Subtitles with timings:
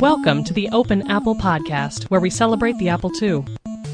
[0.00, 3.44] Welcome to the Open Apple Podcast, where we celebrate the Apple II.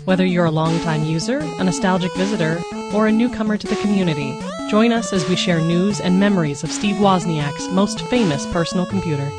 [0.05, 2.61] Whether you're a longtime user, a nostalgic visitor,
[2.93, 4.39] or a newcomer to the community,
[4.69, 9.31] join us as we share news and memories of Steve Wozniak's most famous personal computer.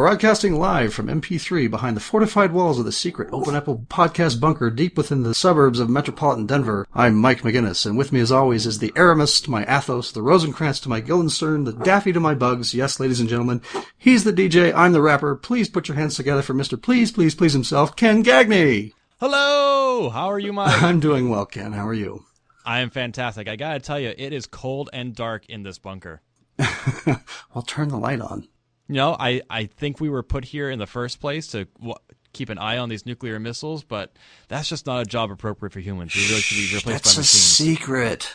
[0.00, 4.70] Broadcasting live from MP3 behind the fortified walls of the secret Open Apple podcast bunker
[4.70, 8.64] deep within the suburbs of metropolitan Denver, I'm Mike Maginnis, and with me as always
[8.64, 12.34] is the Aramis to my Athos, the Rosencrantz to my Guildenstern, the Daffy to my
[12.34, 12.72] Bugs.
[12.72, 13.60] Yes, ladies and gentlemen,
[13.98, 15.36] he's the DJ, I'm the rapper.
[15.36, 16.80] Please put your hands together for Mr.
[16.80, 18.94] Please, Please, Please himself, Ken Gagne.
[19.18, 20.08] Hello!
[20.08, 20.82] How are you, Mike?
[20.82, 21.72] I'm doing well, Ken.
[21.72, 22.24] How are you?
[22.64, 23.48] I am fantastic.
[23.48, 26.22] I gotta tell you, it is cold and dark in this bunker.
[27.06, 28.48] well, turn the light on.
[28.90, 31.94] You know, I, I think we were put here in the first place to w-
[32.32, 34.16] keep an eye on these nuclear missiles, but
[34.48, 36.12] that's just not a job appropriate for humans.
[36.12, 38.34] We really should be replaced That's by a secret.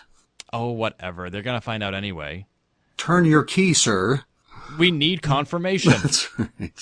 [0.54, 1.30] oh, whatever.
[1.30, 2.48] They're gonna find out anyway.
[2.96, 4.24] Turn your key, sir.
[4.80, 5.92] We need confirmation.
[5.92, 6.80] That's right.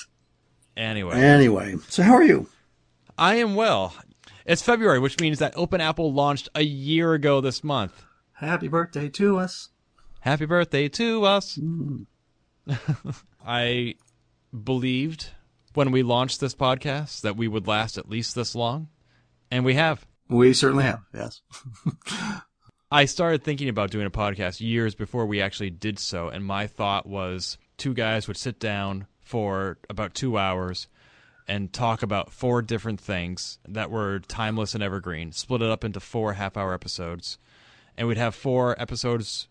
[0.78, 2.48] anyway, Anyway, so how are you?
[3.18, 3.96] I am well.
[4.46, 8.04] It's February, which means that Open Apple launched a year ago this month.
[8.34, 9.70] Happy birthday to us.
[10.20, 11.58] Happy birthday to us.
[11.58, 12.06] Mm.
[13.46, 13.96] I
[14.64, 15.30] believed
[15.74, 18.90] when we launched this podcast that we would last at least this long,
[19.52, 20.06] and we have.
[20.30, 21.42] We certainly have, yes.
[22.92, 26.68] I started thinking about doing a podcast years before we actually did so, and my
[26.68, 30.88] thought was two guys would sit down for about two hours
[31.48, 36.00] and talk about four different things that were timeless and evergreen, split it up into
[36.00, 37.38] four half hour episodes,
[37.98, 39.48] and we'd have four episodes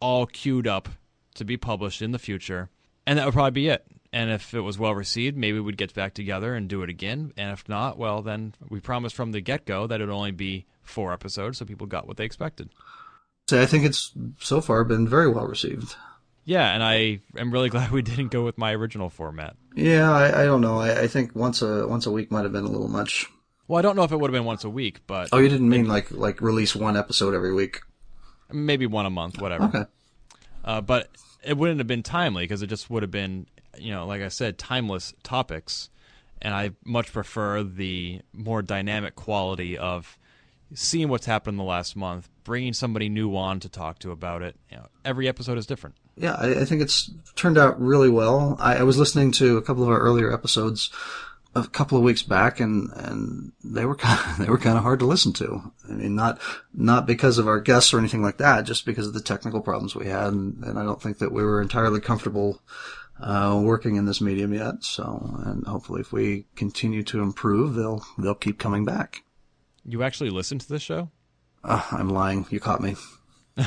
[0.00, 0.88] all queued up
[1.34, 2.68] to be published in the future,
[3.06, 3.84] and that would probably be it.
[4.12, 7.32] And if it was well received, maybe we'd get back together and do it again.
[7.36, 10.30] And if not, well, then we promised from the get go that it would only
[10.30, 12.68] be four episodes, so people got what they expected.
[13.48, 15.96] So I think it's so far been very well received.
[16.44, 19.56] Yeah, and I am really glad we didn't go with my original format.
[19.74, 20.78] Yeah, I, I don't know.
[20.78, 23.26] I, I think once a once a week might have been a little much.
[23.66, 25.48] Well, I don't know if it would have been once a week, but Oh, you
[25.48, 27.80] didn't mean like like release one episode every week?
[28.52, 29.64] maybe one a month, whatever.
[29.64, 29.84] Okay.
[30.64, 31.10] Uh, but
[31.44, 33.46] it wouldn't have been timely because it just would have been,
[33.78, 35.90] you know, like I said, timeless topics.
[36.42, 40.18] And I much prefer the more dynamic quality of
[40.74, 44.42] seeing what's happened in the last month, bringing somebody new on to talk to about
[44.42, 44.56] it.
[44.70, 45.96] You know, every episode is different.
[46.16, 48.56] Yeah, I, I think it's turned out really well.
[48.60, 50.90] I, I was listening to a couple of our earlier episodes
[51.54, 54.82] a couple of weeks back, and and they were kind of, they were kind of
[54.82, 55.72] hard to listen to.
[55.88, 56.40] I mean, not
[56.72, 59.94] not because of our guests or anything like that, just because of the technical problems
[59.94, 62.60] we had, and, and I don't think that we were entirely comfortable
[63.20, 64.82] uh, working in this medium yet.
[64.82, 69.22] So, and hopefully, if we continue to improve, they'll they'll keep coming back.
[69.84, 71.10] You actually listened to this show?
[71.62, 72.46] Uh, I'm lying.
[72.50, 72.96] You caught me.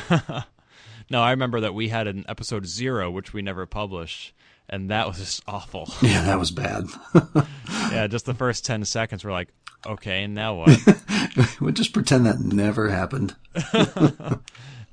[1.10, 4.34] No, I remember that we had an episode zero, which we never published,
[4.70, 5.90] and that was just awful.
[6.02, 6.86] Yeah, that was bad.
[7.92, 9.50] yeah, just the first 10 seconds were like,
[9.86, 11.58] okay, and now what?
[11.62, 13.36] we'll just pretend that never happened.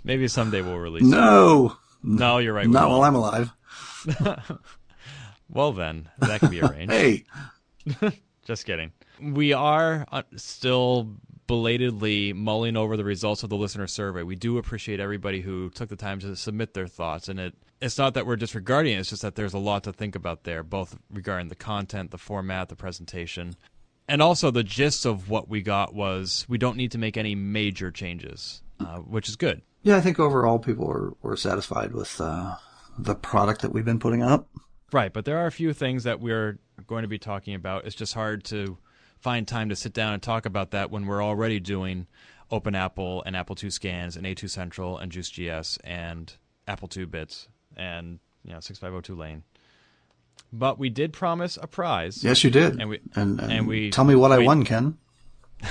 [0.04, 1.06] Maybe someday we'll release it.
[1.06, 2.68] No, No, you're right.
[2.68, 2.98] not won't.
[3.00, 3.50] while I'm alive.
[5.48, 6.92] Well, then, that can be arranged.
[6.92, 7.24] Hey,
[8.44, 8.92] Just kidding.
[9.20, 14.22] We are uh, still belatedly mulling over the results of the listener survey.
[14.22, 17.98] We do appreciate everybody who took the time to submit their thoughts, and it it's
[17.98, 20.62] not that we're disregarding it, it's just that there's a lot to think about there,
[20.62, 23.56] both regarding the content, the format, the presentation.
[24.08, 27.34] And also the gist of what we got was we don't need to make any
[27.34, 29.62] major changes, uh, which is good.
[29.82, 32.56] yeah, I think overall people were, were satisfied with uh,
[32.98, 34.48] the product that we've been putting up.
[34.92, 37.86] Right, but there are a few things that we're going to be talking about.
[37.86, 38.78] It's just hard to
[39.18, 42.06] find time to sit down and talk about that when we're already doing
[42.50, 46.36] Open Apple and Apple II scans and A2 Central and JuiceGS and
[46.68, 49.42] Apple II bits and you know 6502 lane.
[50.52, 52.22] But we did promise a prize.
[52.22, 52.80] Yes, you did.
[52.80, 54.98] And we- and, and we- tell me what I won, Ken.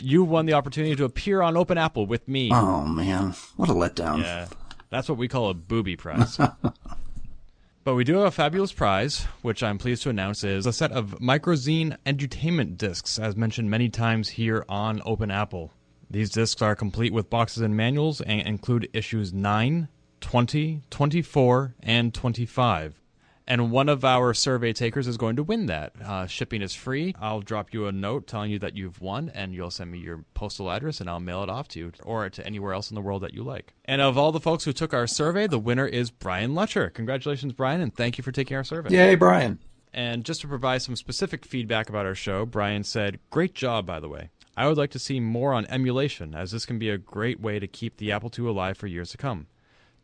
[0.00, 2.50] You won the opportunity to appear on Open Apple with me.
[2.50, 4.22] Oh man, what a letdown.
[4.22, 4.48] Yeah,
[4.88, 6.38] that's what we call a booby prize.
[7.84, 10.92] but we do have a fabulous prize, which I'm pleased to announce is a set
[10.92, 15.72] of Microzine edutainment discs, as mentioned many times here on Open Apple.
[16.10, 19.88] These discs are complete with boxes and manuals and include issues 9,
[20.22, 23.02] 20, 24, and 25.
[23.46, 25.92] And one of our survey takers is going to win that.
[26.02, 27.14] Uh, shipping is free.
[27.20, 30.24] I'll drop you a note telling you that you've won, and you'll send me your
[30.32, 33.00] postal address, and I'll mail it off to you or to anywhere else in the
[33.00, 33.74] world that you like.
[33.84, 36.88] And of all the folks who took our survey, the winner is Brian Letcher.
[36.90, 38.90] Congratulations, Brian, and thank you for taking our survey.
[38.90, 39.58] Yay, Brian.
[39.92, 44.00] And just to provide some specific feedback about our show, Brian said, Great job, by
[44.00, 44.30] the way.
[44.56, 47.58] I would like to see more on emulation, as this can be a great way
[47.58, 49.46] to keep the Apple II alive for years to come.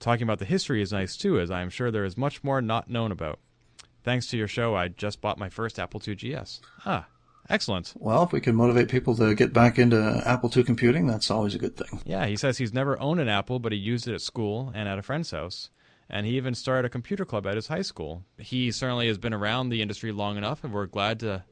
[0.00, 2.62] Talking about the history is nice too, as I am sure there is much more
[2.62, 3.38] not known about.
[4.04, 6.60] thanks to your show, I just bought my first Apple II GS.
[6.86, 7.06] Ah,
[7.50, 7.92] excellent.
[7.96, 11.54] Well, if we can motivate people to get back into Apple II computing, that's always
[11.54, 12.00] a good thing.
[12.04, 14.88] Yeah, he says he's never owned an Apple, but he used it at school and
[14.88, 15.70] at a friend's house.
[16.08, 18.24] And he even started a computer club at his high school.
[18.38, 21.44] He certainly has been around the industry long enough, and we're glad to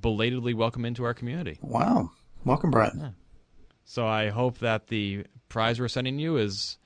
[0.00, 1.58] belatedly welcome into our community.
[1.62, 2.10] Wow.
[2.44, 2.92] Welcome, Brett.
[2.94, 3.10] Yeah.
[3.84, 6.76] So I hope that the prize we're sending you is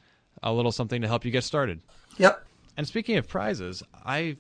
[0.43, 1.81] a little something to help you get started.
[2.19, 2.45] Yep.
[2.77, 4.37] And speaking of prizes, I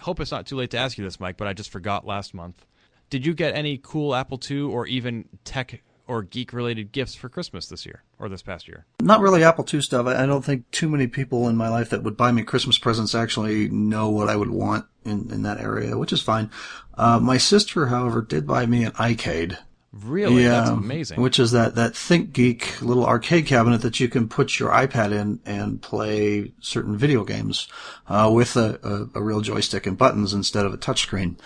[0.00, 2.34] hope it's not too late to ask you this, Mike, but I just forgot last
[2.34, 2.66] month.
[3.10, 7.28] Did you get any cool Apple II or even tech or geek related gifts for
[7.28, 8.86] Christmas this year or this past year?
[9.00, 10.06] Not really Apple II stuff.
[10.06, 13.14] I don't think too many people in my life that would buy me Christmas presents
[13.14, 16.50] actually know what I would want in, in that area, which is fine.
[16.94, 19.58] Uh, my sister, however, did buy me an iCade.
[20.04, 20.44] Really?
[20.44, 21.20] Yeah, That's amazing.
[21.20, 25.40] Which is that, that ThinkGeek little arcade cabinet that you can put your iPad in
[25.44, 27.68] and play certain video games,
[28.06, 31.38] uh, with a, a, a, real joystick and buttons instead of a touchscreen.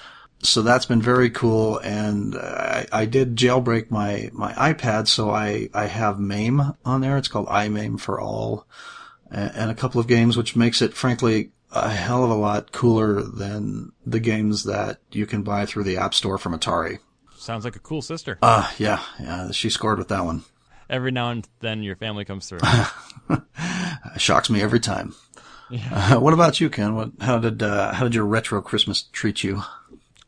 [0.43, 1.79] So that's been very cool.
[1.79, 5.07] And I, I did jailbreak my, my iPad.
[5.07, 7.17] So I, I have MAME on there.
[7.17, 8.67] It's called iMAME for all
[9.31, 12.73] and, and a couple of games, which makes it frankly a hell of a lot
[12.73, 16.99] cooler than the games that you can buy through the App Store from Atari.
[17.43, 18.39] Sounds like a cool sister.
[18.41, 20.45] Uh, yeah, yeah, she scored with that one.
[20.89, 22.61] Every now and then your family comes through.
[24.17, 25.15] Shocks me every time.
[25.69, 25.89] Yeah.
[25.91, 26.95] Uh, what about you, Ken?
[26.95, 29.63] What, how did, uh, how did your retro Christmas treat you?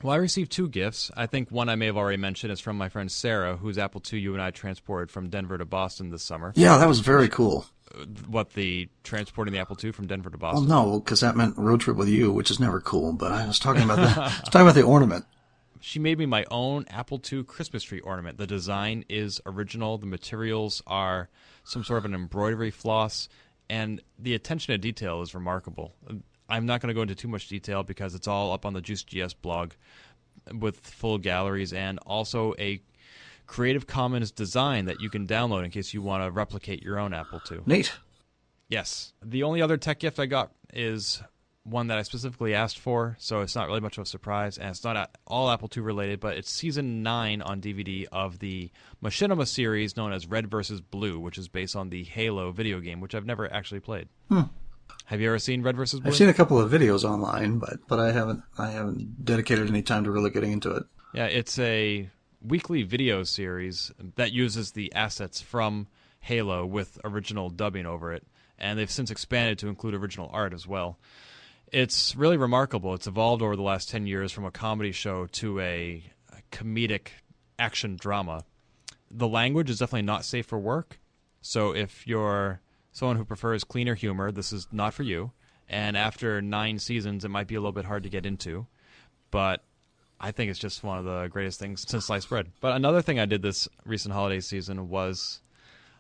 [0.03, 1.13] Well, I received two gifts.
[1.17, 4.03] I think one I may have already mentioned is from my friend Sarah, whose Apple
[4.13, 6.53] II you and I transported from Denver to Boston this summer.
[6.57, 7.67] Yeah, that was very cool.
[8.27, 10.69] What the transporting the Apple II from Denver to Boston?
[10.69, 13.13] Well, no, because that meant road trip with you, which is never cool.
[13.13, 15.27] But I was talking about the I was talking about the ornament
[15.85, 18.39] she made me my own Apple II Christmas tree ornament.
[18.39, 19.99] The design is original.
[19.99, 21.29] The materials are
[21.63, 23.29] some sort of an embroidery floss,
[23.69, 25.95] and the attention to detail is remarkable.
[26.49, 28.81] I'm not going to go into too much detail because it's all up on the
[28.81, 29.73] Juice GS blog
[30.59, 32.81] with full galleries and also a
[33.47, 37.13] Creative Commons design that you can download in case you want to replicate your own
[37.13, 37.59] Apple II.
[37.67, 37.93] Neat.
[38.71, 39.13] Yes.
[39.23, 41.23] The only other tech gift I got is
[41.65, 44.69] one that I specifically asked for, so it's not really much of a surprise, and
[44.69, 48.71] it's not all Apple II related, but it's season nine on DVD of the
[49.03, 53.01] Machinima series known as Red versus Blue, which is based on the Halo video game,
[53.01, 54.09] which I've never actually played.
[54.29, 54.43] Hmm.
[55.07, 56.11] Have you ever seen Red versus Blue?
[56.11, 59.83] I've seen a couple of videos online, but but I haven't I haven't dedicated any
[59.83, 60.85] time to really getting into it.
[61.15, 62.11] Yeah, it's a
[62.43, 65.87] weekly video series that uses the assets from
[66.21, 68.27] Halo with original dubbing over it,
[68.59, 70.99] and they've since expanded to include original art as well
[71.75, 72.95] it's really remarkable.
[72.95, 77.09] It's evolved over the last 10 years from a comedy show to a, a comedic
[77.59, 78.45] action drama.
[79.11, 81.01] The language is definitely not safe for work.
[81.41, 82.61] So if you're
[82.93, 85.33] someone who prefers cleaner humor, this is not for you.
[85.69, 88.69] And after nine seasons, it might be a little bit hard to get into.
[89.33, 89.65] But
[90.21, 92.53] I think it's just one of the greatest things since sliced bread.
[92.61, 95.41] But another thing I did this recent holiday season was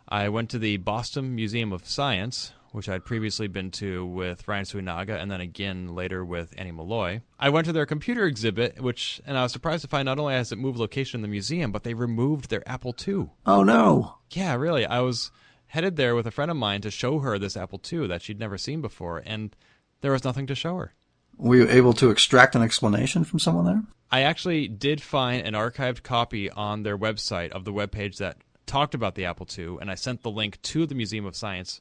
[0.09, 4.65] I went to the Boston Museum of Science, which I'd previously been to with Ryan
[4.65, 7.21] Suenaga and then again later with Annie Malloy.
[7.38, 10.35] I went to their computer exhibit, which, and I was surprised to find not only
[10.35, 13.31] has it moved location in the museum, but they removed their Apple II.
[13.47, 14.17] Oh no!
[14.32, 14.85] Yeah, really.
[14.85, 15.31] I was
[15.69, 18.41] headed there with a friend of mine to show her this Apple II that she'd
[18.41, 19.55] never seen before, and
[20.00, 20.94] there was nothing to show her.
[21.37, 23.82] Were you able to extract an explanation from someone there?
[24.10, 28.96] I actually did find an archived copy on their website of the webpage that talked
[28.96, 31.81] about the Apple II, and I sent the link to the Museum of Science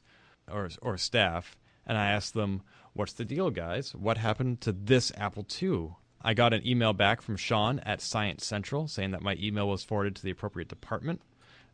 [0.50, 3.94] or or staff, and I asked them, "What's the deal, guys?
[3.94, 8.46] What happened to this Apple II?" I got an email back from Sean at Science
[8.46, 11.20] Central saying that my email was forwarded to the appropriate department.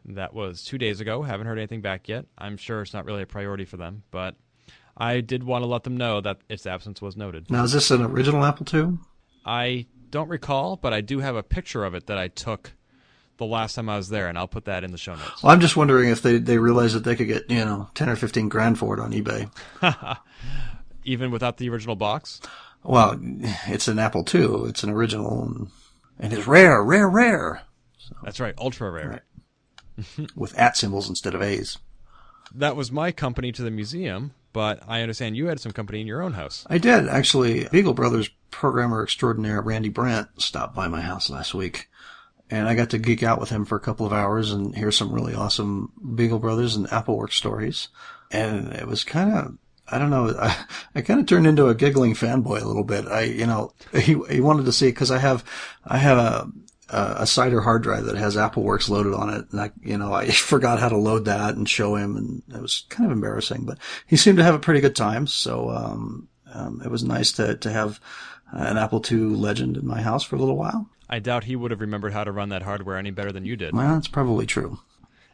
[0.04, 1.22] That was two days ago.
[1.22, 2.26] Haven't heard anything back yet.
[2.36, 4.34] I'm sure it's not really a priority for them, but
[4.96, 7.50] I did want to let them know that its absence was noted.
[7.50, 8.98] Now, is this an original Apple II?
[9.44, 12.72] I don't recall, but I do have a picture of it that I took
[13.40, 15.42] the last time I was there, and I'll put that in the show notes.
[15.42, 18.09] Well, I'm just wondering if they, they realized that they could get, you know, 10
[18.09, 19.50] or 15 grand for it on eBay.
[21.04, 22.40] Even without the original box?
[22.85, 23.18] Well,
[23.66, 24.68] it's an Apple II.
[24.68, 25.68] It's an original, and,
[26.18, 27.62] and it's rare, rare, rare.
[27.99, 29.23] So, That's right, ultra rare.
[29.99, 30.30] Right.
[30.37, 31.78] With at symbols instead of A's.
[32.54, 36.06] That was my company to the museum, but I understand you had some company in
[36.06, 36.66] your own house.
[36.68, 37.68] I did, actually.
[37.68, 41.88] Beagle Brothers programmer extraordinaire Randy Brandt stopped by my house last week
[42.50, 44.90] and I got to geek out with him for a couple of hours and hear
[44.90, 47.88] some really awesome Beagle Brothers and AppleWorks stories.
[48.30, 50.64] And it was kind of, I don't know, I,
[50.95, 53.07] I kind of turned into a giggling fanboy a little bit.
[53.07, 55.45] I, you know, he, he wanted to see, cause I have,
[55.85, 56.50] I have a,
[56.92, 59.47] a Sider hard drive that has AppleWorks loaded on it.
[59.52, 62.61] And I, you know, I forgot how to load that and show him and it
[62.61, 63.78] was kind of embarrassing, but
[64.09, 65.28] he seemed to have a pretty good time.
[65.28, 68.00] So, um, um, it was nice to to have
[68.52, 70.88] an Apple II legend in my house for a little while.
[71.11, 73.57] I doubt he would have remembered how to run that hardware any better than you
[73.57, 73.75] did.
[73.75, 74.79] Well, that's probably true.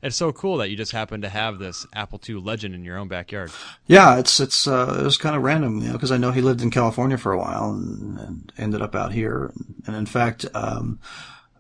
[0.03, 2.99] It's so cool that you just happen to have this Apple II legend in your
[2.99, 3.51] own backyard.
[3.87, 6.41] Yeah, it's it's uh, it was kind of random, you know, because I know he
[6.41, 9.53] lived in California for a while and, and ended up out here.
[9.87, 10.99] And in fact, um,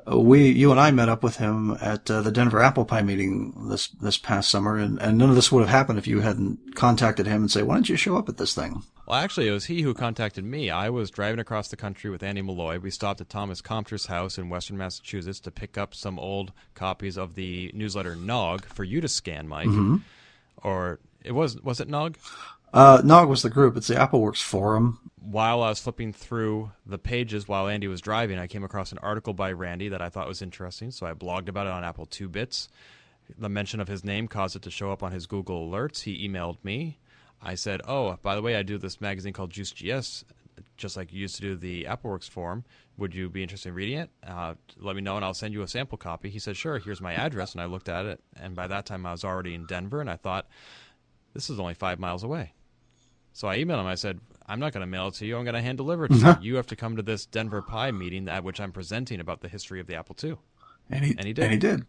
[0.07, 3.69] we, you and I met up with him at uh, the Denver Apple Pi meeting
[3.69, 6.77] this this past summer, and, and none of this would have happened if you hadn't
[6.77, 9.53] contacted him and say, "Why don't you show up at this thing?" Well, actually, it
[9.53, 10.69] was he who contacted me.
[10.69, 12.81] I was driving across the country with Andy Malloy.
[12.81, 17.17] We stopped at Thomas Compter's house in Western Massachusetts to pick up some old copies
[17.17, 19.69] of the newsletter NAUG for you to scan, Mike.
[19.69, 19.99] Mm-hmm.
[20.65, 22.19] Or it was was it NAUG?
[22.75, 23.77] Uh, NAUG was the group.
[23.77, 24.99] It's the AppleWorks forum.
[25.21, 28.99] While I was flipping through the pages while Andy was driving, I came across an
[28.99, 32.07] article by Randy that I thought was interesting, so I blogged about it on Apple
[32.07, 32.69] Two Bits.
[33.39, 36.03] The mention of his name caused it to show up on his Google Alerts.
[36.03, 36.99] He emailed me.
[37.47, 40.25] I said, "Oh, by the way, I do this magazine called JuiceGS,
[40.77, 42.65] just like you used to do the AppleWorks forum.
[42.97, 44.11] Would you be interested in reading it?
[44.27, 46.79] Uh, let me know, and I'll send you a sample copy." He said, "Sure.
[46.79, 49.55] Here's my address." And I looked at it, and by that time I was already
[49.55, 50.49] in Denver, and I thought,
[51.35, 52.53] "This is only five miles away."
[53.33, 53.87] So I emailed him.
[53.87, 55.37] I said, I'm not going to mail it to you.
[55.37, 56.53] I'm going to hand deliver it to you.
[56.53, 59.49] You have to come to this Denver Pi meeting at which I'm presenting about the
[59.49, 60.37] history of the Apple II.
[60.89, 61.45] And he, And he did.
[61.45, 61.87] And he did.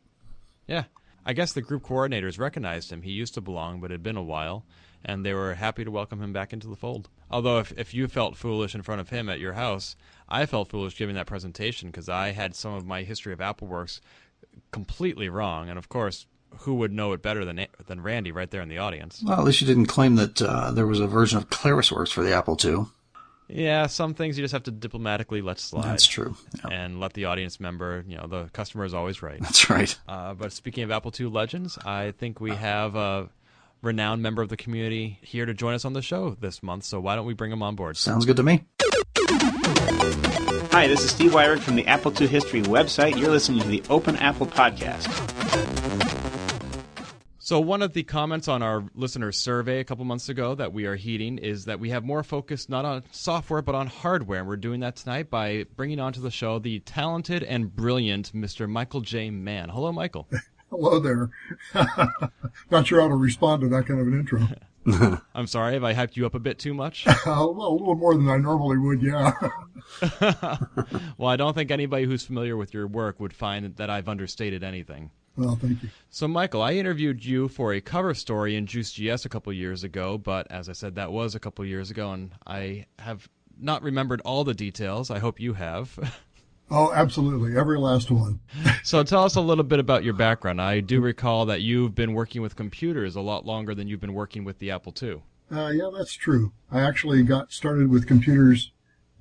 [0.68, 0.84] Yeah.
[1.28, 3.02] I guess the group coordinators recognized him.
[3.02, 4.66] He used to belong, but it had been a while,
[5.04, 7.10] and they were happy to welcome him back into the fold.
[7.30, 9.98] Although, if, if you felt foolish in front of him at your house,
[10.30, 14.00] I felt foolish giving that presentation because I had some of my history of AppleWorks
[14.72, 15.70] completely wrong.
[15.70, 16.28] And of course,
[16.60, 19.22] who would know it better than than Randy right there in the audience?
[19.22, 22.24] Well, at least you didn't claim that uh, there was a version of ClarisWorks for
[22.24, 22.86] the Apple II.
[23.50, 25.86] Yeah, some things you just have to diplomatically let slide.
[25.86, 26.36] That's true.
[26.56, 26.75] Yeah.
[26.75, 29.39] And let the audience member, you know, the customer is always right.
[29.39, 29.98] That's right.
[30.08, 33.30] Uh, but speaking of Apple II legends, I think we have a
[33.82, 36.84] renowned member of the community here to join us on the show this month.
[36.84, 37.96] So why don't we bring him on board?
[37.96, 38.66] Sounds good to me.
[40.72, 43.18] Hi, this is Steve Weyhrich from the Apple II History website.
[43.18, 45.87] You're listening to the Open Apple Podcast.
[47.48, 50.86] So one of the comments on our listener survey a couple months ago that we
[50.86, 54.39] are heeding is that we have more focus not on software but on hardware.
[54.39, 58.68] And we're doing that tonight by bringing onto the show the talented and brilliant Mr.
[58.68, 59.30] Michael J.
[59.30, 59.70] Mahon.
[59.70, 60.27] Hello, Michael.
[60.70, 61.30] Hello there.
[62.70, 65.22] Not sure how to respond to that kind of an intro.
[65.34, 67.06] I'm sorry, have I hyped you up a bit too much?
[67.08, 69.32] A little more than I normally would, yeah.
[71.18, 74.66] well, I don't think anybody who's familiar with your work would find that I've understated
[74.66, 75.12] anything.
[75.38, 75.89] Well, thank you.
[76.10, 80.17] So, Michael, I interviewed you for a cover story in JuiceGS a couple years ago,
[80.17, 83.29] but as I said, that was a couple years ago, and I have
[83.60, 85.10] not remembered all the details.
[85.10, 85.98] I hope you have.
[86.70, 87.58] Oh, absolutely.
[87.58, 88.41] Every last one.
[88.84, 90.62] so, tell us a little bit about your background.
[90.62, 94.13] I do recall that you've been working with computers a lot longer than you've been
[94.13, 95.22] working with the Apple II.
[95.50, 96.51] Uh, yeah, that's true.
[96.70, 98.72] I actually got started with computers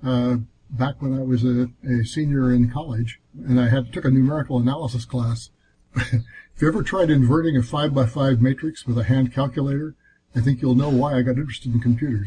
[0.04, 0.38] uh,
[0.70, 4.58] back when I was a, a senior in college, and I had took a numerical
[4.58, 5.50] analysis class.
[5.96, 9.94] If you ever tried inverting a five by five matrix with a hand calculator,
[10.34, 12.26] I think you'll know why I got interested in computers.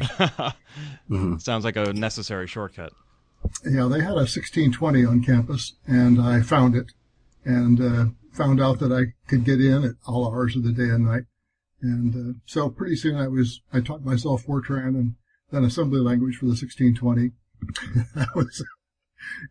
[1.42, 2.92] Sounds like a necessary shortcut.
[3.64, 6.92] Yeah, they had a 1620 on campus, and I found it,
[7.44, 10.90] and uh, found out that I could get in at all hours of the day
[10.90, 11.24] and night.
[11.82, 15.14] And uh, so pretty soon I was I taught myself Fortran and
[15.50, 17.30] then assembly language for the 1620.
[18.14, 18.64] that was,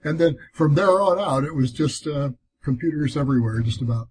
[0.03, 2.29] and then from there on out, it was just uh,
[2.63, 4.07] computers everywhere, just about.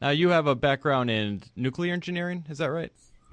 [0.00, 2.92] Now, you have a background in nuclear engineering, is that right?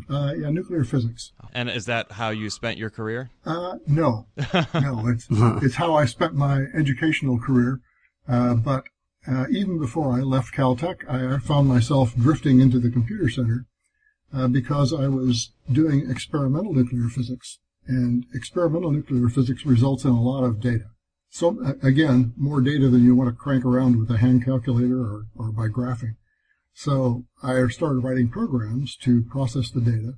[0.09, 1.31] Uh, yeah, nuclear physics.
[1.53, 3.29] And is that how you spent your career?
[3.45, 4.25] Uh, no,
[4.73, 7.81] no, it's it's how I spent my educational career.
[8.27, 8.85] Uh, but
[9.27, 13.65] uh, even before I left Caltech, I found myself drifting into the computer center
[14.33, 20.21] uh, because I was doing experimental nuclear physics, and experimental nuclear physics results in a
[20.21, 20.85] lot of data.
[21.31, 25.25] So again, more data than you want to crank around with a hand calculator or,
[25.35, 26.17] or by graphing.
[26.73, 30.15] So I started writing programs to process the data,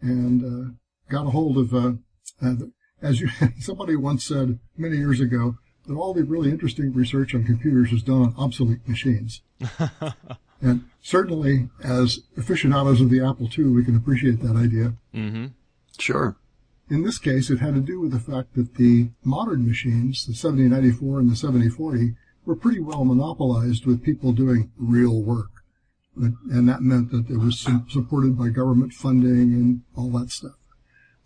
[0.00, 0.70] and uh,
[1.10, 1.92] got a hold of, uh,
[2.42, 2.54] uh,
[3.02, 3.28] as you,
[3.60, 8.02] somebody once said many years ago, that all the really interesting research on computers is
[8.02, 9.42] done on obsolete machines.
[10.60, 14.94] and certainly, as aficionados of the Apple II, we can appreciate that idea.
[15.14, 15.46] Mm-hmm.
[15.98, 16.36] Sure.
[16.88, 20.34] In this case, it had to do with the fact that the modern machines, the
[20.34, 22.14] 7094 and the 7040,
[22.44, 25.50] were pretty well monopolized with people doing real work.
[26.16, 30.56] And that meant that it was supported by government funding and all that stuff.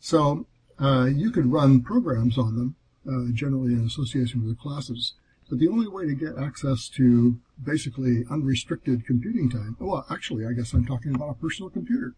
[0.00, 0.46] So
[0.80, 2.76] uh, you could run programs on them,
[3.06, 5.14] uh, generally in association with the classes.
[5.50, 10.52] But the only way to get access to basically unrestricted computing time, well, actually, I
[10.52, 12.14] guess I'm talking about a personal computer.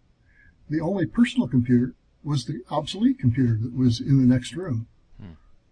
[0.70, 4.86] The only personal computer was the obsolete computer that was in the next room.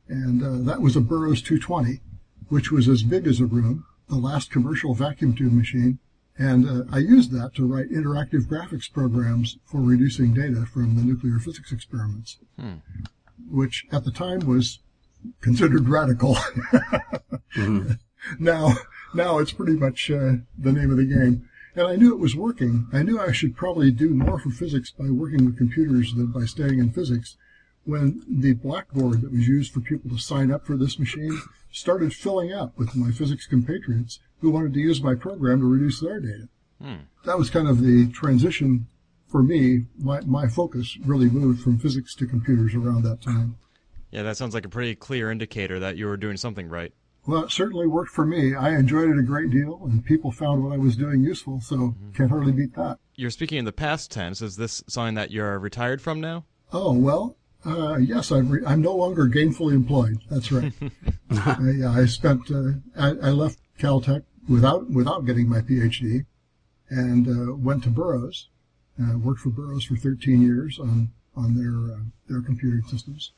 [0.09, 2.01] And uh, that was a Burroughs 220,
[2.49, 5.99] which was as big as a room, the last commercial vacuum tube machine.
[6.37, 11.03] And uh, I used that to write interactive graphics programs for reducing data from the
[11.03, 12.39] nuclear physics experiments,
[13.51, 14.81] which at the time was
[15.43, 16.37] considered radical.
[18.39, 18.75] Now,
[19.15, 21.49] now it's pretty much uh, the name of the game.
[21.75, 22.89] And I knew it was working.
[22.93, 26.45] I knew I should probably do more for physics by working with computers than by
[26.45, 27.37] staying in physics.
[27.85, 32.13] When the blackboard that was used for people to sign up for this machine started
[32.13, 36.21] filling up with my physics compatriots who wanted to use my program to reduce their
[36.21, 36.49] data.
[36.83, 36.97] Hmm.
[37.25, 38.87] That was kind of the transition
[39.29, 39.87] for me.
[39.99, 43.57] My, my focus really moved from physics to computers around that time.
[44.11, 46.93] Yeah, that sounds like a pretty clear indicator that you were doing something right.
[47.27, 48.55] Well, it certainly worked for me.
[48.55, 51.95] I enjoyed it a great deal, and people found what I was doing useful, so
[52.15, 52.99] can't hardly beat that.
[53.15, 54.41] You're speaking in the past tense.
[54.41, 56.45] Is this something that you're retired from now?
[56.73, 60.19] Oh, well, uh, yes, I'm, re- I'm no longer gainfully employed.
[60.31, 60.73] That's right.
[61.31, 66.25] uh, yeah, I spent, uh, I, I left Caltech without, without getting my PhD
[66.89, 68.49] and uh, went to Burroughs,
[69.01, 73.33] uh, worked for Burroughs for 13 years on, on their, uh, their computing systems,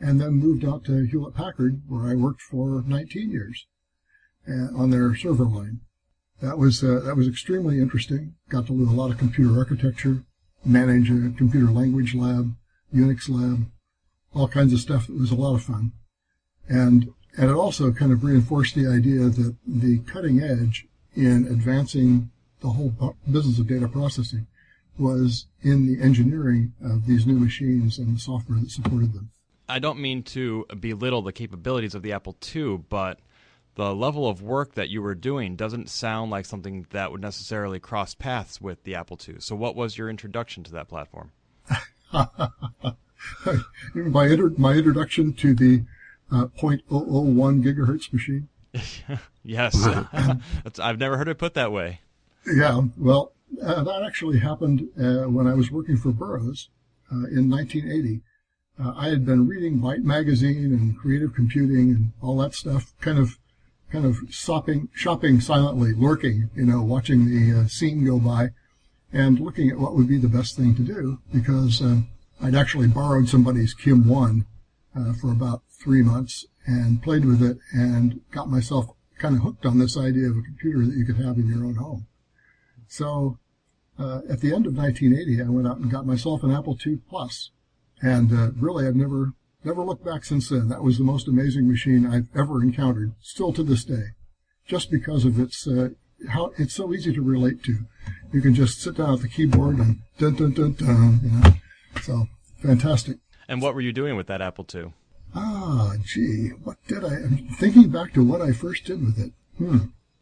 [0.00, 3.66] and then moved out to Hewlett Packard, where I worked for 19 years
[4.48, 5.80] on their server line.
[6.40, 8.34] That was uh, that was extremely interesting.
[8.48, 10.24] Got to learn a lot of computer architecture,
[10.64, 12.54] manage a computer language lab,
[12.94, 13.66] Unix lab,
[14.34, 15.08] all kinds of stuff.
[15.08, 15.92] It was a lot of fun,
[16.68, 20.86] and and it also kind of reinforced the idea that the cutting edge
[21.16, 24.46] in advancing the whole business of data processing
[24.98, 29.30] was in the engineering of these new machines and the software that supported them.
[29.68, 33.18] I don't mean to belittle the capabilities of the Apple II, but
[33.76, 37.80] the level of work that you were doing doesn't sound like something that would necessarily
[37.80, 39.36] cross paths with the Apple II.
[39.38, 41.32] So, what was your introduction to that platform?
[43.94, 45.84] my inter- my introduction to the
[46.30, 48.48] uh, 0.001 gigahertz machine.
[49.46, 49.86] Yes,
[50.78, 52.00] I've never heard it put that way.
[52.46, 56.70] Yeah, well, uh, that actually happened uh, when I was working for Burroughs
[57.12, 58.22] uh, in 1980.
[58.78, 63.18] Uh, I had been reading Byte magazine and creative computing and all that stuff, kind
[63.18, 63.38] of,
[63.90, 68.50] kind of shopping, shopping silently, lurking, you know, watching the uh, scene go by,
[69.12, 72.00] and looking at what would be the best thing to do because uh,
[72.42, 74.44] I'd actually borrowed somebody's KIM-1
[74.96, 78.86] uh, for about three months and played with it and got myself
[79.18, 81.64] kind of hooked on this idea of a computer that you could have in your
[81.64, 82.06] own home.
[82.88, 83.38] So
[83.98, 86.98] uh, at the end of 1980, I went out and got myself an Apple II
[87.08, 87.50] Plus,
[88.02, 89.32] and uh, really I've never
[89.64, 90.68] never looked back since then.
[90.68, 94.12] That was the most amazing machine I've ever encountered, still to this day,
[94.66, 95.90] just because of its uh,
[96.28, 97.86] how it's so easy to relate to.
[98.32, 101.54] You can just sit down at the keyboard and dun dun dun dun, you know.
[102.02, 102.26] So
[102.62, 103.18] fantastic.
[103.48, 104.92] And what were you doing with that Apple II?
[105.34, 107.14] Ah, gee, what did I?
[107.14, 109.32] I'm thinking back to what I first did with it.
[109.58, 109.78] Hmm.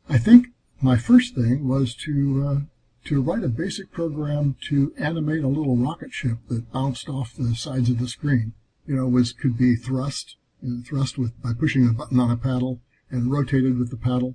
[0.08, 0.48] I think
[0.80, 2.60] my first thing was to uh,
[3.04, 7.54] to write a basic program to animate a little rocket ship that bounced off the
[7.54, 8.52] sides of the screen.
[8.86, 12.36] You know, was could be thrust, know, thrust with by pushing a button on a
[12.36, 14.34] paddle and rotated with the paddle,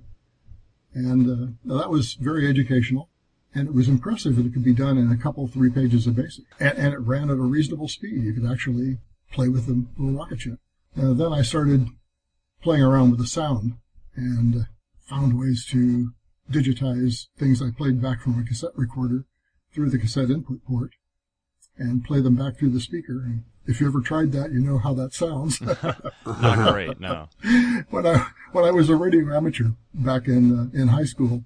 [0.94, 3.10] and uh, that was very educational.
[3.54, 6.16] And it was impressive that it could be done in a couple, three pages of
[6.16, 8.22] basic, and, and it ran at a reasonable speed.
[8.22, 8.98] You could actually
[9.32, 10.58] play with the little rocket ship.
[10.96, 11.88] Uh, then I started
[12.62, 13.74] playing around with the sound
[14.14, 14.66] and
[15.08, 16.12] found ways to
[16.50, 19.24] digitize things I played back from a cassette recorder
[19.72, 20.92] through the cassette input port
[21.76, 23.22] and play them back through the speaker.
[23.24, 25.60] And if you ever tried that, you know how that sounds.
[26.26, 27.28] Not great, no.
[27.90, 31.44] when I when I was a radio amateur back in uh, in high school,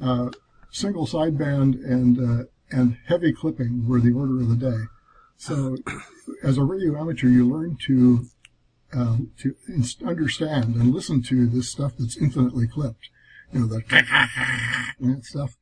[0.00, 0.30] uh,
[0.70, 4.84] single sideband and uh, and heavy clipping were the order of the day.
[5.36, 5.76] So,
[6.42, 8.26] as a radio amateur, you learn to
[8.92, 9.54] um, to
[10.04, 13.08] understand and listen to this stuff that's infinitely clipped,
[13.52, 13.82] you know, the
[15.00, 15.56] that stuff.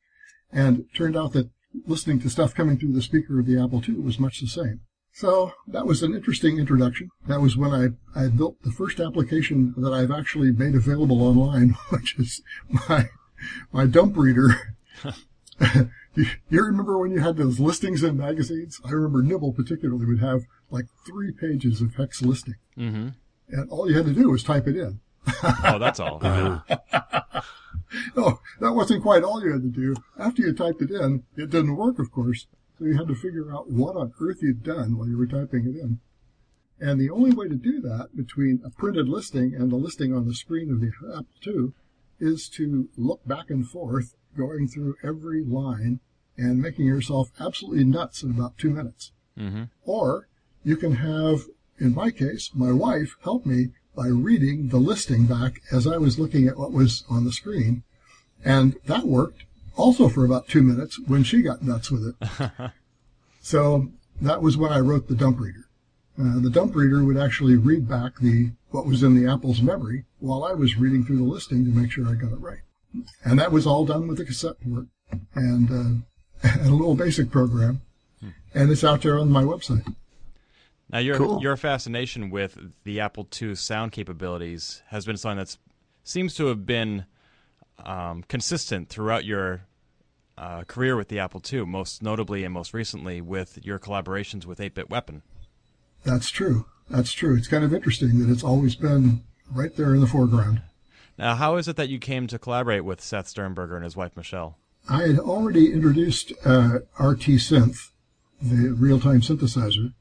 [0.50, 1.50] And it turned out that
[1.86, 4.80] listening to stuff coming through the speaker of the Apple II was much the same.
[5.12, 7.10] So that was an interesting introduction.
[7.26, 11.70] That was when I, I built the first application that I've actually made available online,
[11.90, 12.42] which is
[12.88, 13.08] my,
[13.72, 14.76] my dump reader.
[16.14, 18.80] you, you remember when you had those listings in magazines?
[18.84, 22.56] I remember Nibble particularly would have like three pages of hex listing.
[22.76, 23.08] hmm
[23.48, 25.00] And all you had to do was type it in.
[25.64, 26.20] Oh, that's all.
[26.22, 26.60] Uh,
[28.16, 29.94] Oh, that wasn't quite all you had to do.
[30.18, 32.46] After you typed it in, it didn't work, of course.
[32.78, 35.66] So you had to figure out what on earth you'd done while you were typing
[35.66, 36.00] it in.
[36.80, 40.26] And the only way to do that between a printed listing and the listing on
[40.26, 41.72] the screen of the Apple II
[42.20, 46.00] is to look back and forth, going through every line
[46.36, 49.12] and making yourself absolutely nuts in about two minutes.
[49.36, 49.64] Mm-hmm.
[49.84, 50.28] Or
[50.62, 51.42] you can have,
[51.78, 56.18] in my case, my wife help me by reading the listing back as I was
[56.18, 57.82] looking at what was on the screen.
[58.44, 59.44] And that worked
[59.76, 62.50] also for about two minutes when she got nuts with it.
[63.40, 63.88] so
[64.20, 65.68] that was when I wrote the dump reader.
[66.18, 70.04] Uh, the dump reader would actually read back the what was in the Apple's memory
[70.18, 72.58] while I was reading through the listing to make sure I got it right.
[73.24, 74.86] And that was all done with a cassette port
[75.34, 77.82] and, uh, and a little basic program.
[78.54, 79.94] And it's out there on my website.
[80.90, 81.42] Now, your Cool.
[81.42, 85.56] your fascination with the Apple II sound capabilities has been something that
[86.02, 87.04] seems to have been
[87.84, 89.62] um, consistent throughout your
[90.38, 94.58] uh, career with the Apple II, most notably and most recently with your collaborations with
[94.60, 95.22] 8-Bit Weapon.
[96.04, 96.66] That's true.
[96.88, 97.36] That's true.
[97.36, 99.22] It's kind of interesting that it's always been
[99.52, 100.62] right there in the foreground.
[101.18, 104.16] Now, how is it that you came to collaborate with Seth Sternberger and his wife
[104.16, 104.56] Michelle?
[104.88, 107.90] I had already introduced uh, RT Synth,
[108.40, 109.92] the real-time synthesizer,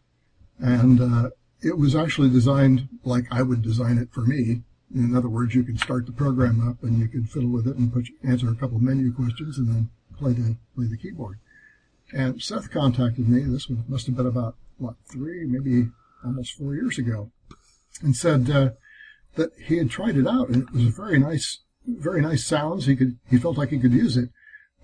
[0.59, 1.29] and uh,
[1.61, 4.61] it was actually designed like I would design it for me.
[4.93, 7.75] In other words, you can start the program up and you can fiddle with it
[7.75, 11.39] and put, answer a couple of menu questions and then play the play the keyboard.
[12.13, 13.41] And Seth contacted me.
[13.41, 15.89] This must have been about what three, maybe
[16.23, 17.31] almost four years ago,
[18.01, 18.69] and said uh,
[19.35, 22.85] that he had tried it out and it was a very nice, very nice sounds.
[22.85, 24.29] He could he felt like he could use it,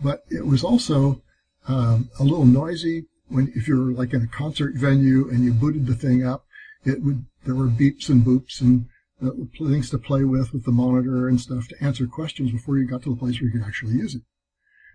[0.01, 1.21] but it was also
[1.67, 5.87] um, a little noisy when if you're like in a concert venue and you booted
[5.87, 6.45] the thing up,
[6.83, 8.87] it would there were beeps and boops and
[9.21, 12.87] uh, things to play with with the monitor and stuff to answer questions before you
[12.87, 14.21] got to the place where you could actually use it.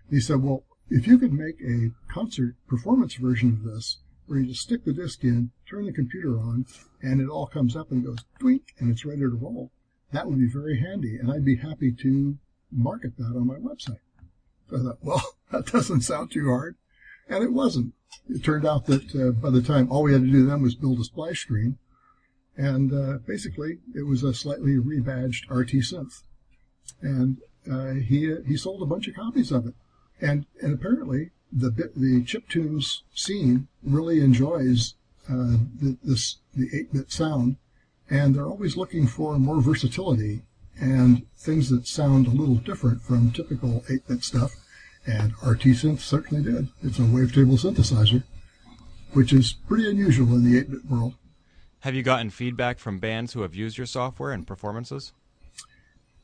[0.09, 4.47] He said, well, if you could make a concert performance version of this where you
[4.47, 6.65] just stick the disc in, turn the computer on,
[7.01, 9.71] and it all comes up and goes twink and it's ready to roll,
[10.11, 12.37] that would be very handy, and I'd be happy to
[12.71, 13.99] market that on my website.
[14.69, 16.75] So I thought, well, that doesn't sound too hard.
[17.29, 17.93] And it wasn't.
[18.27, 20.75] It turned out that uh, by the time all we had to do then was
[20.75, 21.77] build a splash screen,
[22.57, 26.23] and uh, basically it was a slightly rebadged RT synth.
[27.01, 27.37] And
[27.71, 29.75] uh, he he sold a bunch of copies of it,
[30.19, 34.95] and and apparently the bit, the chiptunes scene really enjoys
[35.27, 37.57] uh, the, this the 8-bit sound,
[38.09, 40.41] and they're always looking for more versatility
[40.79, 44.55] and things that sound a little different from typical 8-bit stuff.
[45.05, 46.69] And RT Synth certainly did.
[46.83, 48.23] It's a wavetable synthesizer,
[49.13, 51.15] which is pretty unusual in the 8-bit world.
[51.81, 55.13] Have you gotten feedback from bands who have used your software and performances?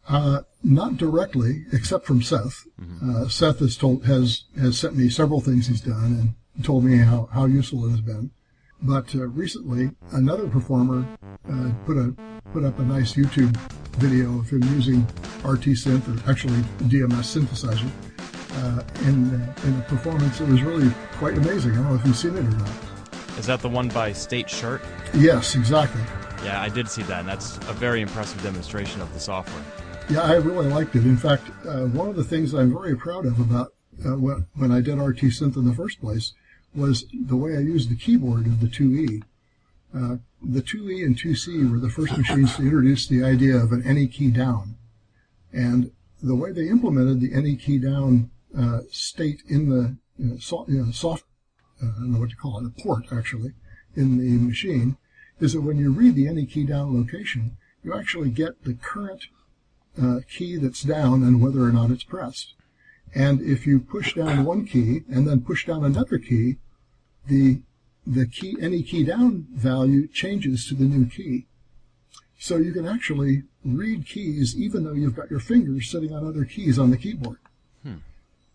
[0.07, 2.67] Uh, not directly, except from Seth.
[3.03, 6.97] Uh, Seth has told has has sent me several things he's done and told me
[6.97, 8.29] how, how useful it has been.
[8.81, 11.07] But uh, recently, another performer
[11.49, 12.13] uh, put a
[12.53, 13.55] put up a nice YouTube
[13.97, 15.01] video of him using
[15.43, 17.89] RT Synth, or actually DMS synthesizer,
[18.55, 21.73] uh, in uh, in a performance that was really quite amazing.
[21.73, 22.69] I don't know if you've seen it or not.
[23.37, 24.81] Is that the one by State Shirt?
[25.13, 26.01] Yes, exactly.
[26.43, 29.63] Yeah, I did see that, and that's a very impressive demonstration of the software.
[30.09, 31.03] Yeah, I really liked it.
[31.03, 33.73] In fact, uh, one of the things I'm very proud of about
[34.05, 36.33] uh, when, when I did RT Synth in the first place
[36.75, 39.23] was the way I used the keyboard of the 2E.
[39.95, 43.81] Uh, the 2E and 2C were the first machines to introduce the idea of an
[43.85, 44.75] any key down.
[45.51, 45.91] And
[46.21, 48.29] the way they implemented the any key down
[48.89, 49.97] state in the
[50.39, 50.69] soft,
[51.81, 53.53] uh, I don't know what to call it, a port actually,
[53.95, 54.97] in the machine,
[55.39, 59.27] is that when you read the any key down location, you actually get the current
[60.01, 62.53] uh, key that's down and whether or not it's pressed.
[63.13, 66.57] And if you push down one key and then push down another key,
[67.27, 67.61] the
[68.07, 71.47] the key any key down value changes to the new key.
[72.37, 76.45] So you can actually read keys even though you've got your fingers sitting on other
[76.45, 77.37] keys on the keyboard.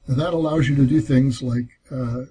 [0.06, 2.24] And that allows you to do things like uh,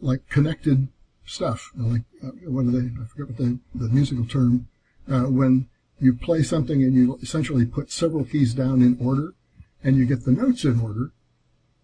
[0.00, 0.88] like connected
[1.24, 1.70] stuff.
[1.76, 2.90] Like uh, what are they?
[3.00, 4.68] I forget what the the musical term.
[5.08, 5.68] Uh, when
[6.00, 9.34] you play something and you essentially put several keys down in order,
[9.84, 11.12] and you get the notes in order,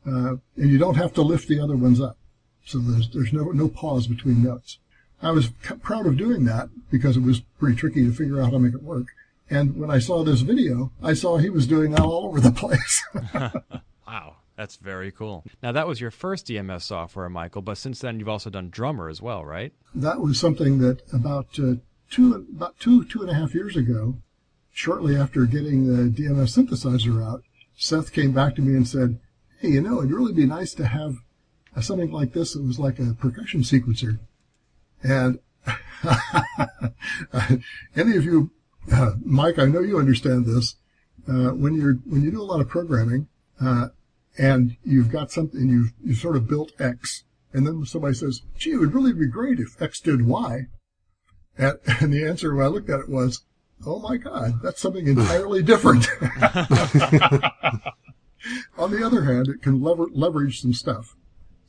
[0.07, 2.19] uh, and you don't have to lift the other ones up.
[2.65, 4.79] So there's there's no no pause between notes.
[5.23, 8.47] I was c- proud of doing that because it was pretty tricky to figure out
[8.47, 9.07] how to make it work.
[9.49, 12.51] And when I saw this video, I saw he was doing that all over the
[12.63, 13.05] place.
[14.05, 15.45] Wow, that's very cool.
[15.63, 19.09] Now, that was your first DMS software, Michael, but since then you've also done Drummer
[19.09, 19.73] as well, right?
[19.95, 21.75] that was something that about uh,
[22.11, 24.17] two about two two and a half years ago,
[24.73, 27.43] shortly after getting the DMS synthesizer out,
[27.77, 29.19] Seth came back to me and said,
[29.61, 31.17] "Hey, you know, it'd really be nice to have
[31.81, 34.19] something like this that was like a percussion sequencer."
[35.03, 35.41] And
[37.97, 38.51] any of you,
[38.93, 40.77] uh, Mike, I know you understand this.
[41.29, 43.29] Uh, when you're when you do a lot of programming,
[43.61, 43.89] uh,
[44.39, 48.73] and you've got something you've you sort of built X, and then somebody says, "Gee,
[48.73, 50.69] it would really be great if X did Y."
[51.59, 53.45] And, and the answer when I looked at it was,
[53.87, 56.07] oh my God, that's something entirely different.
[58.79, 61.15] On the other hand, it can lever- leverage some stuff.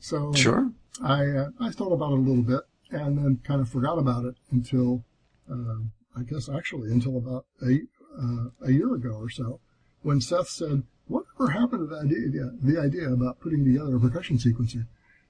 [0.00, 0.70] So Sure.
[1.02, 4.24] I uh, I thought about it a little bit and then kind of forgot about
[4.24, 5.04] it until
[5.50, 5.78] uh,
[6.16, 7.80] I guess actually until about a
[8.18, 9.60] uh, a year ago or so
[10.02, 14.38] when Seth said, "Whatever happened to the idea the idea about putting together a percussion
[14.38, 14.86] sequencer?"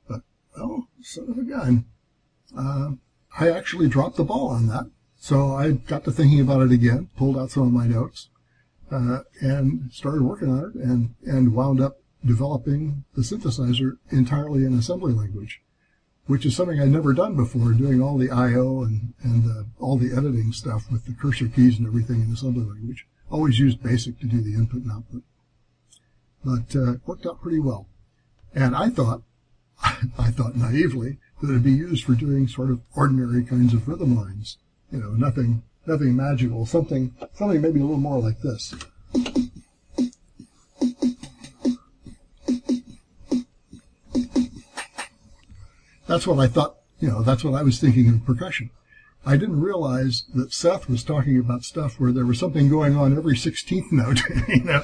[0.07, 0.23] But
[0.57, 1.87] well, son of a gun,
[2.57, 2.93] uh,
[3.39, 4.91] I actually dropped the ball on that.
[5.17, 8.29] So I got to thinking about it again, pulled out some of my notes,
[8.91, 14.75] uh, and started working on it, and and wound up developing the synthesizer entirely in
[14.75, 15.61] assembly language,
[16.27, 19.97] which is something I'd never done before, doing all the I/O and and uh, all
[19.97, 23.07] the editing stuff with the cursor keys and everything in assembly language.
[23.31, 25.23] Always used BASIC to do the input and output,
[26.45, 27.87] but uh, worked out pretty well.
[28.55, 29.23] And I thought,
[29.83, 34.17] I thought naively that it'd be used for doing sort of ordinary kinds of rhythm
[34.17, 34.59] lines,
[34.91, 38.75] you know, nothing nothing magical, something something maybe a little more like this.
[46.07, 48.71] That's what I thought, you know, that's what I was thinking of percussion.
[49.27, 53.17] I didn't realize that Seth was talking about stuff where there was something going on
[53.17, 54.81] every 16th note, you know.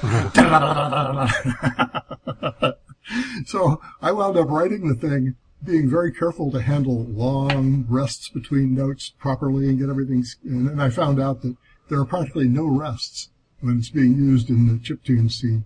[3.45, 8.73] so I wound up writing the thing, being very careful to handle long rests between
[8.73, 10.25] notes properly and get everything.
[10.43, 11.55] And then I found out that
[11.89, 15.65] there are practically no rests when it's being used in the chiptune scene.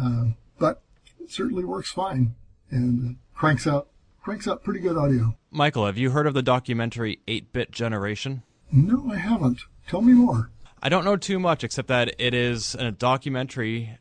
[0.00, 0.24] Uh,
[0.58, 0.82] but
[1.20, 2.34] it certainly works fine
[2.70, 3.88] and uh, cranks out
[4.22, 5.36] cranks out pretty good audio.
[5.54, 8.42] Michael, have you heard of the documentary 8 Bit Generation?
[8.72, 9.60] No, I haven't.
[9.86, 10.50] Tell me more.
[10.82, 13.98] I don't know too much except that it is a documentary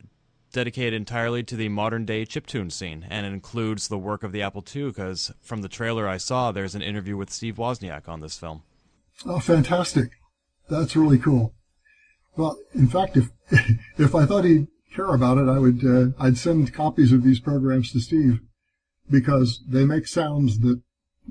[0.54, 4.42] dedicated entirely to the modern day chiptune scene and it includes the work of the
[4.42, 8.22] Apple II because from the trailer I saw there's an interview with Steve Wozniak on
[8.22, 8.64] this film.
[9.26, 10.12] Oh, fantastic.
[10.70, 11.54] That's really cool.
[12.38, 13.30] Well, in fact, if
[13.98, 17.42] if I thought he'd care about it, I would uh, I'd send copies of these
[17.42, 18.40] programs to Steve
[19.10, 20.82] because they make sounds that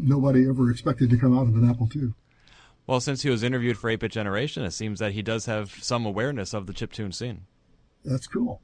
[0.03, 2.15] nobody ever expected to come out of an Apple II.
[2.87, 5.71] Well, since he was interviewed for 8 Bit Generation, it seems that he does have
[5.83, 7.43] some awareness of the chiptune scene.
[8.05, 8.61] That's cool.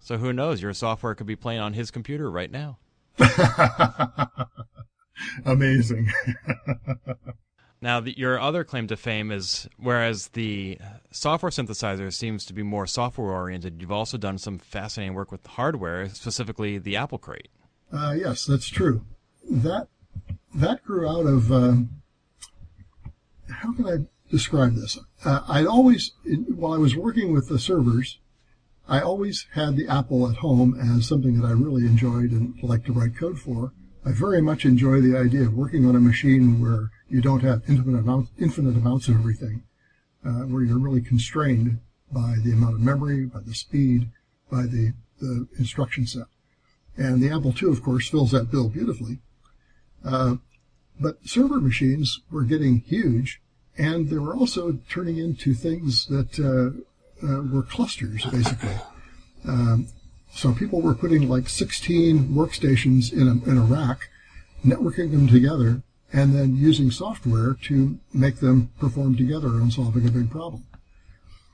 [0.00, 0.60] So who knows?
[0.60, 2.78] Your software could be playing on his computer right now.
[5.44, 6.10] Amazing.
[7.82, 10.78] Now, the, your other claim to fame is whereas the
[11.10, 15.46] software synthesizer seems to be more software oriented, you've also done some fascinating work with
[15.46, 17.48] hardware, specifically the Apple Crate.
[17.90, 19.06] Uh, yes, that's true.
[19.50, 19.88] That
[20.54, 21.90] that grew out of um,
[23.50, 24.98] how can I describe this?
[25.24, 26.12] Uh, I'd always,
[26.48, 28.18] while I was working with the servers,
[28.88, 32.86] I always had the Apple at home as something that I really enjoyed and liked
[32.86, 33.72] to write code for.
[34.04, 37.62] I very much enjoy the idea of working on a machine where you don't have
[37.68, 39.62] infinite amounts, infinite amounts of everything,
[40.24, 41.78] uh, where you're really constrained
[42.10, 44.10] by the amount of memory, by the speed,
[44.50, 46.26] by the, the instruction set.
[46.96, 49.20] And the Apple II, of course, fills that bill beautifully.
[50.04, 50.36] Uh,
[50.98, 53.40] but server machines were getting huge,
[53.78, 58.76] and they were also turning into things that uh, uh, were clusters, basically.
[59.46, 59.88] Um,
[60.32, 64.08] so people were putting like 16 workstations in a, in a rack,
[64.64, 65.82] networking them together,
[66.12, 70.64] and then using software to make them perform together on solving a big problem.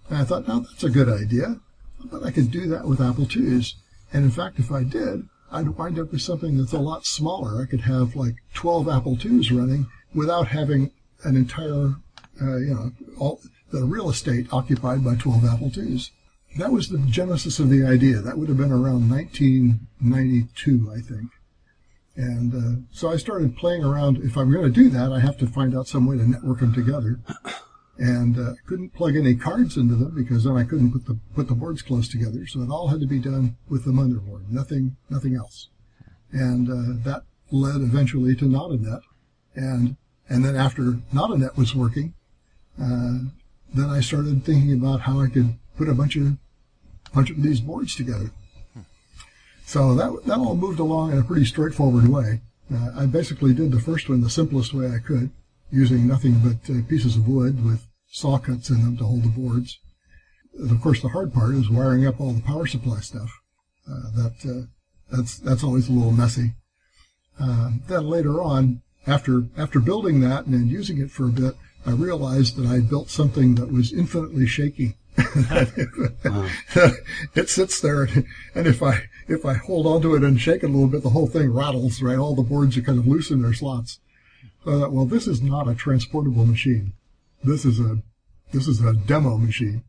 [0.08, 1.60] And I thought, now that's a good idea,
[2.04, 3.74] but I could do that with Apple IIs.
[4.12, 7.62] And in fact, if I did, I'd wind up with something that's a lot smaller.
[7.62, 10.90] I could have like 12 Apple IIs running without having
[11.24, 11.94] an entire,
[12.40, 16.10] uh, you know, all the real estate occupied by 12 Apple IIs.
[16.58, 18.20] That was the genesis of the idea.
[18.20, 21.30] That would have been around 1992, I think.
[22.16, 24.18] And uh, so I started playing around.
[24.18, 26.60] If I'm going to do that, I have to find out some way to network
[26.60, 27.20] them together.
[27.98, 31.48] And uh, couldn't plug any cards into them because then I couldn't put the put
[31.48, 32.46] the boards close together.
[32.46, 35.68] So it all had to be done with the motherboard, nothing nothing else.
[36.30, 39.00] And uh, that led eventually to NadaNet.
[39.54, 39.96] And
[40.28, 42.12] and then after NadaNet was working,
[42.78, 43.18] uh,
[43.72, 46.36] then I started thinking about how I could put a bunch of
[47.14, 48.30] bunch of these boards together.
[49.64, 52.40] So that that all moved along in a pretty straightforward way.
[52.72, 55.30] Uh, I basically did the first one the simplest way I could,
[55.70, 59.28] using nothing but uh, pieces of wood with saw cuts in them to hold the
[59.28, 59.78] boards.
[60.58, 63.30] And of course, the hard part is wiring up all the power supply stuff.
[63.88, 64.66] Uh, that uh,
[65.10, 66.54] that's that's always a little messy.
[67.38, 71.54] Uh, then later on, after after building that and then using it for a bit,
[71.84, 74.96] I realized that I built something that was infinitely shaky.
[77.34, 78.08] it sits there,
[78.54, 81.10] and if I if I hold onto it and shake it a little bit, the
[81.10, 82.02] whole thing rattles.
[82.02, 84.00] Right, all the boards are kind of loose in their slots.
[84.66, 86.92] Thought, well, this is not a transportable machine.
[87.44, 88.02] This is a
[88.52, 89.84] this is a demo machine.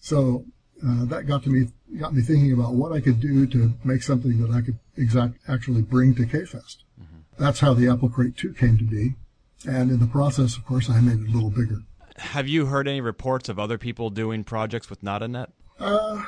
[0.00, 0.46] So
[0.82, 4.02] uh, that got to me got me thinking about what I could do to make
[4.02, 6.78] something that I could exact actually bring to KFest.
[7.00, 7.18] Mm-hmm.
[7.38, 9.14] That's how the Apple Crate 2 came to be,
[9.66, 11.82] and in the process, of course, I made it a little bigger.
[12.16, 15.48] Have you heard any reports of other people doing projects with NadaNet?
[15.78, 16.24] Uh,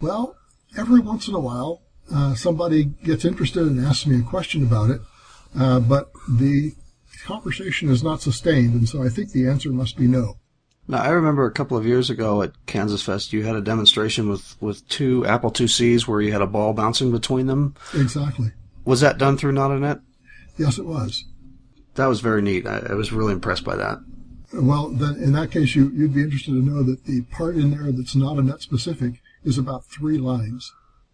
[0.00, 0.36] well,
[0.78, 1.82] every once in a while,
[2.14, 5.00] uh, somebody gets interested and asks me a question about it,
[5.58, 6.74] uh, but the
[7.24, 10.36] conversation is not sustained, and so I think the answer must be no.
[10.88, 14.28] Now, I remember a couple of years ago at Kansas Fest, you had a demonstration
[14.28, 17.74] with, with two Apple IICs where you had a ball bouncing between them.
[17.94, 18.52] Exactly.
[18.84, 20.02] Was that done through NadaNet?
[20.58, 21.24] Yes, it was.
[21.94, 22.66] That was very neat.
[22.66, 23.98] I, I was really impressed by that.
[24.52, 27.70] Well, then in that case, you, you'd be interested to know that the part in
[27.70, 30.72] there that's NadaNet specific is about three lines.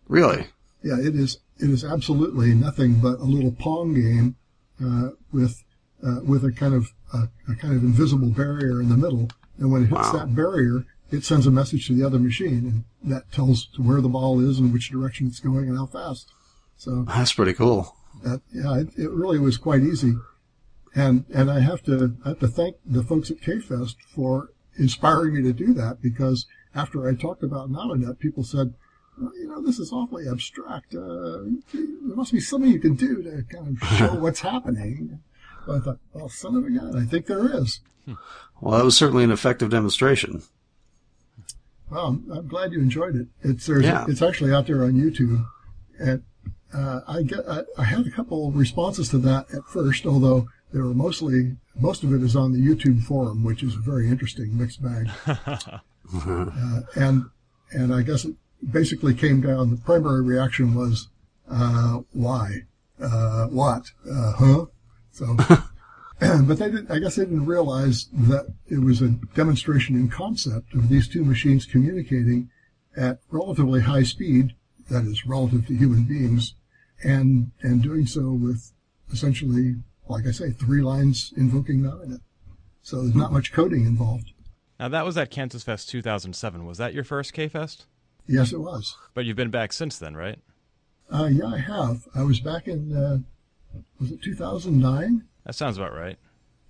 [0.08, 0.46] Really?
[0.82, 1.38] Yeah, it is.
[1.58, 4.36] It is absolutely nothing but a little pong game
[4.84, 5.64] uh, with
[6.04, 9.72] uh, with a kind of a, a, kind of invisible barrier in the middle, and
[9.72, 10.12] when it hits wow.
[10.12, 14.08] that barrier, it sends a message to the other machine, and that tells where the
[14.08, 16.30] ball is and which direction it's going and how fast.
[16.76, 17.96] So that's pretty cool.
[18.22, 20.14] That, yeah, it, it really was quite easy,
[20.94, 25.34] and and I have to I have to thank the folks at KFest for inspiring
[25.34, 28.74] me to do that because after I talked about NadaNet, people said,
[29.20, 30.94] well, you know, this is awfully abstract.
[30.94, 31.40] Uh,
[31.72, 35.20] there must be something you can do to kind of show what's happening.
[35.66, 37.80] So I thought, well, son of a gun, I think there is.
[38.60, 40.42] Well, that was certainly an effective demonstration.
[41.90, 43.28] Well, I'm, I'm glad you enjoyed it.
[43.42, 44.04] It's there's yeah.
[44.08, 45.46] it's actually out there on YouTube,
[45.98, 46.22] and
[46.74, 50.80] uh, I get I, I, had a couple responses to that at first, although they
[50.80, 54.56] were mostly most of it is on the YouTube forum, which is a very interesting
[54.56, 55.08] mixed bag.
[55.26, 57.24] uh, and
[57.72, 58.34] and I guess it
[58.70, 59.70] basically came down.
[59.70, 61.08] The primary reaction was,
[61.50, 62.64] uh, "Why?
[63.00, 63.92] Uh, what?
[64.10, 64.66] Uh, huh?"
[65.18, 65.34] So,
[66.20, 70.74] but they didn't, I guess they didn't realize that it was a demonstration in concept
[70.74, 72.50] of these two machines communicating
[72.96, 74.54] at relatively high speed,
[74.90, 76.54] that is, relative to human beings,
[77.02, 78.72] and and doing so with
[79.12, 79.76] essentially,
[80.08, 82.20] like I say, three lines invoking NadaNet.
[82.82, 84.32] So there's not much coding involved.
[84.78, 86.64] Now that was at Kansas Fest 2007.
[86.64, 87.86] Was that your first K Fest?
[88.28, 88.96] Yes, it was.
[89.14, 90.38] But you've been back since then, right?
[91.10, 92.06] Uh, yeah, I have.
[92.14, 93.18] I was back in uh,
[94.00, 95.24] was it 2009?
[95.44, 96.18] That sounds about right.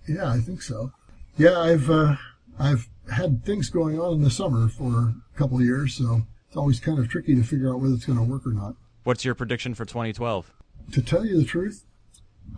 [0.07, 0.91] Yeah, I think so.
[1.37, 2.15] Yeah, I've uh,
[2.57, 6.57] I've had things going on in the summer for a couple of years, so it's
[6.57, 8.75] always kind of tricky to figure out whether it's going to work or not.
[9.03, 10.51] What's your prediction for 2012?
[10.93, 11.85] To tell you the truth,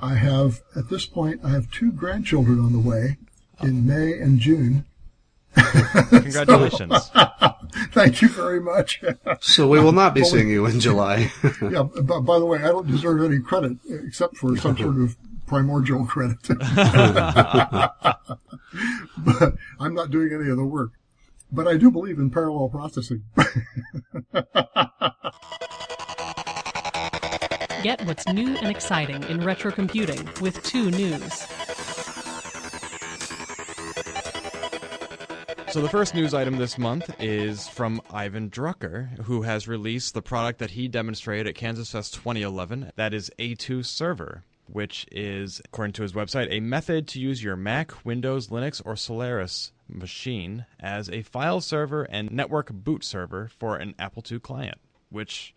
[0.02, 3.18] I have at this point I have two grandchildren on the way
[3.62, 4.86] in May and June.
[6.10, 7.12] Congratulations.
[7.12, 7.56] so,
[7.92, 9.02] thank you very much.
[9.40, 11.32] so we will not be seeing you in July.
[11.62, 15.16] yeah, but by the way, I don't deserve any credit except for some sort of
[15.48, 16.38] primordial credit.
[16.48, 16.60] but
[19.80, 20.92] I'm not doing any of the work.
[21.52, 23.24] But I do believe in parallel processing.
[27.84, 31.48] Get what's new and exciting in retro computing with two news.
[35.72, 40.22] So the first news item this month is from Ivan Drucker, who has released the
[40.22, 42.92] product that he demonstrated at Kansas Fest 2011.
[42.98, 47.56] That is A2 Server, which is, according to his website, a method to use your
[47.56, 53.78] Mac, Windows, Linux, or Solaris machine as a file server and network boot server for
[53.78, 54.78] an Apple II client,
[55.10, 55.56] which,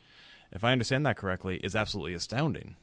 [0.53, 2.77] if I understand that correctly, is absolutely astounding.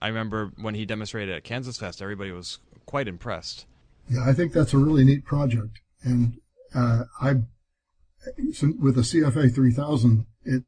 [0.00, 3.66] I remember when he demonstrated at Kansas Fest, everybody was quite impressed.
[4.08, 5.80] Yeah, I think that's a really neat project.
[6.04, 6.40] And
[6.74, 7.34] uh, I
[8.78, 10.62] with the CFFA 3000, it,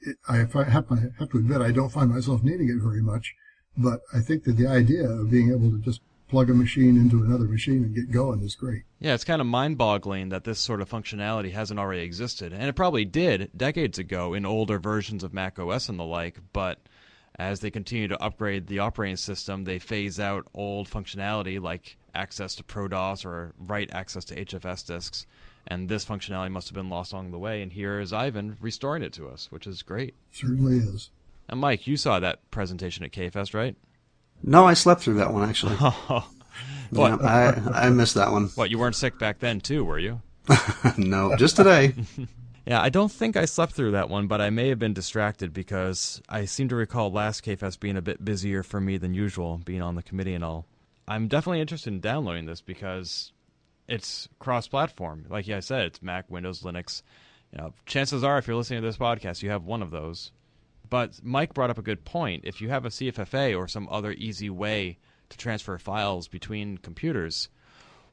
[0.00, 3.34] it I have, I have to admit I don't find myself needing it very much,
[3.76, 7.22] but I think that the idea of being able to just plug a machine into
[7.22, 8.82] another machine and get going is great.
[8.98, 12.72] Yeah, it's kind of mind-boggling that this sort of functionality hasn't already existed, and it
[12.74, 16.78] probably did decades ago in older versions of Mac OS and the like, but
[17.38, 22.54] as they continue to upgrade the operating system, they phase out old functionality like access
[22.54, 25.26] to ProDOS or write access to HFS disks.
[25.66, 27.62] And this functionality must have been lost along the way.
[27.62, 30.14] And here is Ivan restoring it to us, which is great.
[30.30, 31.10] Certainly is.
[31.48, 33.76] And Mike, you saw that presentation at KFest, right?
[34.42, 35.76] No, I slept through that one actually.
[36.96, 37.08] Oh.
[37.08, 37.16] yeah,
[37.74, 38.46] I I missed that one.
[38.54, 40.20] What, you weren't sick back then too, were you?
[40.96, 41.94] no, just today.
[42.66, 45.52] yeah, I don't think I slept through that one, but I may have been distracted
[45.52, 49.60] because I seem to recall last KFest being a bit busier for me than usual,
[49.64, 50.66] being on the committee and all.
[51.08, 53.32] I'm definitely interested in downloading this because
[53.88, 55.26] it's cross-platform.
[55.28, 57.02] Like I said, it's Mac, Windows, Linux.
[57.52, 60.32] You know, chances are, if you're listening to this podcast, you have one of those.
[60.88, 62.42] But Mike brought up a good point.
[62.44, 67.48] If you have a CFFA or some other easy way to transfer files between computers.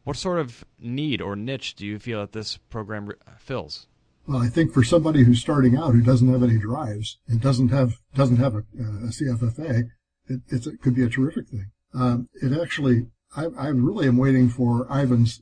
[0.04, 3.88] What sort of need or niche do you feel that this program fills?
[4.28, 7.70] Well, I think for somebody who's starting out who doesn't have any drives and doesn't
[7.70, 9.90] have doesn't have a, a CFFA,
[10.28, 11.72] it, it could be a terrific thing.
[11.94, 15.42] Um, it actually, I, I, really am waiting for Ivan's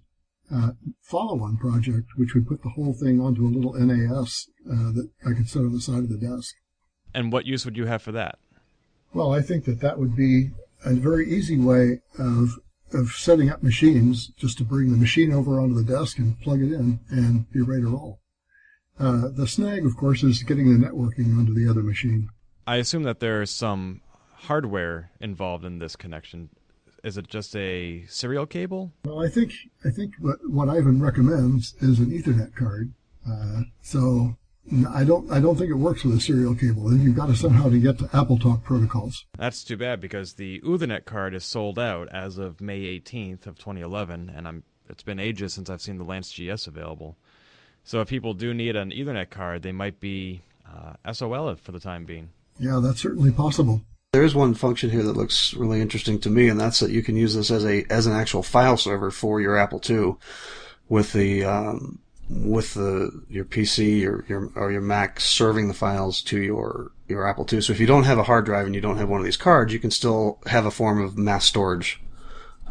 [0.54, 0.72] uh,
[1.02, 5.34] follow-on project, which would put the whole thing onto a little NAS uh, that I
[5.34, 6.56] could set on the side of the desk.
[7.14, 8.40] And what use would you have for that?
[9.14, 10.52] Well, I think that that would be
[10.86, 12.60] a very easy way of
[12.92, 16.60] of setting up machines, just to bring the machine over onto the desk and plug
[16.60, 18.20] it in and be ready to roll.
[19.00, 22.30] Uh, the snag, of course, is getting the networking onto the other machine.
[22.66, 24.02] I assume that there's some
[24.34, 26.50] hardware involved in this connection.
[27.04, 28.92] Is it just a serial cable?
[29.06, 29.54] Well, I think
[29.86, 32.94] I think what, what Ivan recommends is an Ethernet card.
[33.30, 34.36] Uh, so
[34.94, 36.96] I don't I don't think it works with a serial cable.
[36.96, 39.26] You've got to somehow to get to AppleTalk protocols.
[39.38, 43.58] That's too bad because the Uthernet card is sold out as of May 18th of
[43.58, 47.18] 2011, and I'm it's been ages since I've seen the LANceGS available.
[47.84, 51.80] So if people do need an Ethernet card, they might be uh, SOL for the
[51.80, 52.30] time being.
[52.60, 53.82] Yeah, that's certainly possible.
[54.12, 57.04] There is one function here that looks really interesting to me, and that's that you
[57.04, 60.16] can use this as a as an actual file server for your Apple II,
[60.88, 66.24] with the um, with the your PC or your or your Mac serving the files
[66.24, 67.62] to your your Apple II.
[67.62, 69.38] So if you don't have a hard drive and you don't have one of these
[69.38, 72.02] cards, you can still have a form of mass storage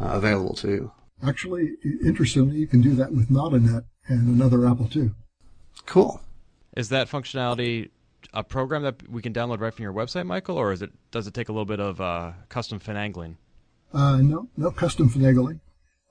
[0.01, 0.91] uh, available to you.
[1.25, 5.11] Actually, interestingly, you can do that with NadaNet and another Apple II.
[5.85, 6.19] Cool.
[6.75, 7.91] Is that functionality
[8.33, 11.27] a program that we can download right from your website, Michael, or is it does
[11.27, 13.35] it take a little bit of uh, custom finagling?
[13.93, 15.59] Uh, no, no custom finagling.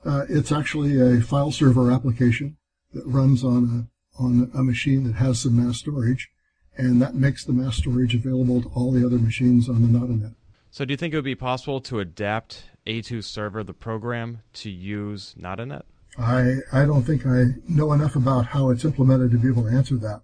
[0.04, 2.56] Uh, it's actually a file server application
[2.92, 3.88] that runs on
[4.18, 6.28] a on a machine that has some mass storage,
[6.76, 10.34] and that makes the mass storage available to all the other machines on the NadaNet.
[10.70, 14.70] So, do you think it would be possible to adapt A2 Server, the program, to
[14.70, 15.82] use NadaNet?
[16.18, 19.68] I, I don't think I know enough about how it's implemented to be able to
[19.68, 20.22] answer that.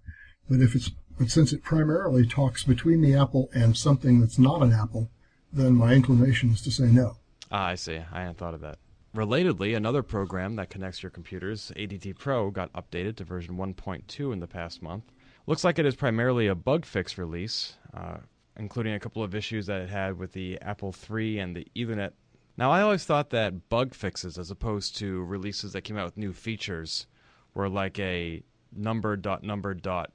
[0.49, 4.61] But if it's but since it primarily talks between the apple and something that's not
[4.61, 5.09] an apple,
[5.51, 7.17] then my inclination is to say no.
[7.51, 7.99] Ah, I see.
[8.11, 8.77] I hadn't thought of that.
[9.15, 14.39] Relatedly, another program that connects your computers, ADT Pro, got updated to version 1.2 in
[14.39, 15.05] the past month.
[15.47, 18.17] Looks like it is primarily a bug fix release, uh,
[18.57, 22.11] including a couple of issues that it had with the Apple III and the Ethernet
[22.57, 26.17] now, I always thought that bug fixes, as opposed to releases that came out with
[26.17, 27.05] new features,
[27.53, 28.43] were like a
[28.73, 30.11] number dot number dot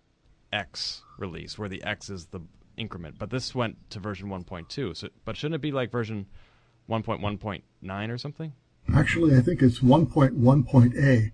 [0.53, 2.41] x release, where the x is the
[2.77, 3.19] increment.
[3.19, 4.97] But this went to version 1.2.
[4.97, 6.27] So, but shouldn't it be like version
[6.89, 8.53] 1.1.9 or something?
[8.95, 11.33] Actually, I think it's 1.1.a.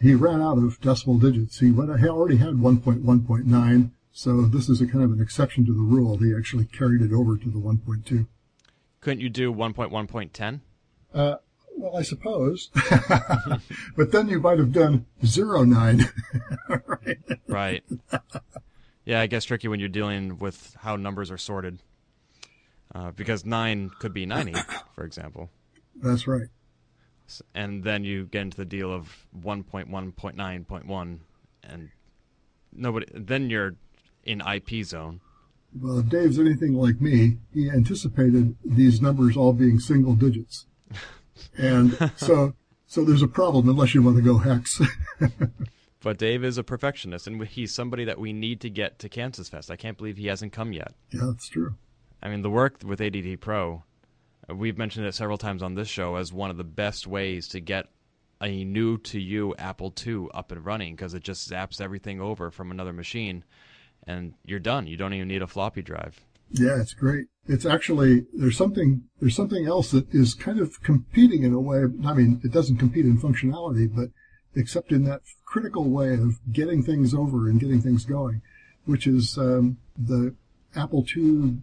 [0.00, 1.60] He ran out of decimal digits.
[1.60, 5.72] He, went, he already had 1.1.9, so this is a kind of an exception to
[5.72, 6.18] the rule.
[6.18, 8.26] He actually carried it over to the 1.2.
[9.00, 10.60] Couldn't you do 1.1.10?
[11.14, 11.36] Uh,
[11.82, 12.70] well, I suppose.
[13.96, 16.08] but then you might have done zero nine.
[16.68, 17.18] right.
[17.48, 17.84] right.
[19.04, 21.82] Yeah, I guess tricky when you're dealing with how numbers are sorted.
[22.94, 24.52] Uh, because 9 could be 90,
[24.94, 25.50] for example.
[25.96, 26.48] That's right.
[27.54, 31.18] And then you get into the deal of 1.1.9.1
[31.64, 31.88] and
[32.70, 33.76] nobody then you're
[34.24, 35.20] in IP zone.
[35.80, 40.66] Well, if Dave's anything like me, he anticipated these numbers all being single digits.
[41.56, 42.54] And so,
[42.86, 44.80] so there's a problem unless you want to go hex.
[46.00, 49.48] but Dave is a perfectionist, and he's somebody that we need to get to Kansas
[49.48, 49.70] Fest.
[49.70, 50.94] I can't believe he hasn't come yet.
[51.10, 51.74] Yeah, that's true.
[52.22, 53.82] I mean, the work with ADT Pro,
[54.48, 57.48] uh, we've mentioned it several times on this show as one of the best ways
[57.48, 57.86] to get
[58.40, 62.50] a new to you Apple II up and running because it just zaps everything over
[62.50, 63.44] from another machine
[64.06, 64.86] and you're done.
[64.86, 66.20] You don't even need a floppy drive.
[66.52, 67.26] Yeah, it's great.
[67.46, 71.82] It's actually there's something there's something else that is kind of competing in a way.
[72.04, 74.10] I mean, it doesn't compete in functionality, but
[74.54, 78.42] except in that critical way of getting things over and getting things going,
[78.84, 80.34] which is um, the
[80.76, 81.58] Apple II.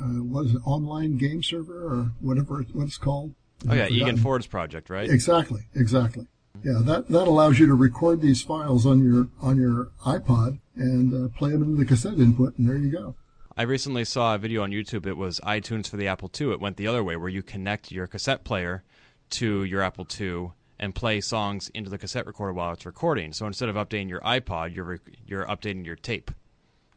[0.00, 0.60] Uh, what is it?
[0.64, 3.34] Online game server or whatever it, what it's called.
[3.68, 5.08] Oh yeah, Egan Ford's project, right?
[5.08, 6.26] Exactly, exactly.
[6.62, 11.12] Yeah, that that allows you to record these files on your on your iPod and
[11.12, 13.16] uh, play them into the cassette input, and there you go.
[13.56, 15.06] I recently saw a video on YouTube.
[15.06, 16.50] It was iTunes for the Apple II.
[16.52, 18.82] It went the other way, where you connect your cassette player
[19.30, 20.50] to your Apple II
[20.80, 23.32] and play songs into the cassette recorder while it's recording.
[23.32, 26.32] So instead of updating your iPod, you're re- you're updating your tape.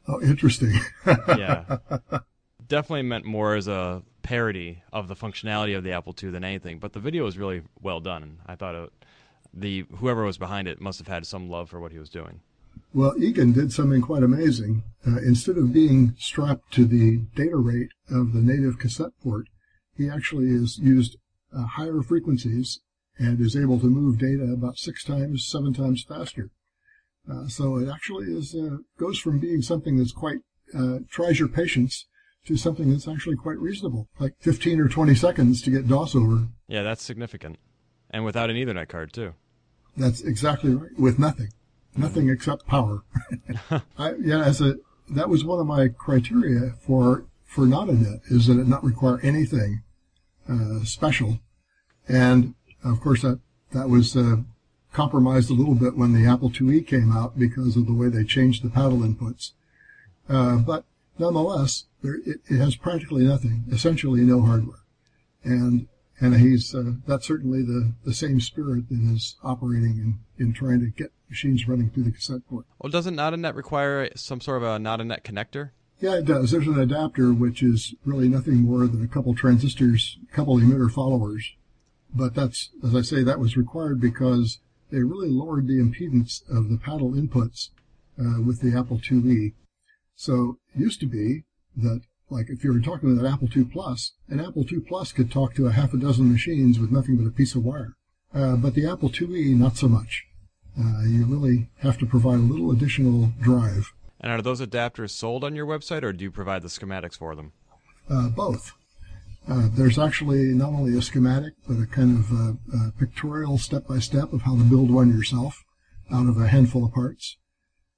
[0.08, 0.74] Oh, interesting.
[1.06, 1.78] yeah,
[2.68, 6.80] definitely meant more as a parody of the functionality of the Apple II than anything.
[6.80, 8.94] But the video was really well done, and I thought it,
[9.54, 12.42] the whoever was behind it must have had some love for what he was doing.
[12.94, 14.84] Well, Egan did something quite amazing.
[15.06, 19.48] Uh, instead of being strapped to the data rate of the native cassette port,
[19.96, 21.18] he actually is used
[21.56, 22.82] uh, higher frequencies
[23.18, 26.52] and is able to move data about six times, seven times faster.
[27.30, 30.40] Uh, so it actually is uh, goes from being something that's quite
[30.78, 32.06] uh, tries your patience
[32.46, 36.48] to something that's actually quite reasonable, like 15 or 20 seconds to get DOS over.
[36.68, 37.58] Yeah, that's significant,
[38.10, 39.34] and without an Ethernet card too.
[39.98, 40.98] That's exactly right.
[40.98, 41.50] With nothing,
[41.98, 43.04] nothing except power.
[43.98, 44.78] I, yeah, as a
[45.10, 49.84] that was one of my criteria for for NadaNet is that it not require anything
[50.50, 51.40] uh, special,
[52.08, 53.40] and of course that
[53.72, 54.38] that was uh,
[54.94, 58.24] compromised a little bit when the Apple IIe came out because of the way they
[58.24, 59.52] changed the paddle inputs.
[60.30, 60.86] Uh, but
[61.18, 64.80] nonetheless, there, it, it, has practically nothing, essentially no hardware,
[65.44, 65.88] and
[66.20, 70.80] and he's uh, that's certainly the, the same spirit that is operating in, in trying
[70.80, 72.66] to get machines running through the cassette port.
[72.80, 75.72] Well, doesn't NadaNet require some sort of a NadaNet connector?
[76.00, 76.52] Yeah, it does.
[76.52, 80.92] There's an adapter which is really nothing more than a couple transistors, a couple emitter
[80.92, 81.56] followers.
[82.14, 84.60] But that's, as I say, that was required because
[84.92, 87.70] they really lowered the impedance of the paddle inputs
[88.20, 89.54] uh, with the Apple IIe.
[90.16, 91.44] So it used to be
[91.76, 95.12] that, like, if you were talking with an Apple II Plus, an Apple II Plus
[95.12, 97.94] could talk to a half a dozen machines with nothing but a piece of wire.
[98.34, 100.26] Uh, but the Apple IIe, not so much.
[100.80, 103.94] Uh, you really have to provide a little additional drive.
[104.20, 107.36] And are those adapters sold on your website, or do you provide the schematics for
[107.36, 107.54] them?
[108.10, 108.74] Uh, both.
[109.48, 113.88] Uh, there's actually not only a schematic, but a kind of a, a pictorial step
[113.88, 115.64] by step of how to build one yourself
[116.12, 117.38] out of a handful of parts.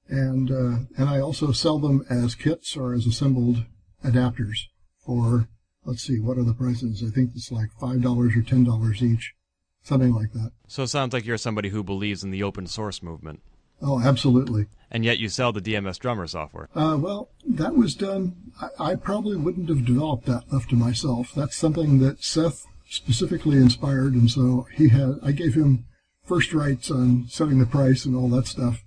[0.08, 3.64] And, uh, and I also sell them as kits or as assembled
[4.04, 4.66] adapters
[5.04, 5.48] for,
[5.84, 7.02] let's see, what are the prices?
[7.06, 9.34] I think it's like $5 or $10 each,
[9.82, 10.52] something like that.
[10.68, 13.40] So it sounds like you're somebody who believes in the open source movement.
[13.82, 14.66] Oh, absolutely.
[14.90, 16.68] And yet you sell the DMS drummer software.
[16.74, 18.52] Uh, well, that was done.
[18.60, 21.32] I, I, probably wouldn't have developed that left to myself.
[21.34, 25.20] That's something that Seth specifically inspired, and so he had.
[25.22, 25.86] I gave him
[26.24, 28.82] first rights on setting the price and all that stuff.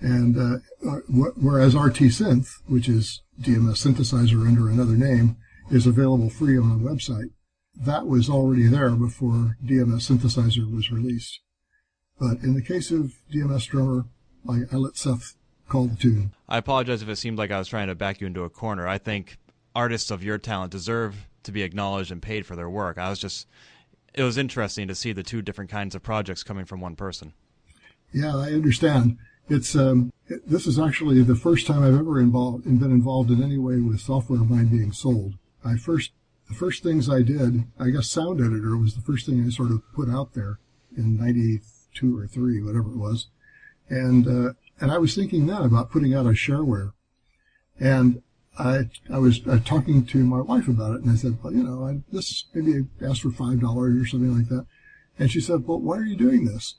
[0.00, 5.36] And uh, uh whereas RT Synth, which is DMS synthesizer under another name,
[5.70, 7.30] is available free on the website,
[7.76, 11.40] that was already there before DMS synthesizer was released.
[12.18, 14.06] But in the case of DMS Drummer,
[14.48, 15.36] I, I let Seth
[15.68, 16.32] call the tune.
[16.48, 18.86] I apologize if it seemed like I was trying to back you into a corner.
[18.86, 19.38] I think
[19.74, 22.98] artists of your talent deserve to be acknowledged and paid for their work.
[22.98, 23.46] I was just,
[24.12, 27.32] it was interesting to see the two different kinds of projects coming from one person.
[28.12, 29.18] Yeah, I understand.
[29.50, 30.12] It's um,
[30.46, 34.00] this is actually the first time I've ever involved been involved in any way with
[34.00, 35.34] software of mine being sold.
[35.64, 36.12] I first
[36.48, 39.70] the first things I did, I guess Sound Editor was the first thing I sort
[39.70, 40.58] of put out there
[40.96, 41.60] in '93
[41.94, 43.26] two or three, whatever it was.
[43.88, 46.92] And, uh, and I was thinking then about putting out a shareware.
[47.78, 48.22] And
[48.58, 51.62] I, I was uh, talking to my wife about it and I said, well, you
[51.62, 54.66] know, I, this maybe asked for $5 or something like that.
[55.18, 56.76] And she said, well, why are you doing this?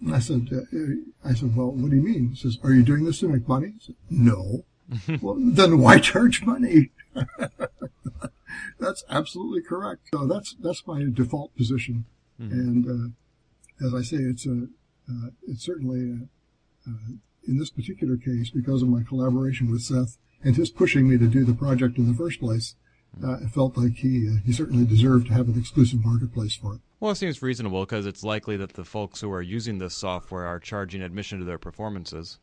[0.00, 2.30] And I said, uh, I said, well, what do you mean?
[2.30, 3.68] He says, are you doing this to make money?
[3.68, 4.64] I said, no.
[5.20, 6.90] well, then why charge money?
[8.78, 10.08] that's absolutely correct.
[10.12, 12.04] So that's, that's my default position.
[12.40, 12.52] Mm-hmm.
[12.52, 14.68] And, uh, as I say, it's a,
[15.08, 17.16] uh, it's certainly a, uh,
[17.46, 21.26] in this particular case because of my collaboration with Seth and his pushing me to
[21.26, 22.74] do the project in the first place.
[23.22, 26.74] Uh, I felt like he uh, he certainly deserved to have an exclusive marketplace for
[26.74, 26.80] it.
[26.98, 30.46] Well, it seems reasonable because it's likely that the folks who are using this software
[30.46, 32.38] are charging admission to their performances.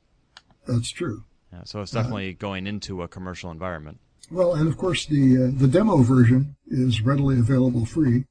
[0.67, 1.23] That's true.
[1.51, 3.99] Yeah, so it's definitely uh, going into a commercial environment.
[4.31, 8.25] Well, and of course the uh, the demo version is readily available free,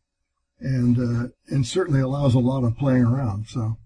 [0.61, 3.47] and uh, and certainly allows a lot of playing around.
[3.49, 3.77] So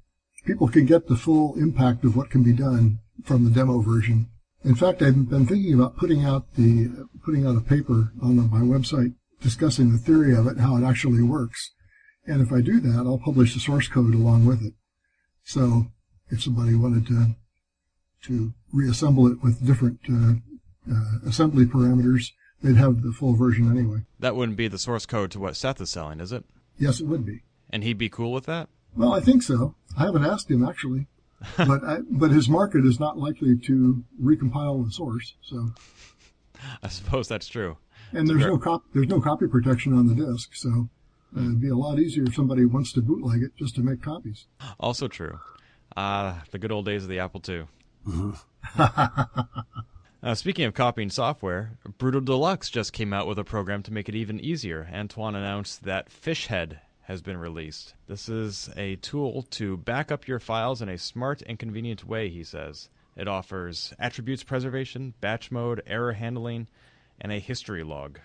[0.45, 4.29] people can get the full impact of what can be done from the demo version.
[4.65, 8.61] In fact, I've been thinking about putting out the putting out a paper on my
[8.61, 11.73] website discussing the theory of it, and how it actually works.
[12.27, 14.75] And if I do that, I'll publish the source code along with it.
[15.45, 15.87] So
[16.29, 17.37] if somebody wanted to
[18.23, 20.35] to reassemble it with different uh,
[20.93, 24.01] uh, assembly parameters, they'd have the full version anyway.
[24.19, 26.45] That wouldn't be the source code to what Seth is selling, is it?
[26.79, 27.43] Yes, it would be.
[27.71, 28.69] And he'd be cool with that?
[28.97, 29.77] Well, I think so.
[29.97, 31.07] I haven't asked him actually,
[31.57, 35.35] but I, but his market is not likely to recompile the source.
[35.43, 35.71] So
[36.83, 37.77] I suppose that's true.
[38.13, 40.89] And there's no cop there's no copy protection on the disk, so
[41.35, 44.03] uh, it'd be a lot easier if somebody wants to bootleg it just to make
[44.03, 44.47] copies.
[44.79, 45.41] Also true.
[45.97, 47.65] Ah, uh, the good old days of the Apple II.
[48.07, 49.41] Mm-hmm.
[50.23, 54.09] Uh, speaking of copying software, Brutal Deluxe just came out with a program to make
[54.09, 54.89] it even easier.
[54.93, 57.95] Antoine announced that Fishhead has been released.
[58.09, 62.29] This is a tool to back up your files in a smart and convenient way,
[62.29, 62.89] he says.
[63.15, 66.67] It offers attributes preservation, batch mode, error handling,
[67.21, 68.19] and a history log.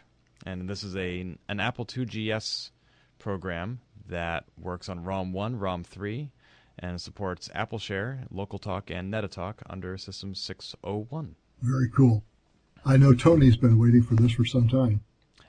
[0.43, 2.72] and this is a an Apple II GS
[3.22, 6.32] program that works on ROM 1, ROM 3,
[6.80, 11.36] and supports Apple Share, Local Talk, and NetaTalk under System 601.
[11.62, 12.24] Very cool.
[12.84, 15.02] I know Tony's been waiting for this for some time.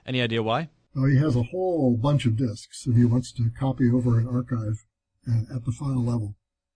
[0.06, 0.68] Any idea why?
[0.94, 4.28] Well, he has a whole bunch of disks that he wants to copy over an
[4.28, 4.84] archive
[5.26, 6.34] at the file level,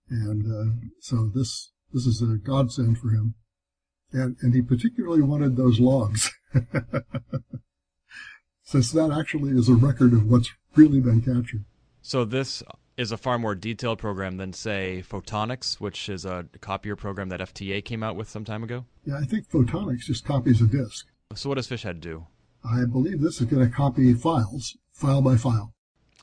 [0.09, 3.35] and uh, so this this is a godsend for him.
[4.13, 6.33] And and he particularly wanted those logs,
[8.63, 11.64] since that actually is a record of what's really been captured.
[12.03, 12.62] So this
[12.97, 17.41] is a far more detailed program than, say, Photonix, which is a copier program that
[17.41, 18.85] FTA came out with some time ago.
[19.05, 21.07] Yeah, I think Photonix just copies a disk.
[21.35, 22.27] So what does Fishhead do?
[22.64, 25.72] I believe this is going to copy files, file by file.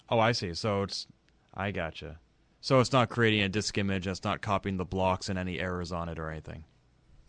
[0.10, 0.54] Oh, I see.
[0.54, 1.08] So it's,
[1.54, 2.20] I gotcha.
[2.60, 4.08] So it's not creating a disk image.
[4.08, 6.64] It's not copying the blocks and any errors on it or anything.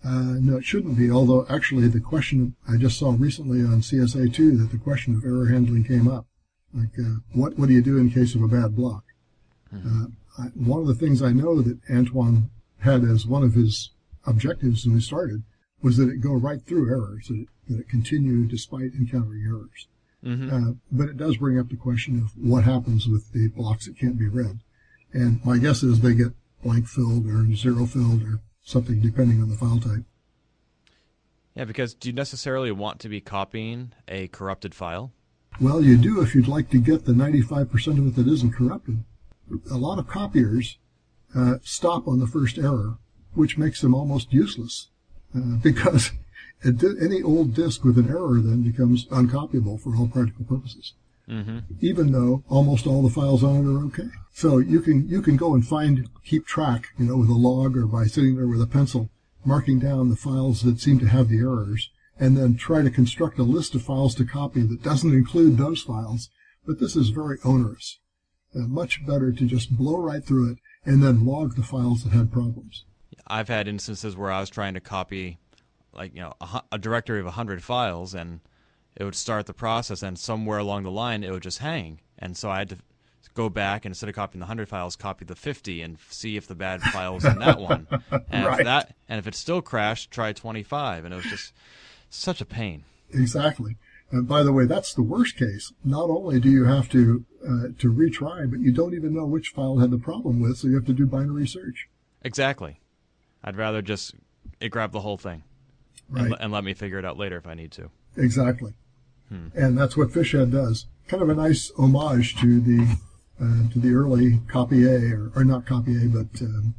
[0.04, 1.10] Uh, no, it shouldn't be.
[1.10, 5.46] Although actually, the question I just saw recently on CSA2 that the question of error
[5.46, 6.26] handling came up.
[6.74, 9.04] Like, uh, what what do you do in case of a bad block?
[9.72, 10.06] Uh,
[10.38, 12.50] I, one of the things I know that Antoine
[12.80, 13.90] had as one of his
[14.26, 15.42] objectives when he started
[15.82, 19.88] was that it go right through errors, that it, that it continue despite encountering errors.
[20.24, 20.54] Mm-hmm.
[20.54, 23.98] Uh, but it does bring up the question of what happens with the blocks that
[23.98, 24.60] can't be read.
[25.12, 29.50] And my guess is they get blank filled or zero filled or something depending on
[29.50, 30.04] the file type.
[31.54, 35.12] Yeah, because do you necessarily want to be copying a corrupted file?
[35.60, 39.04] Well, you do if you'd like to get the 95% of it that isn't corrupted.
[39.70, 40.78] A lot of copiers
[41.34, 42.98] uh, stop on the first error,
[43.34, 44.88] which makes them almost useless
[45.34, 46.10] uh, because
[46.64, 50.94] any old disk with an error then becomes uncopyable for all practical purposes.
[51.28, 51.58] Mm-hmm.
[51.80, 55.36] Even though almost all the files on it are okay, so you can you can
[55.36, 58.60] go and find keep track, you know, with a log or by sitting there with
[58.60, 59.08] a pencil,
[59.42, 61.88] marking down the files that seem to have the errors,
[62.18, 65.82] and then try to construct a list of files to copy that doesn't include those
[65.82, 66.30] files.
[66.66, 67.98] But this is very onerous.
[68.54, 72.12] Uh, much better to just blow right through it and then log the files that
[72.12, 72.84] had problems.
[73.26, 75.38] I've had instances where I was trying to copy,
[75.92, 78.40] like you know, a, a directory of hundred files, and
[78.96, 82.36] it would start the process, and somewhere along the line it would just hang, and
[82.36, 82.76] so I had to
[83.34, 86.46] go back and instead of copying the hundred files, copy the fifty and see if
[86.46, 87.88] the bad file was in that one,
[88.30, 88.60] and Right.
[88.60, 91.52] if that, and if it still crashed, try twenty-five, and it was just
[92.14, 92.84] such a pain.
[93.12, 93.76] Exactly.
[94.10, 95.72] And by the way, that's the worst case.
[95.84, 99.48] Not only do you have to uh, to retry, but you don't even know which
[99.48, 101.88] file had the problem with, so you have to do binary search.
[102.22, 102.80] Exactly.
[103.42, 104.14] I'd rather just
[104.60, 105.42] it grab the whole thing
[106.08, 106.30] and, Right.
[106.30, 107.90] le- and let me figure it out later if I need to.
[108.16, 108.74] Exactly.
[109.28, 109.48] Hmm.
[109.54, 110.86] And that's what Fishhead does.
[111.08, 112.96] Kind of a nice homage to the
[113.40, 116.74] uh, to the early Copy A, or, or not Copy A, but um,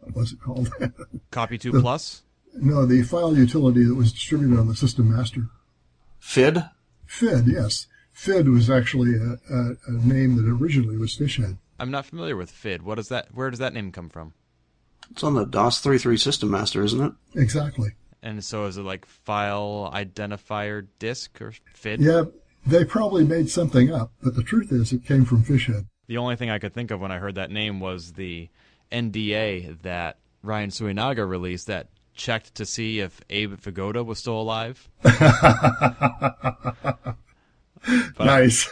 [0.00, 0.70] what was it called?
[1.30, 2.22] Copy two plus.
[2.54, 5.48] No, the file utility that was distributed on the System Master.
[6.18, 6.64] FID?
[7.06, 7.86] FID, yes.
[8.12, 11.58] FID was actually a, a, a name that originally was Fishhead.
[11.78, 12.82] I'm not familiar with FID.
[12.82, 13.34] What is that?
[13.34, 14.34] Where does that name come from?
[15.10, 17.12] It's on the DOS 3.3 System Master, isn't it?
[17.34, 17.92] Exactly.
[18.22, 22.00] And so is it like file identifier disk or FID?
[22.00, 22.24] Yeah,
[22.66, 25.86] they probably made something up, but the truth is it came from Fishhead.
[26.06, 28.48] The only thing I could think of when I heard that name was the
[28.92, 31.88] NDA that Ryan Suenaga released that
[32.20, 34.88] checked to see if Abe Vigoda was still alive.
[37.82, 38.68] But, nice.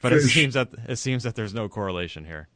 [0.00, 2.46] but it seems that it seems that there's no correlation here.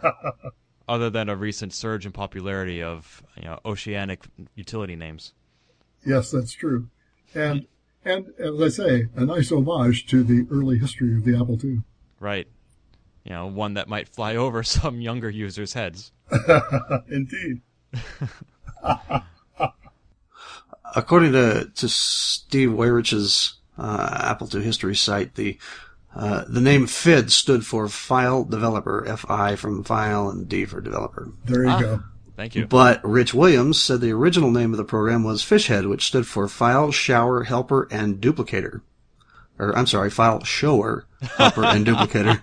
[0.88, 5.34] Other than a recent surge in popularity of you know oceanic utility names.
[6.06, 6.88] Yes, that's true.
[7.34, 7.66] And
[8.06, 11.82] and as I say, a nice homage to the early history of the Apple II.
[12.18, 12.48] Right.
[13.24, 16.10] You know, one that might fly over some younger users' heads.
[17.10, 17.60] Indeed.
[20.96, 25.58] According to, to Steve Weyhrich's uh, Apple II history site, the
[26.16, 31.28] uh, the name FID stood for File Developer, F-I from File and D for Developer.
[31.44, 31.80] There you Ah.
[31.80, 32.02] go.
[32.36, 32.66] Thank you.
[32.66, 36.48] But Rich Williams said the original name of the program was Fishhead, which stood for
[36.48, 38.80] File Shower Helper and Duplicator.
[39.58, 42.40] Or, I'm sorry, File Shower Helper and Duplicator.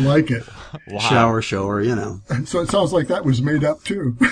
[0.00, 0.44] Like it.
[0.88, 0.98] Wow.
[0.98, 2.20] Shower, shower, you know.
[2.44, 4.16] So it sounds like that was made up too.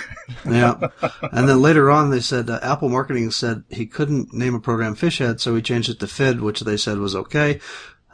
[0.46, 0.88] Yeah.
[1.32, 4.94] And then later on, they said uh, Apple marketing said he couldn't name a program
[4.96, 7.60] Fishhead, so he changed it to FID, which they said was okay.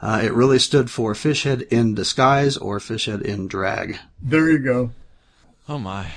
[0.02, 3.98] Uh, it really stood for Fishhead in disguise or Fishhead in drag.
[4.20, 4.90] there you go.
[5.68, 6.08] Oh my.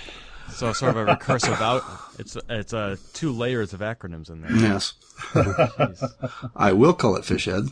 [0.50, 1.84] So sort of a recursive out.
[2.18, 4.52] It's it's uh, two layers of acronyms in there.
[4.52, 4.94] Yes.
[6.56, 7.72] I will call it Fishhead.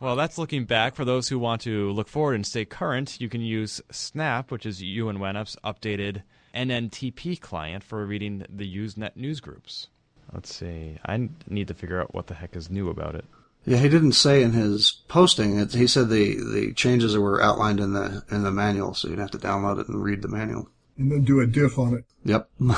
[0.00, 0.94] Well, that's looking back.
[0.94, 4.64] For those who want to look forward and stay current, you can use Snap, which
[4.64, 6.22] is Ewen Wannop's updated
[6.54, 9.88] NNTP client for reading the Usenet news groups.
[10.32, 10.98] Let's see.
[11.04, 13.26] I need to figure out what the heck is new about it.
[13.66, 15.58] Yeah, he didn't say in his posting.
[15.58, 19.18] It, he said the, the changes were outlined in the in the manual, so you'd
[19.18, 20.70] have to download it and read the manual.
[20.96, 22.04] And then do a diff on it.
[22.24, 22.50] Yep.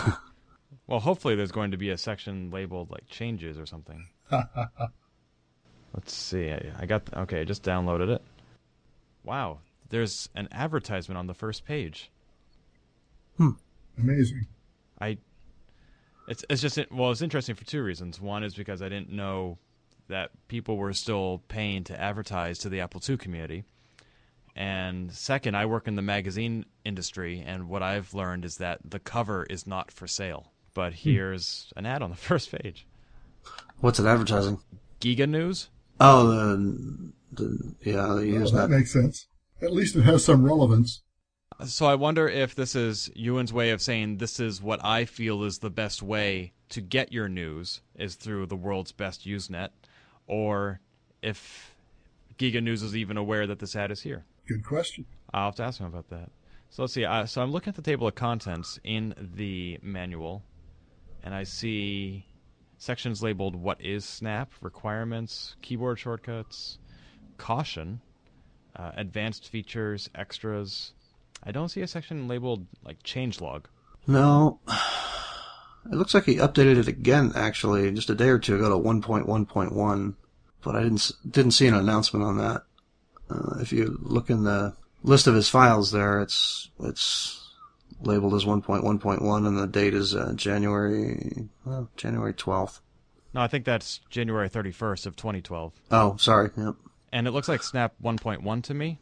[0.88, 4.08] Well, hopefully there's going to be a section labeled like changes or something.
[5.94, 6.50] Let's see.
[6.50, 7.40] I, I got okay.
[7.40, 8.22] I just downloaded it.
[9.24, 9.58] Wow,
[9.90, 12.10] there's an advertisement on the first page.
[13.36, 13.50] Hmm.
[13.98, 14.46] Amazing.
[15.00, 15.18] I
[16.28, 18.20] it's it's just well, it's interesting for two reasons.
[18.20, 19.58] One is because I didn't know
[20.08, 23.64] that people were still paying to advertise to the Apple II community.
[24.54, 28.98] And second, I work in the magazine industry, and what I've learned is that the
[28.98, 30.52] cover is not for sale.
[30.74, 32.86] But here's an ad on the first page.
[33.80, 34.58] What's it advertising?
[35.00, 35.68] Giganews.
[36.04, 38.70] Oh, the, the yeah, they Well, use that that.
[38.70, 39.26] makes sense.
[39.60, 41.02] At least it has some relevance.
[41.64, 45.44] So I wonder if this is Ewen's way of saying this is what I feel
[45.44, 49.68] is the best way to get your news is through the world's best Usenet,
[50.26, 50.80] or
[51.22, 51.74] if
[52.38, 54.24] Giganews is even aware that this ad is here.
[54.48, 55.04] Good question.
[55.32, 56.30] I'll have to ask him about that.
[56.70, 57.04] So let's see.
[57.04, 60.42] Uh, so I'm looking at the table of contents in the manual,
[61.22, 62.24] and I see
[62.82, 66.78] sections labeled "What is Snap?" requirements, keyboard shortcuts,
[67.38, 68.00] caution,
[68.74, 70.92] uh, advanced features, extras.
[71.44, 73.66] I don't see a section labeled like changelog.
[74.08, 77.32] No, it looks like he updated it again.
[77.36, 80.14] Actually, just a day or two ago to 1.1.1,
[80.62, 82.62] but I didn't didn't see an announcement on that.
[83.30, 84.74] Uh, if you look in the
[85.04, 87.41] list of his files there, it's it's
[88.00, 92.80] labeled as 1.1.1, and the date is uh, January well, January 12th.
[93.34, 96.50] No, I think that's January 31st of 2012, Oh, sorry.
[96.56, 96.74] Yep.
[97.12, 98.98] and it looks like Snap 1.1 to me.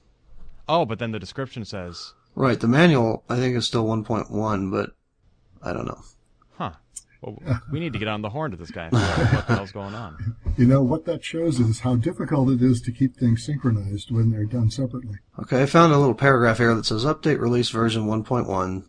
[0.69, 2.59] Oh, but then the description says, Right.
[2.61, 4.91] The manual I think is still 1.1, but
[5.63, 6.01] I don't know.
[7.23, 9.47] "Huh." Well, we need to get on the horn to this guy and figure what
[9.47, 10.37] the hell's going on.
[10.57, 14.31] You know, what that shows is how difficult it is to keep things synchronized when
[14.31, 15.19] they're done separately.
[15.39, 18.85] Okay, I found a little paragraph here that says update release version 1.1.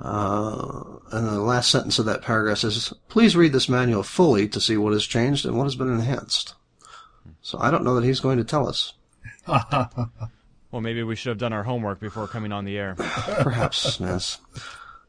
[0.00, 4.60] Uh, and the last sentence of that paragraph says, please read this manual fully to
[4.60, 6.54] see what has changed and what has been enhanced.
[7.42, 8.94] So I don't know that he's going to tell us.
[10.72, 12.94] Well, maybe we should have done our homework before coming on the air.
[12.94, 14.38] Perhaps, yes.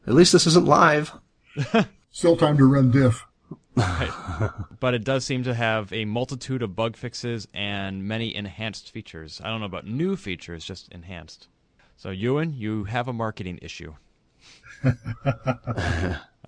[0.06, 1.12] At least this isn't live.
[2.12, 3.26] Still time to run diff.
[3.74, 9.40] But it does seem to have a multitude of bug fixes and many enhanced features.
[9.42, 11.48] I don't know about new features, just enhanced.
[11.96, 13.94] So, Ewen, you have a marketing issue.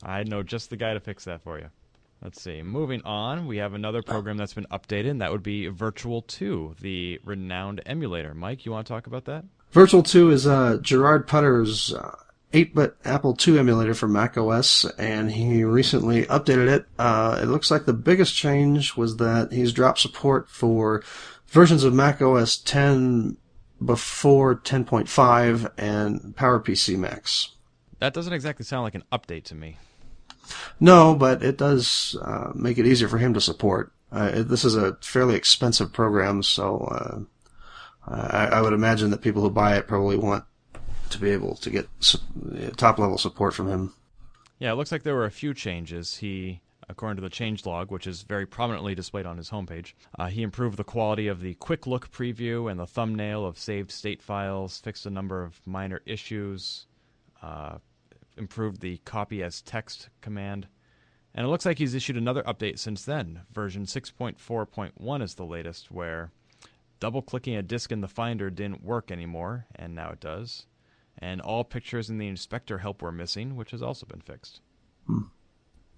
[0.03, 1.71] I know just the guy to fix that for you.
[2.23, 2.63] Let's see.
[2.63, 6.77] Moving on, we have another program that's been updated, and that would be Virtual 2,
[6.81, 8.35] the renowned emulator.
[8.35, 9.45] Mike, you want to talk about that?
[9.71, 12.17] Virtual 2 is uh, Gerard Putter's uh,
[12.55, 16.87] 8-bit Apple II emulator for Mac OS, and he recently updated it.
[16.99, 21.03] Uh, it looks like the biggest change was that he's dropped support for
[21.49, 23.37] versions of Mac OS 10
[23.85, 27.51] before 10.5 and PowerPC Macs.
[27.99, 29.79] That doesn't exactly sound like an update to me.
[30.79, 33.93] No, but it does uh, make it easier for him to support.
[34.13, 37.19] Uh, it, this is a fairly expensive program, so uh,
[38.07, 40.45] I, I would imagine that people who buy it probably want
[41.11, 41.89] to be able to get
[42.77, 43.95] top level support from him.
[44.59, 46.17] Yeah, it looks like there were a few changes.
[46.19, 50.43] He, according to the changelog, which is very prominently displayed on his homepage, uh, he
[50.43, 54.79] improved the quality of the quick look preview and the thumbnail of saved state files,
[54.79, 56.87] fixed a number of minor issues,
[57.43, 57.79] uh,
[58.37, 60.67] improved the copy as text command.
[61.35, 63.41] And it looks like he's issued another update since then.
[63.53, 66.31] Version 6.4.1 is the latest, where
[67.01, 70.67] double clicking a disk in the Finder didn't work anymore, and now it does.
[71.19, 74.61] And all pictures in the inspector help were missing, which has also been fixed.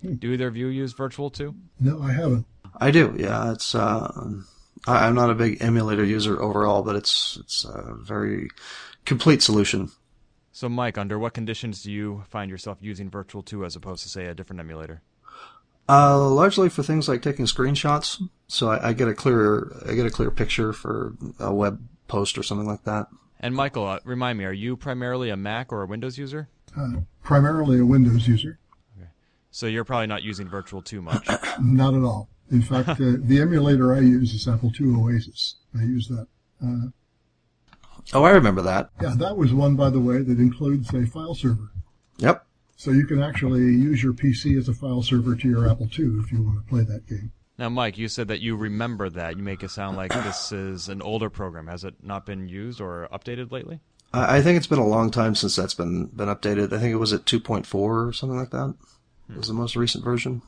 [0.03, 1.55] Do either of you use Virtual 2?
[1.81, 2.47] No, I haven't.
[2.79, 3.53] I do, yeah.
[3.53, 4.13] It's uh,
[4.87, 8.49] I, I'm not a big emulator user overall, but it's it's a very
[9.05, 9.91] complete solution.
[10.53, 14.09] So, Mike, under what conditions do you find yourself using Virtual 2 as opposed to,
[14.09, 15.03] say, a different emulator?
[15.89, 20.07] Uh, largely for things like taking screenshots, so I, I get a clearer I get
[20.07, 23.07] a clear picture for a web post or something like that.
[23.41, 26.49] And, Michael, uh, remind me, are you primarily a Mac or a Windows user?
[26.77, 28.59] Uh, primarily a Windows user.
[28.99, 29.09] Okay.
[29.51, 31.29] So, you're probably not using Virtual too much.
[31.61, 32.29] Not at all.
[32.51, 35.57] In fact, uh, the emulator I use is Apple II Oasis.
[35.79, 36.27] I use that.
[36.63, 36.89] Uh,
[38.15, 38.91] Oh, I remember that.
[39.03, 41.73] yeah, that was one, by the way, that includes a file server.
[42.19, 42.47] Yep.
[42.77, 46.21] So you can actually use your PC as a file server to your Apple II
[46.21, 47.33] if you want to play that game.
[47.59, 49.37] Now, Mike, you said that you remember that.
[49.37, 51.69] You make it sound like this is an older program.
[51.69, 53.81] Has it not been used or updated lately?
[54.13, 56.73] I, I think it's been a long time since that's been been updated.
[56.73, 58.75] I think it was at 2.4 or something like that.
[59.31, 60.43] It was the most recent version.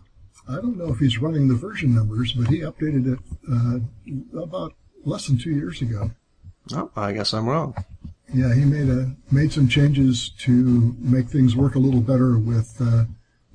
[0.49, 3.19] I don't know if he's running the version numbers, but he updated it
[3.51, 6.11] uh, about less than two years ago.
[6.73, 7.75] Oh, I guess I'm wrong.
[8.33, 12.77] Yeah, he made a made some changes to make things work a little better with
[12.81, 13.05] uh,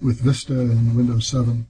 [0.02, 1.68] with Vista and Windows 7.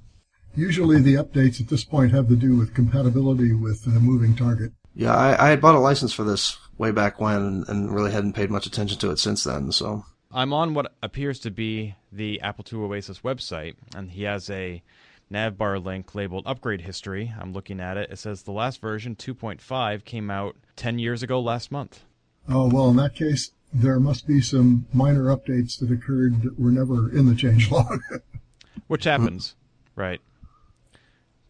[0.56, 4.72] Usually, the updates at this point have to do with compatibility with uh, moving target.
[4.96, 8.34] Yeah, I, I had bought a license for this way back when, and really hadn't
[8.34, 9.72] paid much attention to it since then.
[9.72, 14.50] So I'm on what appears to be the Apple II Oasis website, and he has
[14.50, 14.84] a
[15.32, 17.34] navbar link labeled Upgrade History.
[17.40, 18.12] I'm looking at it.
[18.12, 22.04] It says the last version, 2.5, came out 10 years ago last month.
[22.48, 26.72] Oh, well, in that case, there must be some minor updates that occurred that were
[26.72, 28.00] never in the changelog.
[28.88, 29.56] Which happens,
[29.96, 30.22] right?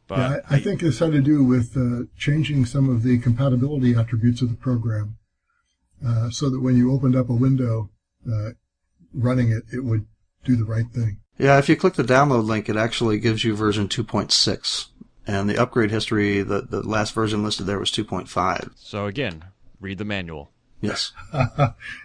[0.08, 3.20] But yeah, I, I, think this had to do with uh, changing some of the
[3.20, 5.18] compatibility attributes of the program
[6.06, 7.90] uh, so that when you opened up a window
[8.30, 8.50] uh,
[9.14, 10.06] running it, it would
[10.44, 11.20] do the right thing.
[11.38, 14.88] Yeah, if you click the download link, it actually gives you version 2.6.
[15.26, 18.72] And the upgrade history, the, the last version listed there was 2.5.
[18.76, 19.46] So again,
[19.80, 20.52] read the manual.
[20.82, 21.14] Yes.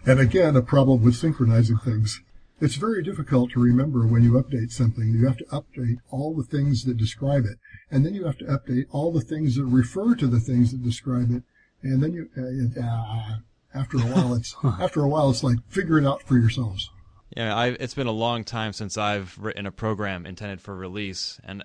[0.06, 2.22] and again, a problem with synchronizing things.
[2.60, 5.08] It's very difficult to remember when you update something.
[5.08, 7.58] You have to update all the things that describe it,
[7.90, 10.82] and then you have to update all the things that refer to the things that
[10.82, 11.44] describe it,
[11.82, 12.28] and then you.
[12.36, 13.36] Uh, uh,
[13.74, 16.90] after a while, it's after a while, it's like figure it out for yourselves.
[17.36, 21.40] Yeah, I, it's been a long time since I've written a program intended for release,
[21.44, 21.62] and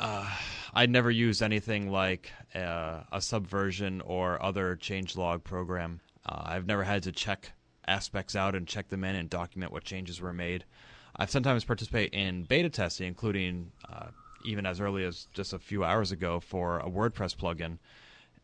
[0.00, 0.30] uh,
[0.72, 6.00] I'd never used anything like uh, a subversion or other changelog program.
[6.24, 7.52] Uh, I've never had to check
[7.86, 10.64] aspects out and check them in and document what changes were made.
[11.16, 14.08] I've sometimes participated in beta testing, including uh,
[14.44, 17.78] even as early as just a few hours ago for a WordPress plugin,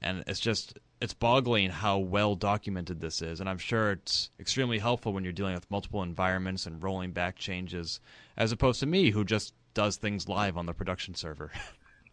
[0.03, 4.79] and it's just it's boggling how well documented this is, and I'm sure it's extremely
[4.79, 8.01] helpful when you're dealing with multiple environments and rolling back changes,
[8.37, 11.53] as opposed to me who just does things live on the production server.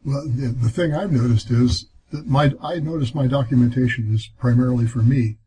[0.08, 4.86] Well, the, the thing I've noticed is that my I notice my documentation is primarily
[4.86, 5.38] for me,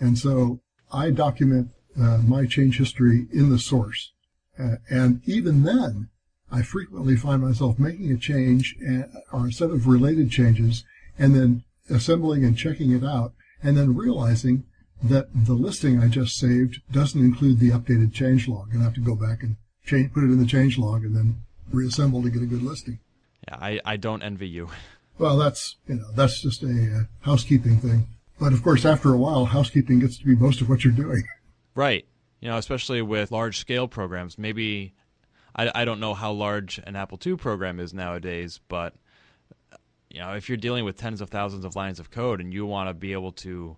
[0.00, 4.12] and so I document uh, my change history in the source,
[4.58, 6.08] uh, and even then,
[6.50, 10.84] I frequently find myself making a change and, uh, or a set of related changes,
[11.18, 13.32] and then assembling and checking it out,
[13.62, 14.64] and then realizing
[15.02, 18.72] that the listing I just saved doesn't include the updated change log.
[18.72, 21.16] and I have to go back and change, put it in the change log and
[21.16, 23.00] then reassemble to get a good listing.
[23.48, 24.68] Yeah, I, I don't envy you.
[25.18, 28.08] Well, that's you know that's just a uh, housekeeping thing.
[28.42, 31.22] But of course, after a while, housekeeping gets to be most of what you're doing.
[31.76, 32.04] Right.
[32.40, 34.36] You know, especially with large scale programs.
[34.36, 34.94] Maybe
[35.54, 38.94] I, I don't know how large an Apple II program is nowadays, but
[40.10, 42.66] you know, if you're dealing with tens of thousands of lines of code and you
[42.66, 43.76] want to be able to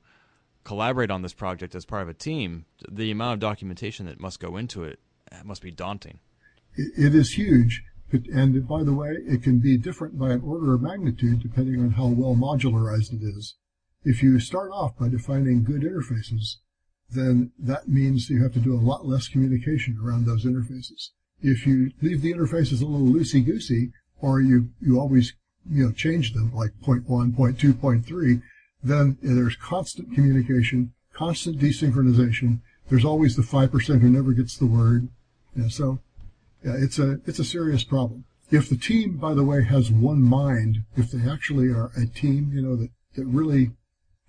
[0.65, 4.41] collaborate on this project as part of a team, the amount of documentation that must
[4.41, 4.99] go into it
[5.31, 6.21] uh, must be daunting.
[6.75, 7.85] It is huge.
[8.33, 11.91] And by the way, it can be different by an order of magnitude depending on
[11.91, 13.57] how well modularized it is.
[14.05, 16.57] If you start off by defining good interfaces,
[17.11, 21.11] then that means you have to do a lot less communication around those interfaces.
[21.41, 25.35] If you leave the interfaces a little loosey-goosey, or you, you always
[25.69, 28.41] you know, change them like point one, point two, point three,
[28.83, 32.61] then there's constant communication, constant desynchronization.
[32.89, 35.09] There's always the 5% who never gets the word.
[35.69, 36.01] So
[36.63, 38.25] yeah, it's a, it's a serious problem.
[38.51, 42.51] If the team, by the way, has one mind, if they actually are a team,
[42.53, 43.71] you know, that, that really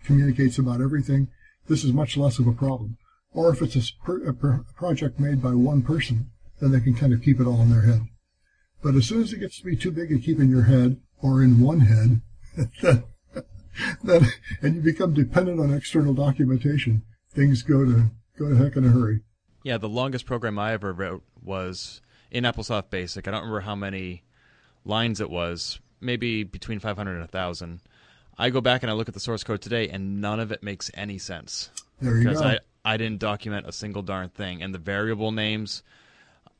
[0.06, 1.30] communicates about everything,
[1.68, 2.97] this is much less of a problem.
[3.34, 4.34] Or if it's a, a
[4.76, 7.82] project made by one person, then they can kind of keep it all in their
[7.82, 8.01] head.
[8.82, 11.01] But as soon as it gets to be too big to keep in your head,
[11.22, 12.22] or in one head,
[12.82, 13.03] then,
[14.03, 14.28] then,
[14.62, 17.03] and you become dependent on external documentation,
[17.34, 19.22] things go to go to heck in a hurry.
[19.64, 22.01] Yeah, the longest program I ever wrote was
[22.32, 23.28] in AppleSoft Basic.
[23.28, 24.24] I don't remember how many
[24.84, 27.82] lines it was, maybe between 500 and 1,000.
[28.38, 30.63] I go back and I look at the source code today, and none of it
[30.63, 31.69] makes any sense.
[32.01, 32.47] There you because go.
[32.47, 35.83] I, I didn't document a single darn thing, and the variable names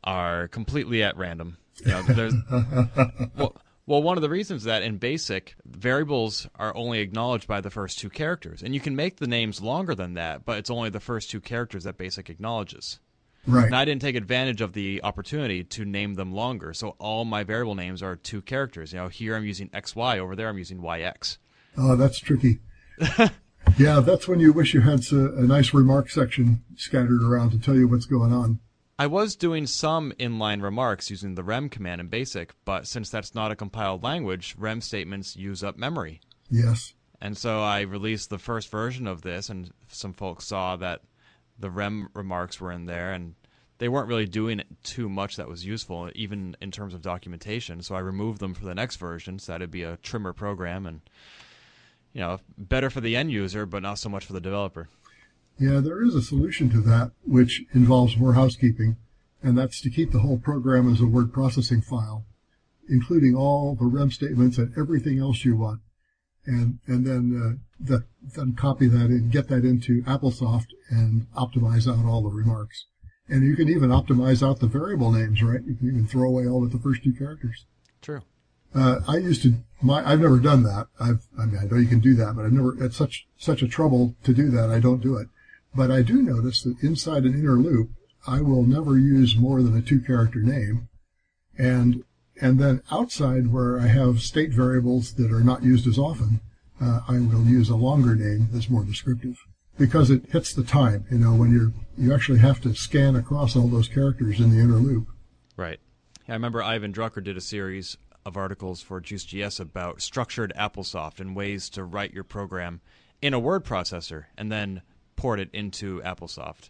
[0.04, 1.58] are completely at random.
[1.84, 2.34] You know, there's,
[3.38, 3.56] well,
[3.88, 8.00] well, one of the reasons that in BASIC, variables are only acknowledged by the first
[8.00, 8.64] two characters.
[8.64, 11.42] And you can make the names longer than that, but it's only the first two
[11.42, 13.00] characters that BASIC acknowledges.
[13.46, 13.66] Right.
[13.66, 16.74] And I didn't take advantage of the opportunity to name them longer.
[16.74, 18.92] So all my variable names are two characters.
[18.92, 21.38] You know, here I'm using XY, over there I'm using YX.
[21.78, 22.60] Oh, that's tricky.
[23.78, 27.52] yeah, that's when you wish you had a, uh, a nice remark section scattered around
[27.52, 28.60] to tell you what's going on.
[28.98, 33.36] I was doing some inline remarks using the rem command in BASIC, but since that's
[33.36, 36.22] not a compiled language, rem statements use up memory.
[36.50, 36.94] Yes.
[37.20, 41.02] And so I released the first version of this, and some folks saw that
[41.60, 43.36] the rem remarks were in there, and
[43.80, 47.82] they weren't really doing too much that was useful, even in terms of documentation.
[47.82, 51.02] So I removed them for the next version, so that'd be a trimmer program and
[52.16, 54.88] you know better for the end user, but not so much for the developer.
[55.60, 58.96] Yeah, there is a solution to that, which involves more housekeeping,
[59.44, 62.26] and that's to keep the whole program as a word processing file,
[62.90, 65.82] including all the rem statements and everything else you want,
[66.46, 68.06] and and then uh, the,
[68.36, 72.86] then copy that and get that into AppleSoft and optimize out all the remarks.
[73.28, 75.64] And you can even optimize out the variable names, right?
[75.66, 77.66] You can even throw away all but the first two characters.
[78.02, 78.22] True.
[78.76, 80.88] Uh, I used to, my, I've never done that.
[81.00, 83.62] I've, I mean, I know you can do that, but I've never, it's such, such
[83.62, 84.70] a trouble to do that.
[84.70, 85.28] I don't do it.
[85.74, 87.90] But I do notice that inside an inner loop,
[88.28, 90.90] I will never use more than a two character name.
[91.58, 92.04] And,
[92.42, 96.42] and then outside where I have state variables that are not used as often,
[96.82, 99.38] uh, I will use a longer name that's more descriptive
[99.78, 101.06] because it hits the time.
[101.10, 104.60] You know, when you're you actually have to scan across all those characters in the
[104.60, 105.08] inner loop.
[105.56, 105.80] Right.
[106.28, 111.36] I remember Ivan Drucker did a series of articles for Juiced.GS about structured AppleSoft and
[111.36, 112.82] ways to write your program
[113.22, 114.82] in a word processor and then
[115.16, 116.70] port it into AppleSoft.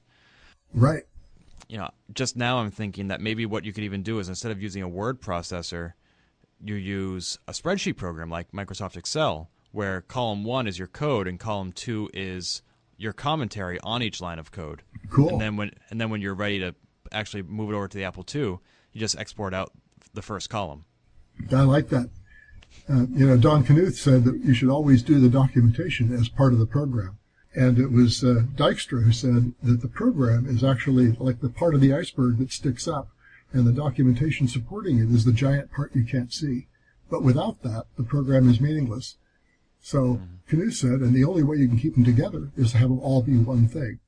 [0.74, 1.04] Right.
[1.68, 4.52] You know, just now I'm thinking that maybe what you could even do is instead
[4.52, 5.94] of using a word processor,
[6.64, 11.40] you use a spreadsheet program like Microsoft Excel, where column one is your code and
[11.40, 12.62] column two is
[12.98, 14.84] your commentary on each line of code.
[15.10, 15.30] Cool.
[15.30, 16.76] And then when and then when you're ready to
[17.12, 19.72] actually move it over to the Apple II, you just export out
[20.14, 20.86] the first column.
[21.52, 22.10] I like that.
[22.88, 26.54] Uh, you know, Don Knuth said that you should always do the documentation as part
[26.54, 27.18] of the program.
[27.56, 31.74] And it was uh, Dijkstra who said that the program is actually like the part
[31.74, 33.10] of the iceberg that sticks up,
[33.54, 36.68] and the documentation supporting it is the giant part you can't see.
[37.10, 39.16] But without that, the program is meaningless.
[39.82, 40.20] So
[40.50, 43.00] Knuth said, and the only way you can keep them together is to have them
[43.00, 44.00] all be one thing.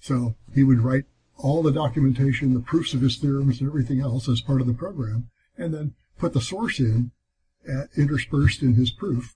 [0.00, 1.04] So he would write
[1.36, 4.74] all the documentation, the proofs of his theorems, and everything else as part of the
[4.74, 7.10] program, and then put the source in,
[7.68, 9.34] uh, interspersed in his proof.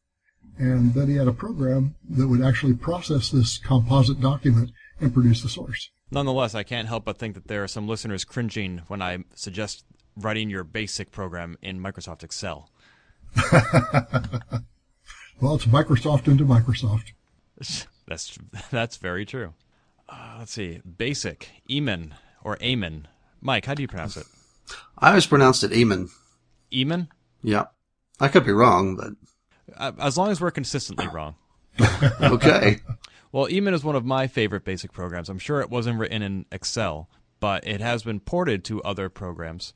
[0.57, 4.71] And then he had a program that would actually process this composite document
[5.01, 5.91] and produce the source.
[6.11, 9.85] Nonetheless, I can't help but think that there are some listeners cringing when I suggest
[10.17, 12.71] writing your basic program in Microsoft Excel.
[15.41, 17.13] well, it's Microsoft into Microsoft.
[18.07, 18.39] That's
[18.71, 19.55] that's very true.
[20.11, 22.13] Uh, let's see, basic, Eamon
[22.43, 23.09] or Amen.
[23.41, 24.27] Mike, how do you pronounce it?
[24.99, 26.11] I always pronounced it Eamon.
[26.75, 27.09] Eamon?
[27.43, 27.67] Yeah.
[28.21, 29.13] I could be wrong, but.
[29.77, 31.37] Uh, as long as we're consistently wrong.
[32.21, 32.81] okay.
[33.33, 35.29] well, Eamon is one of my favorite basic programs.
[35.29, 37.09] I'm sure it wasn't written in Excel,
[37.41, 39.75] but it has been ported to other programs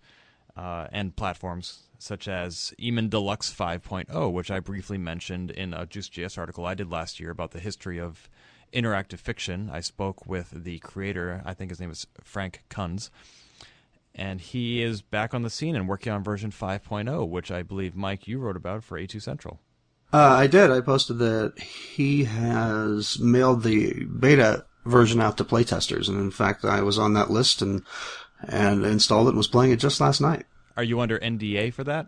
[0.57, 6.39] uh, and platforms such as Eamon Deluxe 5.0, which I briefly mentioned in a Juiced.GS
[6.39, 8.29] article I did last year about the history of
[8.73, 9.69] interactive fiction.
[9.73, 13.11] I spoke with the creator, I think his name is Frank Kunz,
[14.19, 17.95] and he is back on the scene and working on version 5.0, which I believe,
[17.95, 19.61] Mike, you wrote about for A2 Central.
[20.13, 20.71] Uh, I did.
[20.71, 26.65] I posted that he has mailed the beta version out to playtesters, and in fact,
[26.65, 27.83] I was on that list and
[28.47, 30.47] and installed it and was playing it just last night.
[30.77, 32.07] Are you under NDA for that?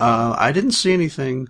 [0.00, 1.48] Uh, I didn't see anything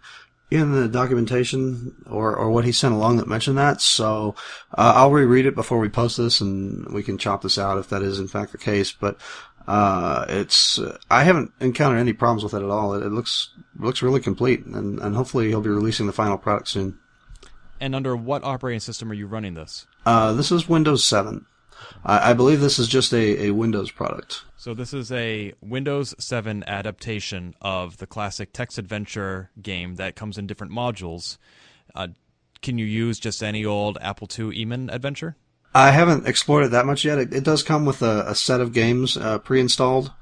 [0.51, 3.81] in the documentation or, or what he sent along that mentioned that.
[3.81, 4.35] So
[4.77, 7.89] uh, I'll reread it before we post this, and we can chop this out if
[7.89, 8.93] that is in fact the case.
[8.93, 9.21] But
[9.71, 12.95] uh, it's uh, I haven't encountered any problems with it at all.
[12.95, 16.67] It, it looks looks really complete, and, and hopefully he'll be releasing the final product
[16.67, 16.99] soon.
[17.79, 19.87] And under what operating system are you running this?
[20.05, 21.47] Uh, this is Windows 7.
[22.05, 24.43] I, I believe this is just a, a Windows product.
[24.57, 30.37] So this is a Windows 7 adaptation of the classic text adventure game that comes
[30.37, 31.39] in different modules.
[31.95, 32.09] Uh,
[32.61, 35.37] can you use just any old Apple II Eamon adventure?
[35.75, 37.19] I haven't explored it that much yet.
[37.19, 40.13] It, it does come with a, a set of games uh, pre-installed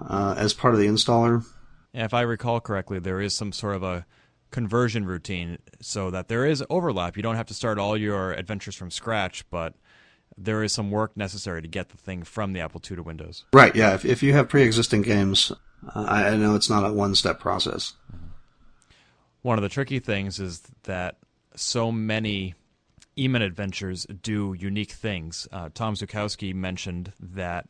[0.00, 1.44] uh, as part of the installer.
[1.92, 4.06] Yeah, if I recall correctly, there is some sort of a
[4.50, 7.16] conversion routine so that there is overlap.
[7.16, 9.74] You don't have to start all your adventures from scratch, but
[10.38, 13.44] there is some work necessary to get the thing from the Apple II to Windows.
[13.52, 13.74] Right.
[13.74, 13.94] Yeah.
[13.94, 15.50] If, if you have pre-existing games,
[15.94, 17.94] uh, I, I know it's not a one-step process.
[19.42, 21.16] One of the tricky things is that
[21.54, 22.54] so many
[23.18, 25.48] Eamon adventures do unique things.
[25.50, 27.66] Uh, Tom Zuchowski mentioned that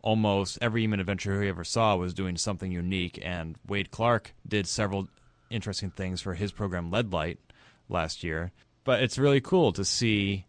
[0.00, 4.66] almost every Eamon adventure he ever saw was doing something unique, and Wade Clarke did
[4.66, 5.08] several
[5.50, 7.38] interesting things for his program Leadlight
[7.88, 8.52] last year.
[8.84, 10.46] But it's really cool to see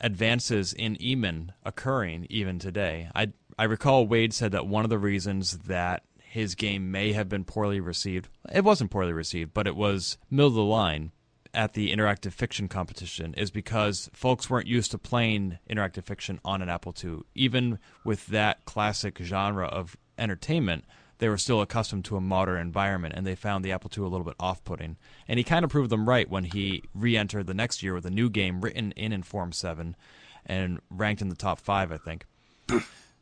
[0.00, 3.10] advances in Eamon occurring even today.
[3.14, 7.28] I I recall Wade said that one of the reasons that his game may have
[7.28, 11.12] been poorly received, it wasn't poorly received, but it was middle of the line
[11.56, 16.60] at the interactive fiction competition is because folks weren't used to playing interactive fiction on
[16.60, 17.20] an Apple II.
[17.34, 20.84] Even with that classic genre of entertainment,
[21.18, 24.08] they were still accustomed to a modern environment and they found the Apple II a
[24.08, 24.96] little bit off putting.
[25.26, 28.04] And he kind of proved them right when he re entered the next year with
[28.04, 29.96] a new game written in Inform 7
[30.44, 32.26] and ranked in the top five, I think.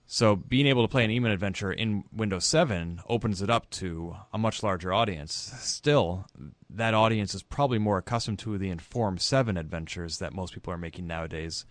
[0.07, 4.17] So being able to play an Eamon adventure in Windows 7 opens it up to
[4.33, 5.33] a much larger audience.
[5.61, 6.27] Still,
[6.69, 10.79] that audience is probably more accustomed to the Inform 7 adventures that most people are
[10.79, 11.65] making nowadays.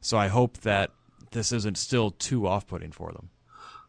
[0.00, 0.90] So I hope that
[1.32, 3.30] this isn't still too off-putting for them.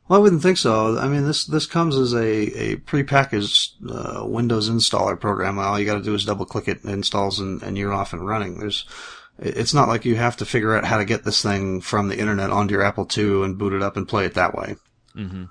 [0.07, 0.97] Well, I wouldn't think so.
[0.97, 5.59] I mean, this this comes as a a prepackaged uh, Windows installer program.
[5.59, 8.25] All you got to do is double click it, installs, and, and you're off and
[8.25, 8.57] running.
[8.57, 8.85] There's
[9.41, 12.19] it's not like you have to figure out how to get this thing from the
[12.19, 14.75] internet onto your Apple II and boot it up and play it that way.
[15.15, 15.45] Mm-hmm.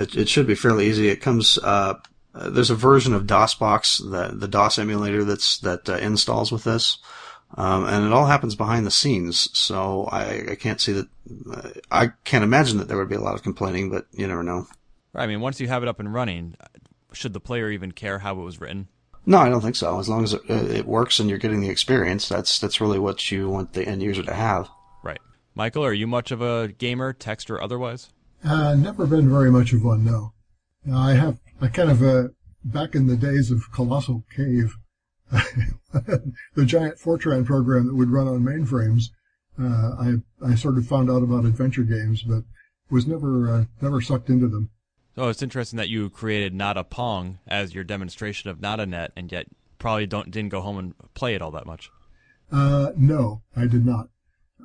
[0.00, 1.08] It, it should be fairly easy.
[1.08, 1.58] It comes.
[1.58, 1.94] Uh,
[2.34, 6.98] there's a version of DOSBox, the the DOS emulator that's that uh, installs with this,
[7.56, 9.48] um, and it all happens behind the scenes.
[9.58, 11.08] So I, I can't see that.
[11.50, 14.42] Uh, I can't imagine that there would be a lot of complaining, but you never
[14.42, 14.66] know.
[15.12, 16.56] Right, I mean, once you have it up and running,
[17.12, 18.88] should the player even care how it was written?
[19.26, 19.98] No, I don't think so.
[19.98, 23.30] As long as it, it works and you're getting the experience, that's that's really what
[23.30, 24.68] you want the end user to have.
[25.02, 25.20] Right.
[25.54, 28.10] Michael, are you much of a gamer, text or otherwise?
[28.44, 30.32] Uh, never been very much of one, no.
[30.92, 32.28] I have, I kind of, uh,
[32.64, 34.76] back in the days of Colossal Cave,
[35.30, 39.06] the giant Fortran program that would run on mainframes,
[39.60, 40.14] uh, I,
[40.46, 42.44] I sort of found out about adventure games, but
[42.90, 44.70] was never, uh, never sucked into them.
[45.18, 49.46] Oh, it's interesting that you created NadaPong as your demonstration of NadaNet, and yet
[49.80, 51.90] probably don't didn't go home and play it all that much.
[52.52, 54.10] Uh, no, I did not.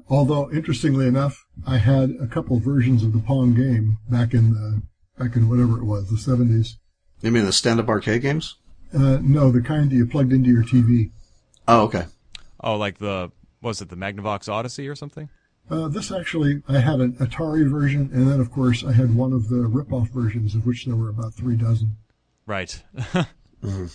[0.07, 4.83] Although, interestingly enough, I had a couple versions of the Pong game back in the
[5.17, 6.77] back in whatever it was, the seventies.
[7.21, 8.57] You mean the stand-up arcade games?
[8.93, 11.09] Uh, no, the kind that you plugged into your TV.
[11.67, 12.05] Oh, okay.
[12.59, 15.29] Oh, like the was it the Magnavox Odyssey or something?
[15.69, 19.33] Uh, this actually, I had an Atari version, and then of course I had one
[19.33, 21.95] of the rip-off versions, of which there were about three dozen.
[22.45, 22.83] Right.
[22.97, 23.85] mm-hmm.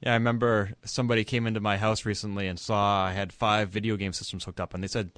[0.00, 3.96] Yeah, I remember somebody came into my house recently and saw I had five video
[3.96, 5.12] game systems hooked up, and they said,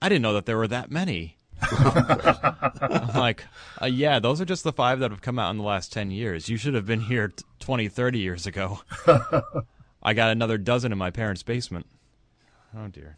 [0.00, 1.36] "I didn't know that there were that many."
[1.70, 3.44] I'm like,
[3.80, 6.10] uh, yeah, those are just the five that have come out in the last 10
[6.10, 6.48] years.
[6.48, 8.80] You should have been here t- 20, 30 years ago.
[10.02, 11.86] I got another dozen in my parents' basement.
[12.76, 13.16] Oh, dear.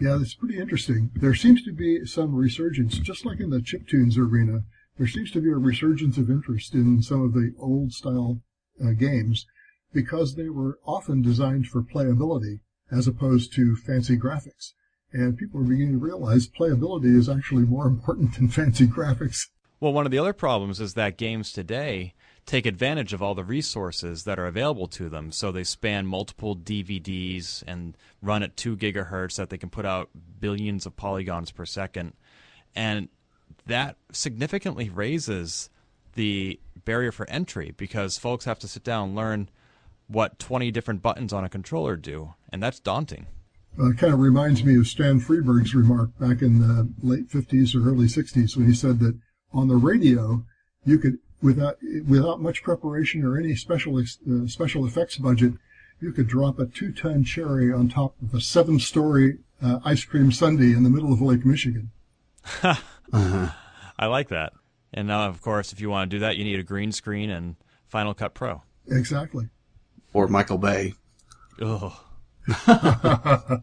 [0.00, 1.10] Yeah, it's pretty interesting.
[1.14, 4.64] There seems to be some resurgence, just like in the chiptunes arena.
[4.96, 8.40] There seems to be a resurgence of interest in some of the old style
[8.82, 9.46] uh, games
[9.92, 14.72] because they were often designed for playability as opposed to fancy graphics.
[15.12, 19.48] And people are beginning to realize playability is actually more important than fancy graphics.
[19.80, 22.14] Well, one of the other problems is that games today
[22.50, 25.30] take advantage of all the resources that are available to them.
[25.30, 30.10] So they span multiple DVDs and run at 2 gigahertz that they can put out
[30.40, 32.12] billions of polygons per second.
[32.74, 33.08] And
[33.66, 35.70] that significantly raises
[36.16, 39.48] the barrier for entry because folks have to sit down and learn
[40.08, 42.34] what 20 different buttons on a controller do.
[42.52, 43.26] And that's daunting.
[43.78, 47.76] Uh, it kind of reminds me of Stan Freberg's remark back in the late 50s
[47.76, 49.16] or early 60s when he said that
[49.52, 50.44] on the radio,
[50.84, 55.54] you could without without much preparation or any special uh, special effects budget,
[56.00, 60.72] you could drop a two-ton cherry on top of a seven-story uh, ice cream sundae
[60.72, 61.90] in the middle of Lake Michigan.
[62.62, 63.50] uh-huh.
[63.98, 64.52] I like that.
[64.92, 67.30] And now, of course, if you want to do that, you need a green screen
[67.30, 67.56] and
[67.86, 68.62] Final Cut Pro.
[68.88, 69.48] Exactly.
[70.12, 70.94] Or Michael Bay.
[71.60, 71.92] Ugh.
[72.66, 73.62] well,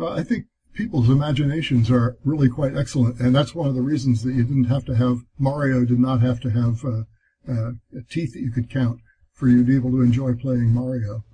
[0.00, 0.46] I think
[0.76, 4.64] people's imaginations are really quite excellent, and that's one of the reasons that you didn't
[4.64, 7.02] have to have Mario did not have to have uh,
[7.50, 7.72] uh,
[8.08, 9.00] teeth that you could count
[9.32, 11.24] for you to be able to enjoy playing Mario.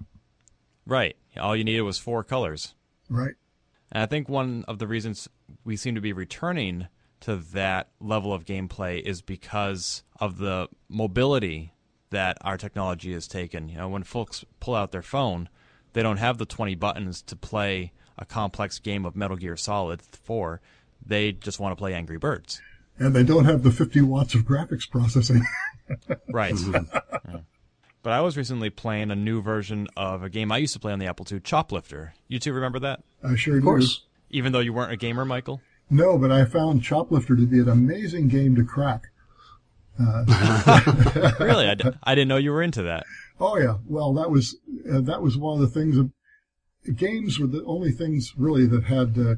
[0.87, 1.17] Right.
[1.39, 2.75] All you needed was four colors.
[3.09, 3.35] Right.
[3.91, 5.29] And I think one of the reasons
[5.65, 6.89] we seem to be returning
[7.21, 11.73] to that level of gameplay is because of the mobility
[12.11, 13.69] that our technology has taken.
[13.69, 15.49] You know, when folks pull out their phone,
[15.93, 17.93] they don't have the 20 buttons to play
[18.23, 20.61] a complex game of Metal Gear Solid 4.
[21.05, 22.63] They just want to play Angry Birds.
[22.99, 25.45] And they don't have the 50 watts of graphics processing.
[26.33, 26.55] right.
[26.73, 27.41] yeah.
[28.03, 30.93] But I was recently playing a new version of a game I used to play
[30.93, 32.13] on the Apple II, Choplifter.
[32.29, 33.03] You two remember that?
[33.23, 33.99] I sure of course.
[33.99, 34.39] do.
[34.39, 35.61] Even though you weren't a gamer, Michael?
[35.91, 39.09] No, but I found Choplifter to be an amazing game to crack.
[40.01, 43.05] Uh, really, I d- I didn't know you were into that.
[43.39, 44.57] Oh yeah, well that was
[44.91, 45.99] uh, that was one of the things
[46.91, 49.35] games were the only things really that had uh,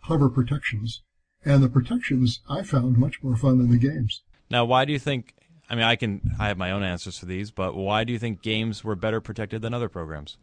[0.00, 1.02] hover protections,
[1.44, 4.22] and the protections I found much more fun than the games.
[4.50, 5.34] Now, why do you think?
[5.70, 8.18] I mean, I can I have my own answers for these, but why do you
[8.18, 10.36] think games were better protected than other programs?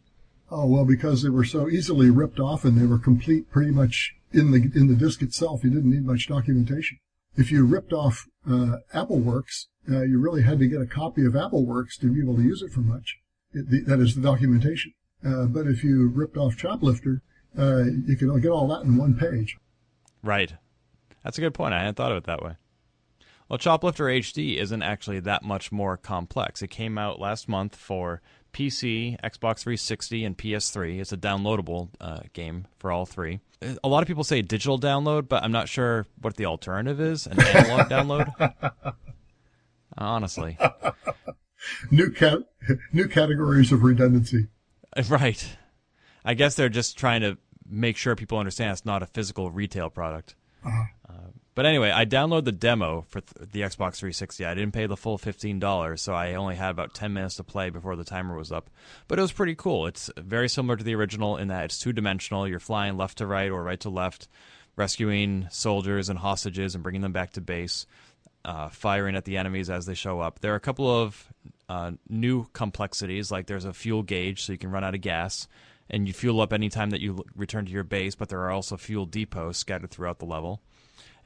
[0.51, 4.15] Oh well, because they were so easily ripped off and they were complete pretty much
[4.31, 5.63] in the in the disk itself.
[5.63, 6.97] You didn't need much documentation.
[7.35, 11.33] If you ripped off uh, AppleWorks, uh, you really had to get a copy of
[11.33, 13.17] AppleWorks to be able to use it for much.
[13.53, 14.93] It, the, that is the documentation.
[15.25, 17.21] Uh, but if you ripped off Choplifter,
[17.57, 19.57] uh, you can get all that in one page.
[20.23, 20.53] Right.
[21.23, 21.73] That's a good point.
[21.73, 22.55] I hadn't thought of it that way.
[23.49, 26.61] Well, Choplifter HD isn't actually that much more complex.
[26.61, 28.21] It came out last month for
[28.53, 30.99] PC, Xbox 360, and PS3.
[30.99, 33.39] It's a downloadable uh, game for all three.
[33.83, 37.27] A lot of people say digital download, but I'm not sure what the alternative is
[37.27, 38.93] an analog download.
[39.97, 40.57] Honestly.
[41.91, 42.43] New, cat-
[42.93, 44.47] new categories of redundancy.
[45.09, 45.57] Right.
[46.25, 47.37] I guess they're just trying to
[47.69, 50.35] make sure people understand it's not a physical retail product.
[50.65, 50.83] Uh-huh.
[51.07, 54.45] Uh, but anyway, I downloaded the demo for th- the Xbox 360.
[54.45, 57.69] I didn't pay the full $15, so I only had about 10 minutes to play
[57.69, 58.69] before the timer was up.
[59.07, 59.87] But it was pretty cool.
[59.87, 62.47] It's very similar to the original in that it's two dimensional.
[62.47, 64.27] You're flying left to right or right to left,
[64.75, 67.85] rescuing soldiers and hostages and bringing them back to base,
[68.45, 70.39] uh, firing at the enemies as they show up.
[70.39, 71.31] There are a couple of
[71.69, 75.47] uh, new complexities, like there's a fuel gauge so you can run out of gas
[75.89, 78.77] and you fuel up anytime that you return to your base, but there are also
[78.77, 80.61] fuel depots scattered throughout the level.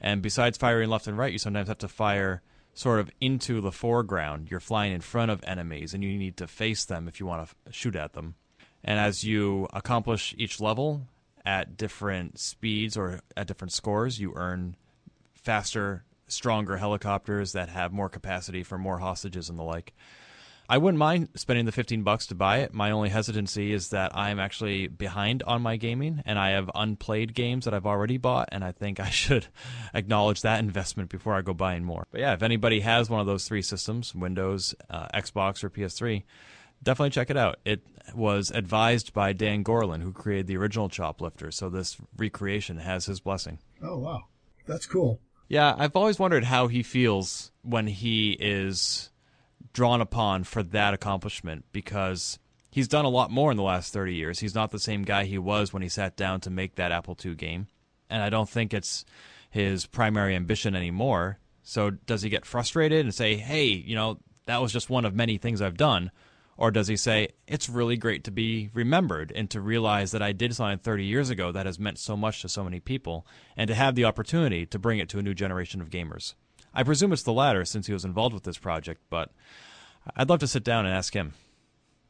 [0.00, 2.42] And besides firing left and right, you sometimes have to fire
[2.72, 4.50] sort of into the foreground.
[4.50, 7.48] You're flying in front of enemies, and you need to face them if you want
[7.48, 8.34] to shoot at them.
[8.82, 11.08] And as you accomplish each level
[11.44, 14.76] at different speeds or at different scores, you earn
[15.34, 19.94] faster, stronger helicopters that have more capacity for more hostages and the like.
[20.68, 22.72] I wouldn't mind spending the 15 bucks to buy it.
[22.72, 27.34] My only hesitancy is that I'm actually behind on my gaming and I have unplayed
[27.34, 29.46] games that I've already bought and I think I should
[29.92, 32.06] acknowledge that investment before I go buying more.
[32.10, 36.22] But yeah, if anybody has one of those three systems, Windows, uh, Xbox or PS3,
[36.82, 37.58] definitely check it out.
[37.64, 37.82] It
[38.14, 43.20] was advised by Dan Gorlin who created the original Choplifter, so this recreation has his
[43.20, 43.58] blessing.
[43.82, 44.22] Oh wow.
[44.66, 45.20] That's cool.
[45.48, 49.10] Yeah, I've always wondered how he feels when he is
[49.72, 52.38] drawn upon for that accomplishment because
[52.70, 54.40] he's done a lot more in the last 30 years.
[54.40, 57.16] He's not the same guy he was when he sat down to make that Apple
[57.24, 57.68] II game.
[58.10, 59.04] And I don't think it's
[59.50, 61.38] his primary ambition anymore.
[61.62, 65.14] So does he get frustrated and say, hey, you know, that was just one of
[65.14, 66.10] many things I've done?
[66.56, 70.32] Or does he say, it's really great to be remembered and to realize that I
[70.32, 73.26] did something 30 years ago that has meant so much to so many people
[73.56, 76.34] and to have the opportunity to bring it to a new generation of gamers?
[76.74, 79.30] I presume it's the latter since he was involved with this project, but
[80.16, 81.34] I'd love to sit down and ask him.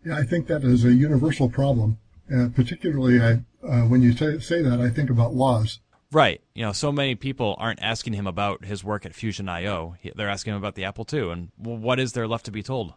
[0.04, 1.98] Yeah, I think that is a universal problem.
[2.34, 5.80] Uh, particularly, I, uh, when you say, say that, I think about Woz.
[6.10, 6.40] Right.
[6.54, 9.96] You know, so many people aren't asking him about his work at Fusion IO.
[10.14, 11.30] They're asking him about the Apple II.
[11.30, 12.94] And what is there left to be told?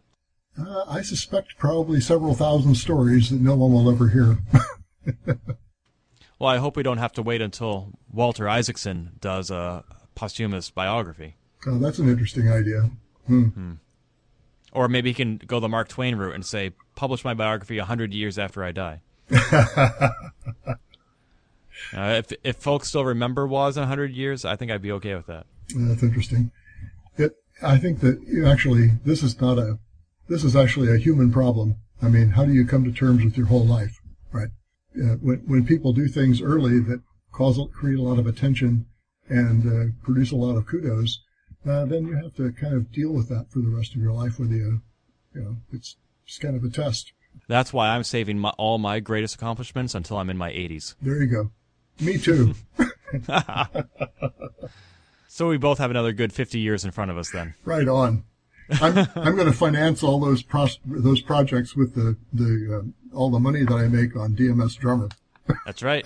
[0.57, 4.37] Uh, I suspect probably several thousand stories that no one will ever hear.
[6.39, 9.83] well, I hope we don't have to wait until Walter Isaacson does a
[10.15, 11.35] posthumous biography.
[11.65, 12.89] Oh, that's an interesting idea.
[13.25, 13.47] Hmm.
[13.47, 13.73] Hmm.
[14.71, 18.13] Or maybe he can go the Mark Twain route and say, publish my biography 100
[18.13, 19.01] years after I die.
[19.31, 20.09] uh,
[21.93, 25.25] if, if folks still remember Woz in 100 years, I think I'd be okay with
[25.27, 25.45] that.
[25.75, 26.51] That's interesting.
[27.17, 29.79] It, I think that actually, this is not a,
[30.27, 31.77] this is actually a human problem.
[32.01, 33.99] I mean, how do you come to terms with your whole life,
[34.31, 34.49] right?
[34.95, 37.01] Uh, when, when people do things early that
[37.31, 38.85] cause, create a lot of attention
[39.29, 41.23] and uh, produce a lot of kudos,
[41.65, 44.13] uh, then you have to kind of deal with that for the rest of your
[44.13, 44.39] life.
[44.39, 44.81] Whether you,
[45.33, 47.13] you know, it's just kind of a test.
[47.47, 50.95] That's why I'm saving my, all my greatest accomplishments until I'm in my 80s.
[51.01, 51.51] There you go.
[51.99, 52.55] Me too.
[55.27, 57.53] so we both have another good 50 years in front of us then.
[57.63, 58.23] Right on.
[58.69, 63.29] I'm I'm going to finance all those pros- those projects with the the uh, all
[63.29, 65.09] the money that I make on DMS Drummer.
[65.65, 66.05] That's right.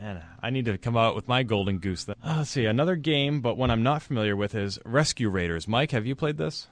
[0.00, 2.04] Man, I need to come out with my golden goose.
[2.04, 2.16] Then.
[2.24, 2.66] Uh, let's see.
[2.66, 5.68] Another game, but one I'm not familiar with is Rescue Raiders.
[5.68, 6.66] Mike, have you played this?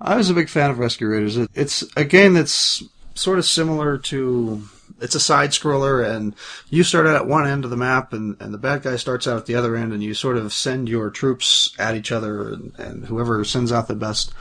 [0.00, 1.36] I was a big fan of Rescue Raiders.
[1.54, 2.82] It's a game that's
[3.14, 4.62] sort of similar to.
[5.00, 6.34] It's a side scroller, and
[6.68, 9.26] you start out at one end of the map, and, and the bad guy starts
[9.26, 12.52] out at the other end, and you sort of send your troops at each other,
[12.52, 14.32] and, and whoever sends out the best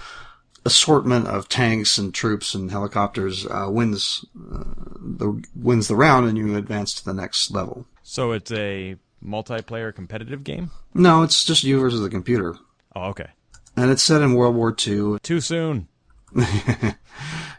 [0.65, 4.64] assortment of tanks and troops and helicopters uh, wins uh,
[4.99, 7.86] the wins the round, and you advance to the next level.
[8.03, 10.72] So it's a multiplayer competitive game.
[10.94, 12.57] No, it's just you versus the computer.
[12.95, 13.27] Oh, okay.
[13.76, 15.19] And it's set in World War II.
[15.22, 15.88] Too soon.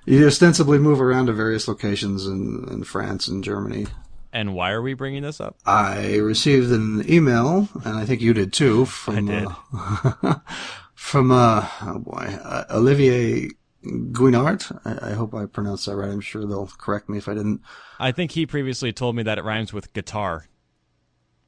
[0.04, 3.86] you ostensibly move around to various locations in, in France and Germany.
[4.32, 5.56] And why are we bringing this up?
[5.66, 9.48] I received an email, and I think you did too, from I did.
[9.72, 10.34] Uh,
[11.00, 13.48] from uh, oh boy, uh, Olivier
[13.82, 14.70] Guinart.
[14.84, 16.10] I, I, hope I pronounced that right.
[16.10, 17.62] I'm sure they'll correct me if I didn't.
[17.98, 20.46] I think he previously told me that it rhymes with guitar,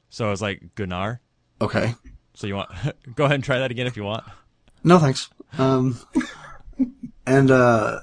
[0.09, 1.21] so I was like Gunnar.
[1.61, 1.93] Okay.
[2.33, 2.71] So you want
[3.15, 4.23] go ahead and try that again if you want.
[4.83, 5.29] No, thanks.
[5.59, 5.99] Um,
[7.27, 7.99] and uh,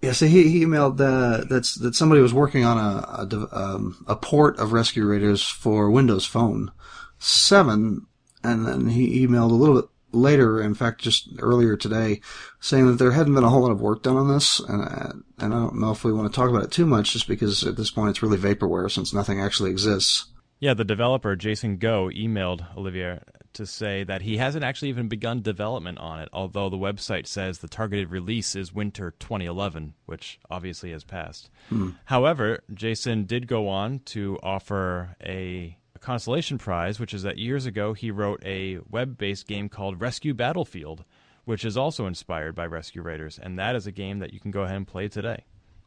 [0.00, 4.04] yeah, so he, he emailed uh, that's that somebody was working on a a, um,
[4.06, 6.70] a port of Rescue Raiders for Windows Phone
[7.18, 8.06] seven,
[8.44, 12.20] and then he emailed a little bit later, in fact, just earlier today,
[12.60, 15.12] saying that there hadn't been a whole lot of work done on this, and uh,
[15.38, 17.64] and I don't know if we want to talk about it too much, just because
[17.64, 20.26] at this point it's really vaporware since nothing actually exists.
[20.60, 23.20] Yeah, the developer Jason Go emailed Olivier
[23.54, 27.58] to say that he hasn't actually even begun development on it, although the website says
[27.58, 31.48] the targeted release is winter 2011, which obviously has passed.
[31.68, 31.90] Hmm.
[32.06, 37.66] However, Jason did go on to offer a a consolation prize, which is that years
[37.66, 41.04] ago he wrote a web based game called Rescue Battlefield,
[41.44, 43.38] which is also inspired by Rescue Raiders.
[43.38, 45.44] And that is a game that you can go ahead and play today.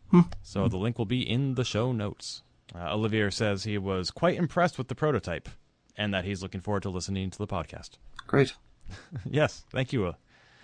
[0.10, 0.22] Hmm.
[0.42, 2.44] So the link will be in the show notes.
[2.76, 5.48] Uh, Olivier says he was quite impressed with the prototype
[5.96, 7.92] and that he's looking forward to listening to the podcast.
[8.28, 8.54] Great.
[9.30, 10.14] yes, thank you.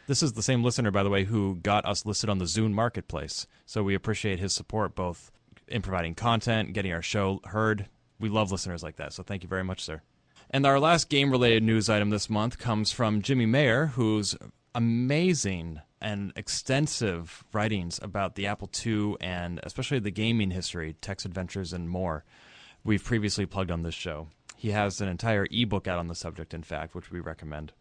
[0.07, 2.71] This is the same listener, by the way, who got us listed on the Zune
[2.71, 3.45] Marketplace.
[3.65, 5.31] So we appreciate his support both
[5.67, 7.87] in providing content, getting our show heard,
[8.19, 9.13] we love listeners like that.
[9.13, 10.01] So thank you very much, sir.
[10.49, 14.35] And our last game related news item this month comes from Jimmy Maher, whose
[14.73, 21.73] amazing and extensive writings about the Apple II and especially the gaming history, text adventures,
[21.73, 22.23] and more,
[22.83, 24.27] we've previously plugged on this show.
[24.55, 27.73] He has an entire ebook out on the subject, in fact, which we recommend.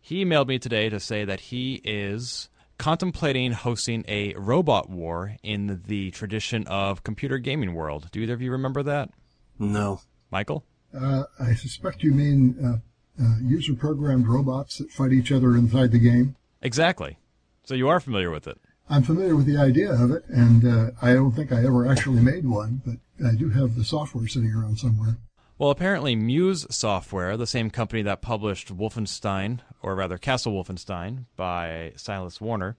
[0.00, 5.82] He emailed me today to say that he is contemplating hosting a robot war in
[5.86, 8.08] the tradition of computer gaming world.
[8.12, 9.10] Do either of you remember that?
[9.58, 10.00] No.
[10.30, 10.64] Michael?
[10.98, 15.92] Uh, I suspect you mean uh, uh, user programmed robots that fight each other inside
[15.92, 16.36] the game.
[16.62, 17.18] Exactly.
[17.64, 18.58] So you are familiar with it.
[18.88, 22.20] I'm familiar with the idea of it, and uh, I don't think I ever actually
[22.20, 25.16] made one, but I do have the software sitting around somewhere.
[25.56, 31.92] Well, apparently, Muse Software, the same company that published Wolfenstein, or rather Castle Wolfenstein by
[31.96, 32.76] Silas Warner,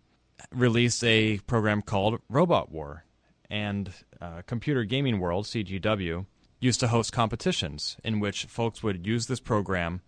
[0.51, 3.05] released a program called Robot War.
[3.49, 6.25] And uh, Computer Gaming World, CGW,
[6.65, 10.01] used to host competitions in which folks would use this program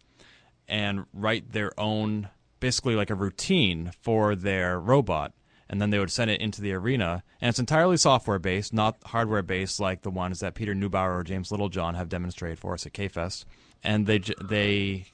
[0.67, 2.29] and write their own,
[2.59, 5.33] basically like a routine for their robot.
[5.69, 7.23] And then they would send it into the arena.
[7.41, 11.23] And it's entirely software based, not hardware based like the ones that Peter Neubauer or
[11.23, 13.45] James Littlejohn have demonstrated for us at KFest.
[13.83, 15.05] And they, they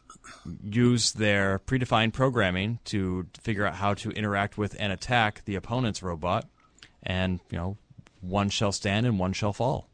[0.64, 6.04] use their predefined programming to figure out how to interact with and attack the opponent's
[6.04, 6.48] robot.
[7.02, 7.78] And, you know,
[8.22, 9.90] one shall stand and one shall fall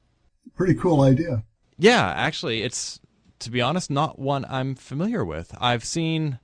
[0.55, 1.43] pretty cool idea.
[1.77, 2.99] Yeah, actually, it's
[3.39, 5.55] to be honest not one I'm familiar with.
[5.59, 6.39] I've seen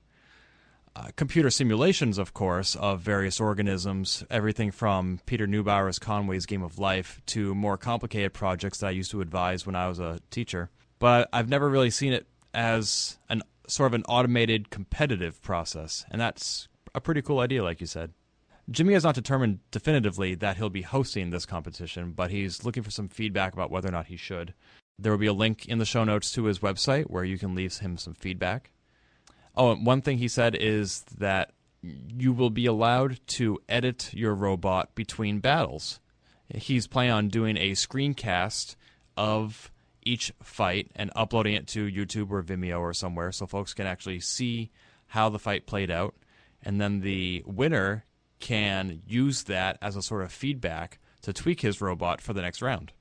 [0.95, 6.79] uh, computer simulations, of course, of various organisms, everything from Peter Neubauer's Conway's Game of
[6.79, 10.69] Life to more complicated projects that I used to advise when I was a teacher.
[10.99, 16.21] But I've never really seen it as an sort of an automated competitive process, and
[16.21, 18.13] that's a pretty cool idea, like you said.
[18.69, 22.91] Jimmy has not determined definitively that he'll be hosting this competition, but he's looking for
[22.91, 24.53] some feedback about whether or not he should.
[24.97, 27.53] There will be a link in the show notes to his website where you can
[27.53, 28.71] leave him some feedback.
[29.55, 31.51] Oh, and one thing he said is that
[31.81, 35.99] you will be allowed to edit your robot between battles.
[36.53, 38.75] He's planning on doing a screencast
[39.15, 39.71] of
[40.03, 44.19] each fight and uploading it to YouTube or Vimeo or somewhere so folks can actually
[44.19, 44.71] see
[45.07, 46.15] how the fight played out.
[46.63, 48.05] And then the winner
[48.45, 52.61] can use that as a sort of feedback to tweak his robot for the next
[52.61, 52.93] round.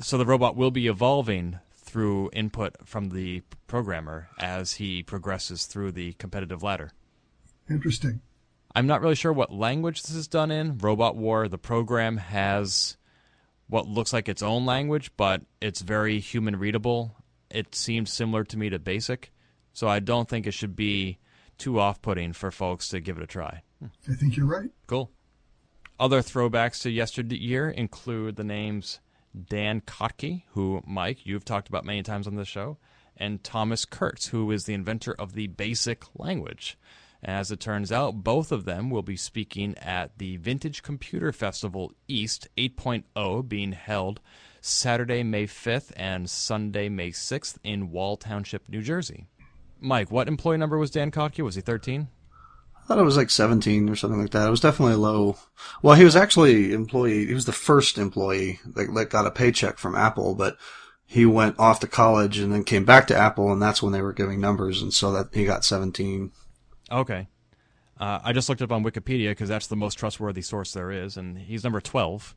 [0.00, 5.92] So the robot will be evolving through input from the programmer as he progresses through
[5.92, 6.92] the competitive ladder.
[7.68, 8.22] Interesting.
[8.74, 10.78] I'm not really sure what language this is done in.
[10.78, 12.96] Robot War, the program has
[13.68, 17.14] what looks like its own language, but it's very human readable.
[17.50, 19.30] It seems similar to me to BASIC,
[19.74, 21.18] so I don't think it should be
[21.58, 23.62] too off putting for folks to give it a try.
[23.82, 24.70] I think you're right.
[24.86, 25.10] Cool.
[25.98, 29.00] Other throwbacks to yesteryear include the names
[29.48, 32.78] Dan Kottke, who, Mike, you've talked about many times on this show,
[33.16, 36.78] and Thomas Kurtz, who is the inventor of the BASIC language.
[37.22, 41.92] As it turns out, both of them will be speaking at the Vintage Computer Festival
[42.08, 44.20] East 8.0 being held
[44.60, 49.26] Saturday, May 5th and Sunday, May 6th in Wall Township, New Jersey.
[49.80, 51.42] Mike, what employee number was Dan Kottke?
[51.42, 52.08] Was he 13?
[52.86, 54.46] I thought it was like 17 or something like that.
[54.46, 55.36] It was definitely low.
[55.82, 57.26] Well, he was actually employee.
[57.26, 60.56] He was the first employee that, that got a paycheck from Apple, but
[61.04, 64.02] he went off to college and then came back to Apple, and that's when they
[64.02, 66.30] were giving numbers, and so that he got 17.
[66.92, 67.26] Okay.
[67.98, 71.16] Uh, I just looked up on Wikipedia because that's the most trustworthy source there is,
[71.16, 72.36] and he's number 12.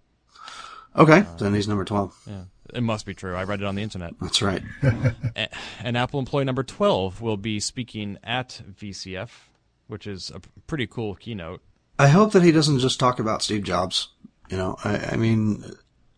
[0.95, 2.23] Okay, then he's number 12.
[2.25, 2.43] Yeah,
[2.73, 3.35] it must be true.
[3.35, 4.13] I read it on the internet.
[4.19, 4.63] That's right.
[5.35, 5.49] A-
[5.83, 9.29] and Apple employee number 12 will be speaking at VCF,
[9.89, 11.61] which is a pretty cool keynote.
[11.97, 14.09] I hope that he doesn't just talk about Steve Jobs.
[14.49, 15.63] You know, I, I mean,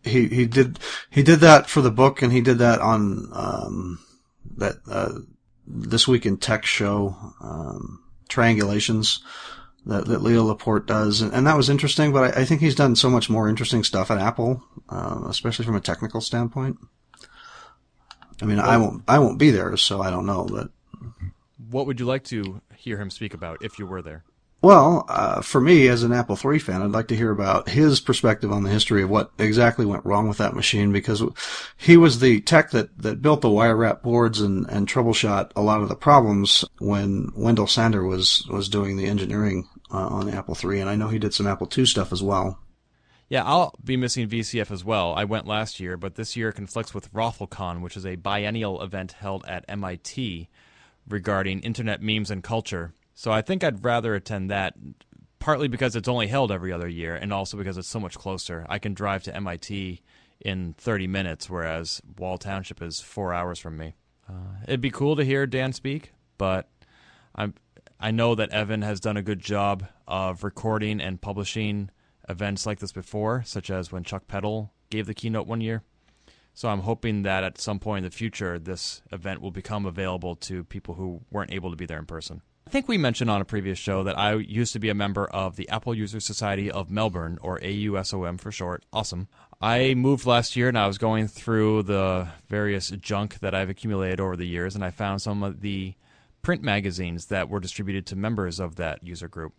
[0.04, 0.78] he he did
[1.10, 3.98] he did that for the book, and he did that on um,
[4.58, 5.12] that uh,
[5.66, 9.20] this week in tech show um, triangulations
[9.86, 12.12] that that Leo Laporte does, and, and that was interesting.
[12.12, 15.64] But I, I think he's done so much more interesting stuff at Apple, um, especially
[15.64, 16.76] from a technical standpoint.
[18.40, 20.70] I mean, I won't I won't be there, so I don't know, but
[21.70, 24.24] What would you like to hear him speak about if you were there?
[24.60, 28.00] Well, uh, for me as an Apple III fan, I'd like to hear about his
[28.00, 31.20] perspective on the history of what exactly went wrong with that machine because
[31.76, 35.62] he was the tech that, that built the wire wrap boards and, and troubleshot a
[35.62, 40.56] lot of the problems when Wendell Sander was, was doing the engineering uh, on Apple
[40.56, 40.82] III.
[40.82, 42.60] And I know he did some Apple II stuff as well.
[43.28, 45.14] Yeah, I'll be missing VCF as well.
[45.14, 49.12] I went last year, but this year conflicts with ROFLCon, which is a biennial event
[49.12, 50.48] held at MIT
[51.12, 52.94] regarding internet memes and culture.
[53.14, 54.74] So I think I'd rather attend that,
[55.38, 58.66] partly because it's only held every other year, and also because it's so much closer.
[58.68, 60.02] I can drive to MIT
[60.40, 63.94] in 30 minutes, whereas Wall Township is four hours from me.
[64.28, 66.68] Uh, it'd be cool to hear Dan speak, but
[67.34, 67.54] I'm
[68.02, 71.88] I know that Evan has done a good job of recording and publishing
[72.28, 75.84] events like this before, such as when Chuck Peddle gave the keynote one year.
[76.54, 80.36] So I'm hoping that at some point in the future, this event will become available
[80.36, 82.42] to people who weren't able to be there in person.
[82.66, 85.26] I think we mentioned on a previous show that I used to be a member
[85.26, 88.84] of the Apple User Society of Melbourne, or AUSOM for short.
[88.92, 89.28] Awesome.
[89.60, 94.20] I moved last year and I was going through the various junk that I've accumulated
[94.20, 95.94] over the years, and I found some of the
[96.42, 99.54] print magazines that were distributed to members of that user group.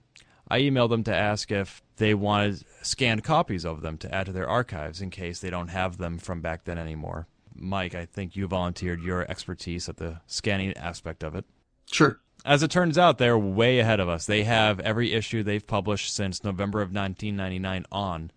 [0.48, 4.32] I emailed them to ask if they wanted scanned copies of them to add to
[4.32, 7.28] their archives in case they don't have them from back then anymore.
[7.56, 11.46] Mike, I think you volunteered your expertise at the scanning aspect of it.
[11.92, 12.20] Sure.
[12.46, 14.26] As it turns out, they're way ahead of us.
[14.26, 18.32] They have every issue they've published since November of 1999 on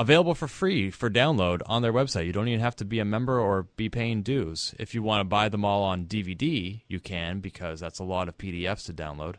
[0.00, 2.24] available for free for download on their website.
[2.24, 4.74] You don't even have to be a member or be paying dues.
[4.78, 8.26] If you want to buy them all on DVD, you can because that's a lot
[8.26, 9.34] of PDFs to download.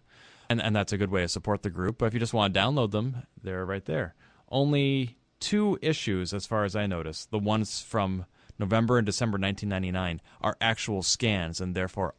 [0.52, 1.98] And and that's a good way to support the group.
[1.98, 4.16] But if you just want to download them, they're right there.
[4.50, 7.32] Only two issues as far as I noticed.
[7.32, 8.26] The ones from
[8.60, 12.16] November and December 1999 are actual scans and therefore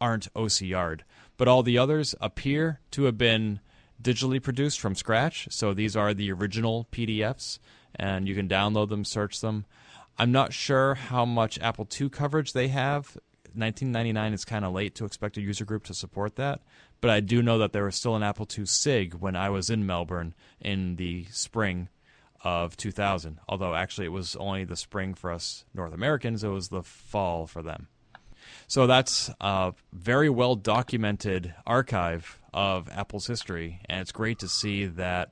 [0.00, 1.04] aren't OCR'd,
[1.36, 3.60] but all the others appear to have been
[4.00, 5.48] digitally produced from scratch.
[5.50, 7.58] So these are the original PDFs,
[7.94, 9.66] and you can download them, search them.
[10.16, 13.18] I'm not sure how much Apple II coverage they have.
[13.54, 16.60] 1999 is kind of late to expect a user group to support that,
[17.00, 19.70] but I do know that there was still an Apple II SIG when I was
[19.70, 21.88] in Melbourne in the spring
[22.42, 23.38] of 2000.
[23.48, 27.46] Although actually it was only the spring for us North Americans, it was the fall
[27.46, 27.88] for them.
[28.66, 34.86] So that's a very well documented archive of Apple's history, and it's great to see
[34.86, 35.30] that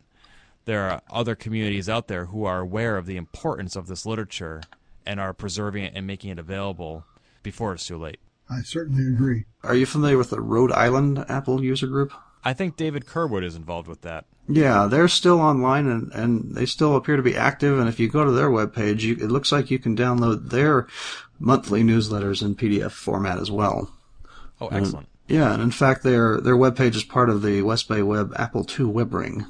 [0.64, 4.62] there are other communities out there who are aware of the importance of this literature
[5.06, 7.04] and are preserving it and making it available
[7.42, 8.18] before it's too late.
[8.48, 9.44] I certainly agree.
[9.62, 12.12] Are you familiar with the Rhode Island Apple user group?
[12.44, 14.24] I think David Kerwood is involved with that.
[14.48, 17.78] Yeah, they're still online and, and they still appear to be active.
[17.78, 20.86] And if you go to their webpage, you, it looks like you can download their
[21.40, 23.90] monthly newsletters in PDF format as well.
[24.60, 25.08] Oh, excellent.
[25.28, 28.64] Yeah, and in fact, their their webpage is part of the West Bay Web Apple
[28.78, 29.44] II web ring.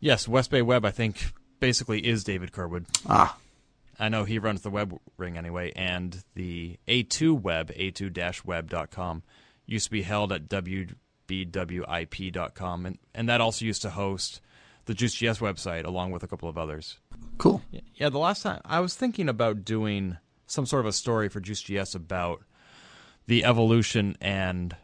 [0.00, 2.86] Yes, West Bay Web, I think, basically is David Kerwood.
[3.08, 3.38] Ah,
[4.02, 9.22] I know he runs the web ring anyway, and the A2 web, a2-web.com,
[9.64, 10.96] used to be held at wbwip.com,
[12.86, 14.40] and, and that also used to host
[14.86, 16.98] the Juiced.GS website along with a couple of others.
[17.38, 17.62] cool.
[17.94, 20.18] Yeah, the last time I was thinking about doing
[20.48, 22.42] some sort of a story for JuiceGS about
[23.28, 24.74] the evolution and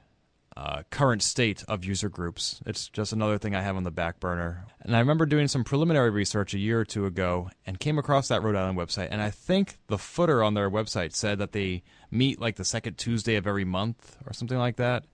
[0.59, 2.61] uh, current state of user groups.
[2.67, 4.67] It's just another thing I have on the back burner.
[4.81, 8.27] And I remember doing some preliminary research a year or two ago and came across
[8.27, 9.07] that Rhode Island website.
[9.13, 12.99] And I think the footer on their website said that they meet like the second
[12.99, 15.05] Tuesday of every month or something like that.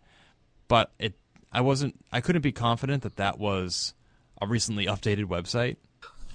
[0.67, 1.13] But it,
[1.53, 3.93] I wasn't, I couldn't be confident that that was
[4.41, 5.77] a recently updated website.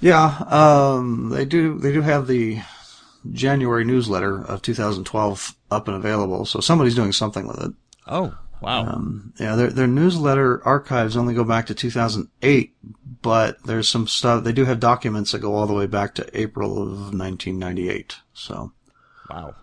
[0.01, 2.61] Yeah, um, they do they do have the
[3.33, 7.71] January newsletter of 2012 up and available, so somebody's doing something with it.
[8.07, 8.85] Oh, wow.
[8.85, 12.75] Um, yeah, their their newsletter archives only go back to 2008,
[13.21, 14.43] but there's some stuff.
[14.43, 18.17] They do have documents that go all the way back to April of 1998.
[18.33, 18.71] So
[19.29, 19.55] wow.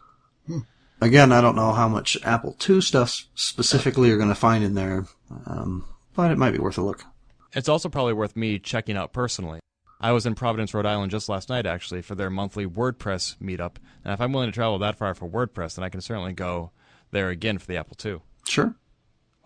[1.01, 4.74] again, I don't know how much Apple II stuff specifically you're going to find in
[4.74, 5.06] there,
[5.47, 7.05] um, but it might be worth a look.
[7.52, 9.60] It's also probably worth me checking out personally.
[9.98, 13.77] I was in Providence, Rhode Island just last night, actually, for their monthly WordPress meetup.
[14.05, 16.70] And if I'm willing to travel that far for WordPress, then I can certainly go
[17.12, 18.20] there again for the Apple II.
[18.47, 18.74] Sure.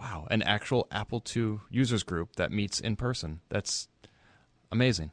[0.00, 3.40] Wow, an actual Apple II users group that meets in person.
[3.50, 3.88] That's
[4.72, 5.10] amazing.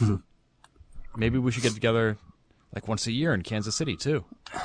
[1.16, 2.16] Maybe we should get together
[2.72, 4.24] like once a year in Kansas City, too.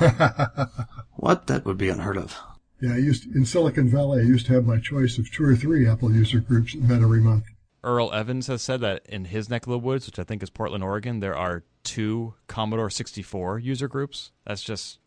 [1.16, 1.48] What?
[1.48, 2.36] That would be unheard of.
[2.80, 4.20] Yeah, I used in Silicon Valley.
[4.20, 7.02] I used to have my choice of two or three Apple user groups that met
[7.02, 7.44] every month.
[7.82, 10.50] Earl Evans has said that in his neck of the woods, which I think is
[10.50, 14.30] Portland, Oregon, there are two Commodore 64 user groups.
[14.46, 14.98] That's just,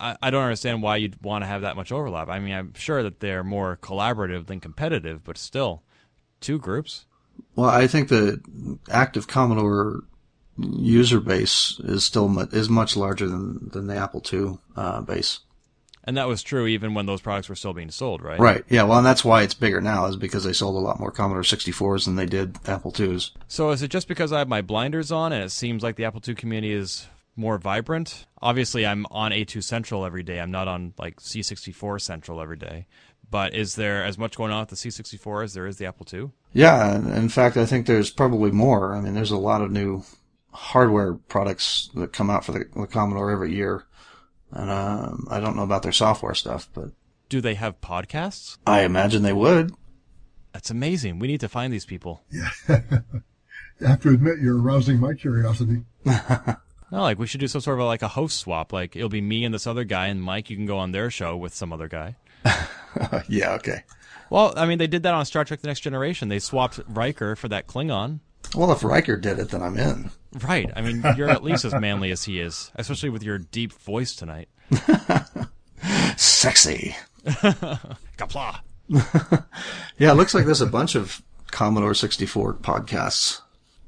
[0.00, 2.28] I, I don't understand why you'd want to have that much overlap.
[2.28, 5.82] I mean, I'm sure that they're more collaborative than competitive, but still,
[6.40, 7.04] two groups.
[7.54, 8.40] Well, I think the
[8.90, 10.04] active Commodore
[10.58, 15.40] user base is still mu- is much larger than than the Apple II uh, base.
[16.04, 18.40] And that was true even when those products were still being sold, right?
[18.40, 18.64] Right.
[18.70, 18.84] Yeah.
[18.84, 21.42] Well, and that's why it's bigger now, is because they sold a lot more Commodore
[21.42, 23.32] 64s than they did Apple IIs.
[23.48, 26.06] So is it just because I have my blinders on and it seems like the
[26.06, 27.06] Apple II community is
[27.36, 28.26] more vibrant?
[28.42, 30.40] Obviously, I'm on A2 Central every day.
[30.40, 32.86] I'm not on like C64 Central every day.
[33.30, 36.06] But is there as much going on with the C64 as there is the Apple
[36.12, 36.30] II?
[36.52, 36.96] Yeah.
[36.96, 38.94] In fact, I think there's probably more.
[38.94, 40.02] I mean, there's a lot of new
[40.52, 43.84] hardware products that come out for the, the Commodore every year.
[44.50, 46.90] And um, I don't know about their software stuff, but
[47.28, 48.58] Do they have podcasts?
[48.66, 49.72] I imagine they would.
[50.52, 51.20] That's amazing.
[51.20, 52.24] We need to find these people.
[52.32, 52.48] Yeah.
[52.68, 55.84] I have to admit, you're arousing my curiosity.
[56.90, 58.72] No, like we should do some sort of like a host swap.
[58.72, 61.10] Like it'll be me and this other guy, and Mike, you can go on their
[61.10, 62.16] show with some other guy.
[63.28, 63.52] yeah.
[63.54, 63.84] Okay.
[64.30, 66.28] Well, I mean, they did that on Star Trek: The Next Generation.
[66.28, 68.20] They swapped Riker for that Klingon.
[68.54, 70.10] Well, if Riker did it, then I'm in.
[70.42, 70.70] Right.
[70.74, 74.14] I mean, you're at least as manly as he is, especially with your deep voice
[74.14, 74.48] tonight.
[76.16, 76.96] Sexy.
[77.24, 78.60] Kapla.
[79.98, 83.40] Yeah, it looks like there's a bunch of Commodore 64 podcasts.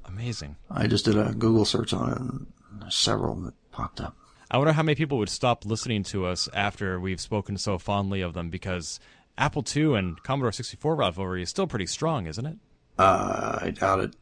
[0.05, 0.57] Amazing.
[0.71, 2.62] I just did a Google search on it,
[2.93, 4.17] several that popped up.
[4.51, 8.21] I wonder how many people would stop listening to us after we've spoken so fondly
[8.21, 9.01] of them because
[9.39, 12.57] Apple II and Commodore 64 rivalry is still pretty strong, isn't it?
[12.99, 14.17] Uh, I doubt it.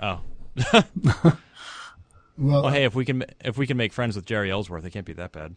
[0.00, 0.20] Oh.
[2.36, 4.90] Well, Well, hey, if we can if we can make friends with Jeri Ellsworth, it
[4.90, 5.54] can't be that bad.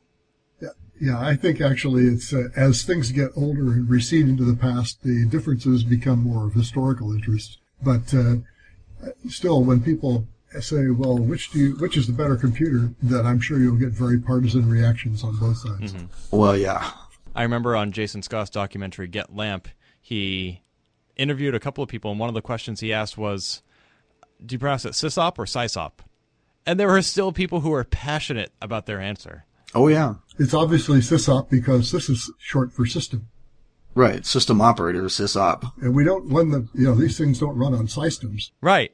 [1.02, 5.02] yeah, I think actually it's uh, as things get older and recede into the past,
[5.04, 7.58] the differences become more of historical interest.
[7.82, 8.36] But uh,
[9.28, 10.28] still, when people
[10.60, 13.90] say, "Well, which do you, which is the better computer?" That I'm sure you'll get
[13.92, 15.94] very partisan reactions on both sides.
[15.94, 16.38] Mm-hmm.
[16.38, 16.92] Well, yeah.
[17.36, 19.68] I remember on Jason Scott's documentary Get Lamp,
[20.02, 20.64] he
[21.16, 23.62] interviewed a couple of people, and one of the questions he asked was,
[24.46, 26.00] "Do you pronounce it sysop or sysop?"
[26.66, 29.46] And there were still people who were passionate about their answer.
[29.74, 30.16] Oh, yeah.
[30.38, 33.28] It's obviously sysop because this is short for system,
[33.96, 34.26] Right.
[34.26, 35.72] System operator, sysop.
[35.82, 38.52] and we don't run the you know these things don't run on systems.
[38.62, 38.92] Right.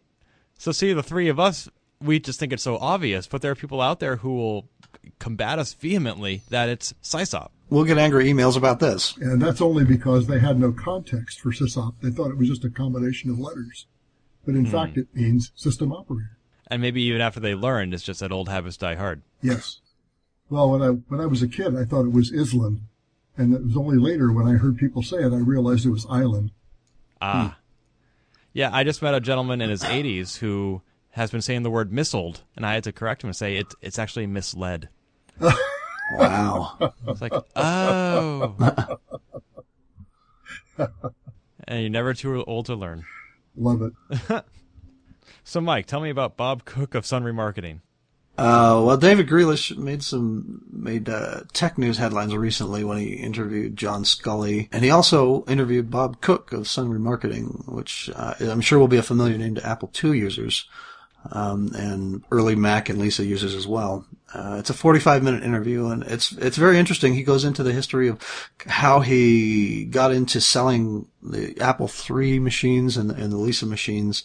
[0.64, 1.68] So see, the three of us,
[1.99, 4.69] we just think it's so obvious, but there are people out there who will
[5.19, 7.49] combat us vehemently that it's sysop.
[7.69, 9.18] We'll get angry emails about this.
[9.18, 11.95] And that's only because they had no context for sysop.
[12.02, 13.88] They thought it was just a combination of letters.
[14.45, 16.38] But in fact, it means system operator.
[16.68, 19.22] And maybe even after they learned, it's just that old habits die hard.
[19.41, 19.81] Yes.
[20.49, 22.84] Well, when I, when I was a kid, I thought it was island.
[23.35, 26.07] And it was only later when I heard people say it, I realized it was
[26.10, 26.52] island.
[27.22, 27.57] Ah.
[28.53, 30.81] Yeah, I just met a gentleman in his 80s who
[31.11, 33.73] has been saying the word missiled, and I had to correct him and say it,
[33.81, 34.89] it's actually misled.
[36.15, 36.93] Wow.
[37.07, 38.97] It's like, oh.
[41.65, 43.05] and you're never too old to learn.
[43.55, 44.45] Love it.
[45.45, 47.81] So, Mike, tell me about Bob Cook of Sun Remarketing.
[48.35, 53.77] Uh, well, David Greelish made some made uh, tech news headlines recently when he interviewed
[53.77, 58.80] John Sculley, and he also interviewed Bob Cook of Sun Remarketing, which uh, I'm sure
[58.80, 60.68] will be a familiar name to Apple II users
[61.31, 64.05] um, and early Mac and Lisa users as well.
[64.34, 67.14] Uh, it's a 45 minute interview, and it's it's very interesting.
[67.14, 68.19] He goes into the history of
[68.65, 74.23] how he got into selling the Apple III machines and, and the Lisa machines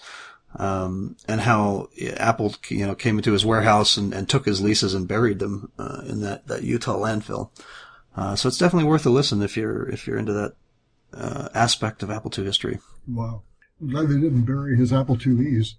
[0.56, 4.94] um, and how Apple, you know, came into his warehouse and, and took his Lisas
[4.94, 7.50] and buried them uh, in that, that Utah landfill.
[8.16, 10.54] Uh, so it's definitely worth a listen if you're if you're into that
[11.14, 12.80] uh, aspect of Apple II history.
[13.06, 13.42] Wow.
[13.80, 15.76] I'm glad they didn't bury his Apple IIe's.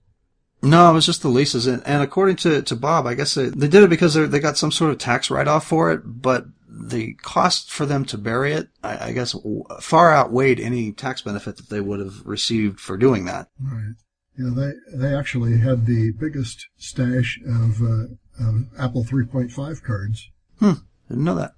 [0.61, 3.45] No, it was just the Lisas, and, and according to, to Bob, I guess they,
[3.45, 6.01] they did it because they they got some sort of tax write off for it,
[6.05, 10.91] but the cost for them to bury it, I, I guess, w- far outweighed any
[10.91, 13.47] tax benefit that they would have received for doing that.
[13.61, 13.95] Right.
[14.39, 18.05] Yeah, they they actually had the biggest stash of, uh,
[18.39, 20.29] of Apple 3.5 cards.
[20.59, 20.71] Hmm,
[21.09, 21.55] Didn't know that.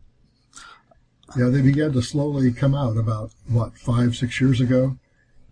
[1.37, 4.97] Yeah, they began to slowly come out about what five, six years ago,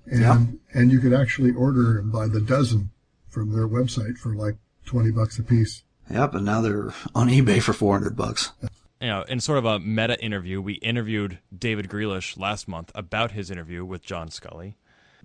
[0.06, 0.46] and Yeah.
[0.74, 2.90] and you could actually order them by the dozen
[3.30, 5.84] from their website for like twenty bucks a piece.
[6.10, 8.52] Yep, and now they're on eBay for 400 bucks.
[9.00, 13.32] you know, in sort of a meta interview, we interviewed David Greelish last month about
[13.32, 14.74] his interview with John Sculley.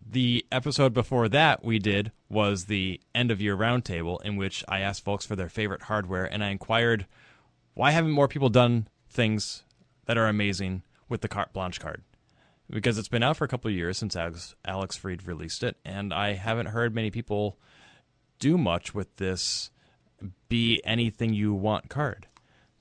[0.06, 4.80] The episode before that we did was the end of year roundtable, in which I
[4.80, 7.06] asked folks for their favorite hardware, and I inquired
[7.74, 9.64] why haven't more people done things
[10.06, 12.02] that are amazing with the carte blanche card?
[12.70, 16.14] Because it's been out for a couple of years since Alex, Freed released it, and
[16.14, 17.58] I haven't heard many people
[18.38, 19.70] do much with this
[20.48, 22.26] be anything you want card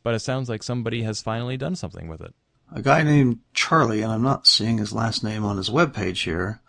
[0.04, 2.36] but it sounds like somebody has finally done something with it.
[2.76, 6.62] A guy named Charlie, and I'm not seeing his last name on his webpage here,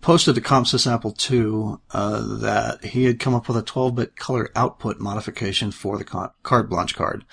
[0.00, 4.50] posted to ComSys Apple II uh, that he had come up with a 12-bit color
[4.54, 6.30] output modification for the con-
[6.68, 7.24] blanche card.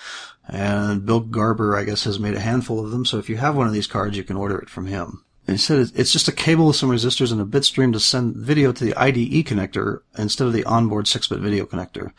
[0.48, 3.56] And Bill Garber, I guess, has made a handful of them, so if you have
[3.56, 5.24] one of these cards, you can order it from him.
[5.46, 8.00] And he said it's just a cable with some resistors and a bit stream to
[8.00, 12.12] send video to the IDE connector instead of the onboard 6-bit video connector.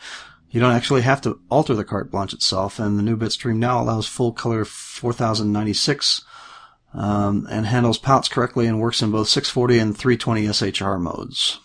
[0.49, 3.81] You don't actually have to alter the carte blanche itself, and the new bitstream now
[3.81, 6.23] allows full color 4096
[6.93, 11.59] um, and handles pouts correctly and works in both 640 and 320 SHR modes.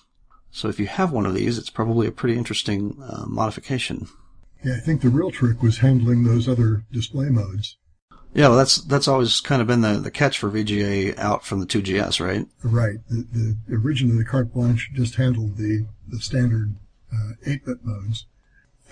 [0.51, 4.09] So if you have one of these, it's probably a pretty interesting uh, modification.
[4.62, 7.77] Yeah, I think the real trick was handling those other display modes.
[8.35, 11.61] Yeah, well, that's that's always kind of been the, the catch for VGA out from
[11.61, 12.47] the 2GS, right?
[12.62, 12.97] Right.
[13.09, 16.77] The, the originally the carte blanche just handled the the standard
[17.12, 18.27] uh, 8-bit modes.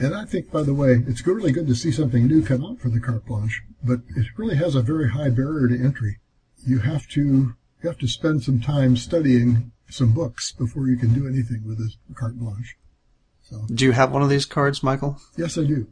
[0.00, 2.78] And I think, by the way, it's really good to see something new come out
[2.80, 6.18] for the carte blanche, but it really has a very high barrier to entry.
[6.66, 11.12] You have to you have to spend some time studying some books before you can
[11.14, 12.76] do anything with a carte blanche.
[13.42, 15.18] So Do you have one of these cards, Michael?
[15.36, 15.86] yes, I do.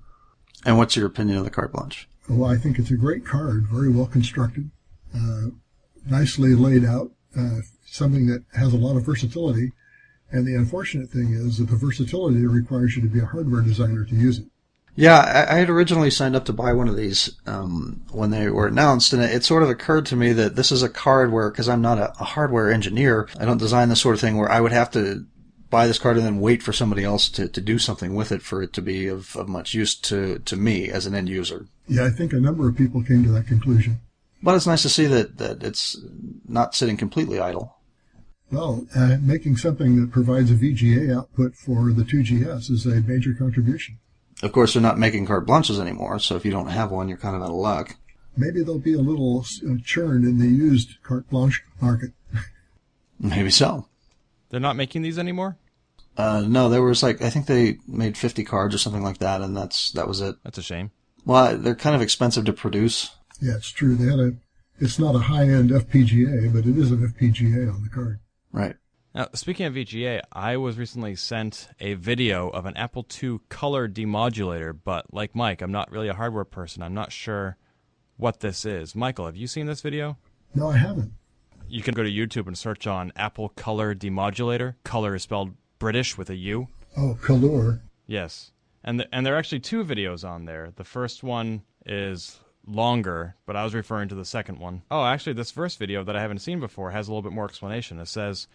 [0.64, 2.09] And what's your opinion of the carte blanche?
[2.28, 4.70] Well, I think it's a great card, very well constructed,
[5.14, 5.47] uh,
[6.06, 9.72] nicely laid out, uh, something that has a lot of versatility.
[10.30, 14.05] And the unfortunate thing is that the versatility requires you to be a hardware designer
[14.05, 14.46] to use it.
[14.94, 18.66] Yeah, I, had originally signed up to buy one of these um, when they were
[18.66, 21.48] announced, and it, it sort of occurred to me that this is a card where,
[21.50, 24.50] because I'm not a, a hardware engineer, I don't design this sort of thing where
[24.50, 25.24] I would have to
[25.70, 28.42] buy this card and then wait for somebody else to, to do something with it
[28.42, 31.66] for it to be of, of much use to, to me as an end user.
[31.86, 34.00] Yeah, I think a number of people came to that conclusion.
[34.42, 35.96] But it's nice to see that, that it's
[36.48, 37.77] not sitting completely idle.
[38.50, 43.34] Well, uh, making something that provides a VGA output for the 2GS is a major
[43.34, 43.98] contribution.
[44.42, 47.18] Of course, they're not making carte blanches anymore, so if you don't have one, you're
[47.18, 47.96] kind of out of luck.
[48.36, 52.12] Maybe there'll be a little uh, churn in the used carte blanche market.
[53.18, 53.88] Maybe so.
[54.50, 55.58] They're not making these anymore?
[56.16, 59.40] Uh, no, there was like, I think they made 50 cards or something like that,
[59.40, 60.36] and that's, that was it.
[60.42, 60.90] That's a shame.
[61.24, 63.10] Well, they're kind of expensive to produce.
[63.40, 63.94] Yeah, it's true.
[63.94, 64.32] They had a.
[64.80, 68.20] It's not a high-end FPGA, but it is an FPGA on the card.
[68.52, 68.76] Right.
[69.14, 73.88] Now, speaking of VGA, I was recently sent a video of an Apple II color
[73.88, 76.82] demodulator, but like Mike, I'm not really a hardware person.
[76.82, 77.56] I'm not sure
[78.16, 78.94] what this is.
[78.94, 80.18] Michael, have you seen this video?
[80.54, 81.12] No, I haven't.
[81.68, 84.74] You can go to YouTube and search on Apple Color Demodulator.
[84.84, 86.68] Color is spelled British with a U.
[86.96, 87.80] Oh, Kalur.
[88.06, 88.52] Yes.
[88.84, 90.72] And th- and there are actually two videos on there.
[90.74, 94.82] The first one is longer, but I was referring to the second one.
[94.90, 97.47] Oh, actually this first video that I haven't seen before has a little bit more
[97.47, 97.99] explanation.
[97.99, 98.47] It says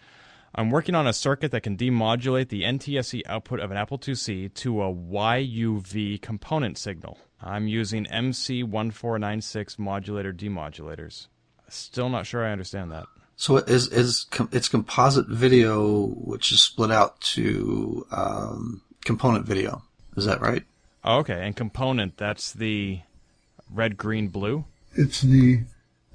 [0.54, 4.54] I'm working on a circuit that can demodulate the NTSC output of an Apple IIc
[4.54, 7.18] to a YUV component signal.
[7.42, 11.26] I'm using MC1496 modulator demodulators.
[11.68, 13.06] Still not sure I understand that.
[13.36, 19.44] So it is is com- it's composite video, which is split out to um, component
[19.44, 19.82] video.
[20.16, 20.62] Is that right?
[21.02, 23.00] Oh, okay, and component, that's the
[23.74, 24.64] red, green, blue?
[24.94, 25.64] It's the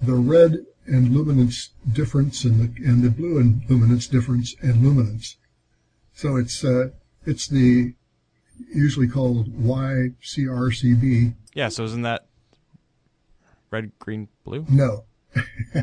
[0.02, 5.38] the red and luminance difference and the and the blue and luminance difference and luminance.
[6.14, 6.90] So it's uh,
[7.26, 7.94] it's the
[8.74, 11.34] usually called YCRCB.
[11.54, 12.26] Yeah, so isn't that
[13.72, 14.66] red, green, blue?
[14.70, 15.06] No,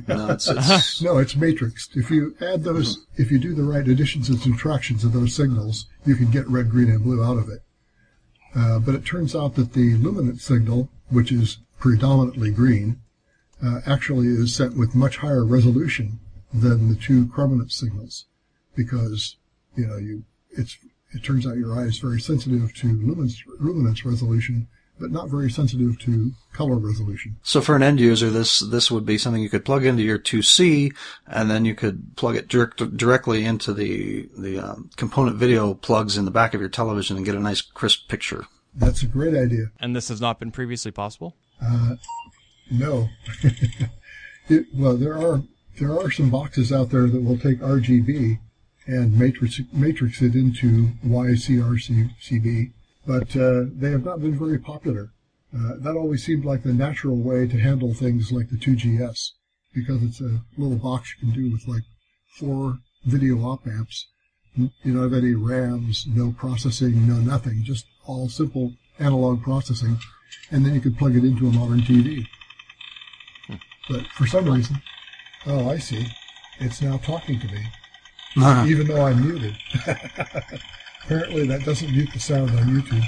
[0.08, 1.96] No, it's, it's no, it's matrixed.
[1.96, 5.86] If you add those, if you do the right additions and subtractions of those signals,
[6.04, 7.62] you can get red, green, and blue out of it.
[8.54, 13.00] Uh, but it turns out that the luminance signal, which is predominantly green,
[13.64, 16.20] uh, actually is sent with much higher resolution
[16.52, 18.26] than the two chrominance signals,
[18.74, 19.36] because
[19.76, 20.78] you know you it's
[21.12, 25.50] it turns out your eye is very sensitive to luminance, luminance resolution, but not very
[25.50, 27.36] sensitive to color resolution.
[27.42, 30.18] so for an end user, this this would be something you could plug into your
[30.18, 30.94] 2C,
[31.26, 36.16] and then you could plug it direct, directly into the the um, component video plugs
[36.16, 38.46] in the back of your television and get a nice crisp picture.
[38.74, 39.70] That's a great idea.
[39.80, 41.34] And this has not been previously possible?
[42.70, 43.08] No.
[44.48, 45.42] it, well, there are
[45.78, 48.38] there are some boxes out there that will take RGB
[48.86, 52.72] and matrix, matrix it into YCRCB,
[53.06, 55.10] but uh, they have not been very popular.
[55.54, 59.32] Uh, that always seemed like the natural way to handle things like the 2GS
[59.74, 61.82] because it's a little box you can do with like
[62.38, 64.06] four video op amps.
[64.54, 69.98] You don't have any RAMs, no processing, no nothing, just all simple analog processing,
[70.50, 72.26] and then you could plug it into a modern TV.
[73.88, 74.82] But for some reason,
[75.46, 76.06] oh, I see,
[76.58, 77.64] it's now talking to me,
[78.36, 78.66] uh-huh.
[78.66, 79.56] even though I'm muted.
[81.04, 83.04] Apparently, that doesn't mute the sound on YouTube.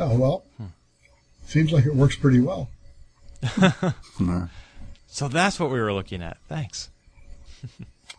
[0.00, 0.44] Oh well,
[1.46, 2.68] seems like it works pretty well.
[5.10, 6.36] So that's what we were looking at.
[6.48, 6.90] Thanks.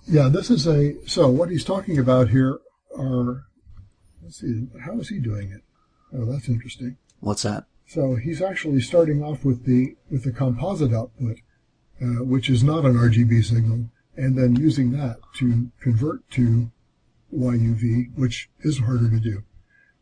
[0.07, 2.59] Yeah, this is a so what he's talking about here
[2.97, 3.43] are
[4.23, 5.61] let's see, how is he doing it?
[6.13, 6.97] Oh, that's interesting.
[7.19, 7.65] What's that?
[7.87, 11.37] So he's actually starting off with the with the composite output,
[12.01, 16.71] uh, which is not an RGB signal, and then using that to convert to
[17.33, 19.43] YUV, which is harder to do.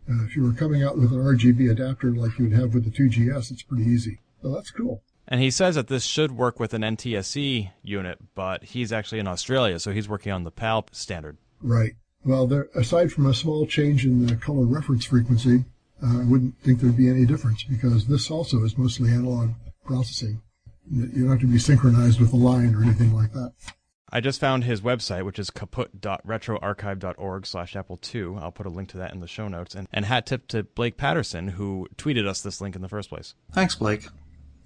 [0.09, 2.85] Uh, if you were coming out with an RGB adapter like you would have with
[2.85, 4.19] the 2GS, it's pretty easy.
[4.41, 5.03] So that's cool.
[5.27, 9.27] And he says that this should work with an NTSC unit, but he's actually in
[9.27, 11.38] Australia, so he's working on the PAL standard.
[11.61, 11.95] Right.
[12.23, 15.65] Well, there, aside from a small change in the color reference frequency,
[16.03, 19.51] Uh, I wouldn't think there'd be any difference because this also is mostly analog
[19.85, 20.41] processing.
[20.89, 23.53] You you don't have to be synchronized with a line or anything like that.
[24.09, 28.37] I just found his website, which is kaput.retroarchive.org slash Apple II.
[28.39, 29.75] I'll put a link to that in the show notes.
[29.75, 33.09] And, and hat tip to Blake Patterson, who tweeted us this link in the first
[33.09, 33.35] place.
[33.51, 34.07] Thanks, Blake.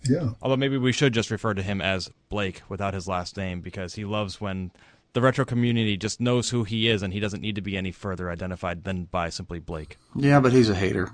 [0.07, 0.31] Yeah.
[0.41, 3.95] Although maybe we should just refer to him as Blake without his last name because
[3.95, 4.71] he loves when
[5.13, 7.91] the retro community just knows who he is and he doesn't need to be any
[7.91, 9.97] further identified than by simply Blake.
[10.15, 11.11] Yeah, but he's a hater.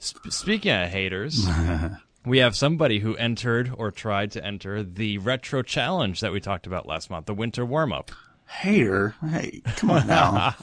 [0.00, 1.46] Sp- speaking of haters,
[2.24, 6.66] we have somebody who entered or tried to enter the retro challenge that we talked
[6.66, 8.10] about last month, the winter warm up.
[8.48, 9.14] Hater?
[9.30, 10.54] Hey, come on now.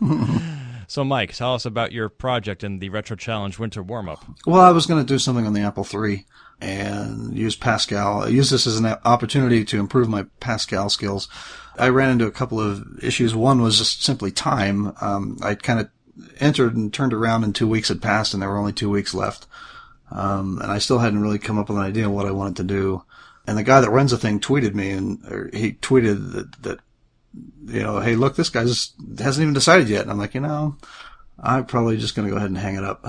[0.90, 4.24] So, Mike, tell us about your project in the retro challenge winter warm up.
[4.44, 6.26] well, I was going to do something on the Apple III
[6.60, 8.24] and use Pascal.
[8.24, 11.28] I use this as an opportunity to improve my Pascal skills.
[11.78, 13.36] I ran into a couple of issues.
[13.36, 14.92] One was just simply time.
[15.00, 15.90] Um, I kind of
[16.40, 19.14] entered and turned around and two weeks had passed and there were only two weeks
[19.14, 19.46] left.
[20.10, 22.56] Um, and I still hadn't really come up with an idea of what I wanted
[22.56, 23.04] to do.
[23.46, 26.80] And the guy that runs the thing tweeted me and he tweeted that, that,
[27.66, 30.02] you know, hey, look, this guy just hasn't even decided yet.
[30.02, 30.76] And I'm like, you know,
[31.38, 33.04] I'm probably just going to go ahead and hang it up.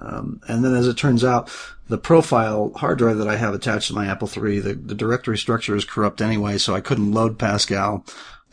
[0.00, 1.50] Um, and then as it turns out,
[1.88, 5.36] the profile hard drive that I have attached to my Apple III, the, the directory
[5.36, 8.04] structure is corrupt anyway, so I couldn't load Pascal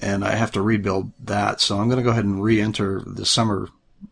[0.01, 1.61] and I have to rebuild that.
[1.61, 3.69] So I'm going to go ahead and re-enter the summer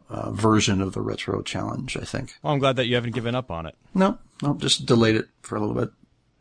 [0.10, 2.36] uh, version of the retro challenge, I think.
[2.42, 3.76] Well, I'm glad that you haven't given up on it.
[3.94, 5.90] No, no, just delayed it for a little bit.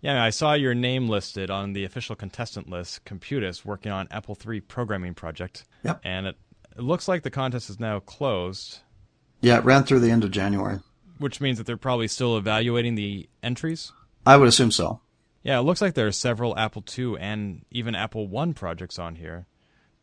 [0.04, 4.36] Yeah, I saw your name listed on the official contestant list, Computus, working on Apple
[4.46, 5.64] III programming project.
[5.82, 6.00] Yep.
[6.04, 6.36] And it,
[6.76, 8.80] it looks like the contest is now closed,
[9.40, 10.80] Yeah, it ran through the end of January.
[11.18, 13.92] which means that they're probably still evaluating the entries.
[14.26, 15.00] I would assume so.
[15.42, 19.16] Yeah, it looks like there are several Apple II and even Apple One projects on
[19.16, 19.46] here,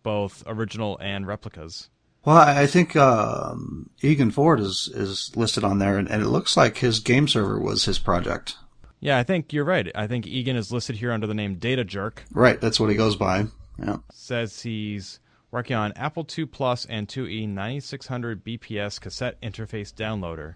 [0.02, 1.90] both original and replicas.
[2.26, 6.28] Well, I I think um, Egan Ford is is listed on there, and, and it
[6.28, 8.56] looks like his game server was his project.
[9.02, 9.92] Yeah, I think you're right.
[9.96, 12.24] I think Egan is listed here under the name Data Jerk.
[12.32, 13.48] Right, that's what he goes by.
[13.80, 13.98] Yeah.
[14.14, 15.20] Says he's
[15.50, 20.54] working on Apple II Plus and E 2E 9600 BPS cassette interface downloader.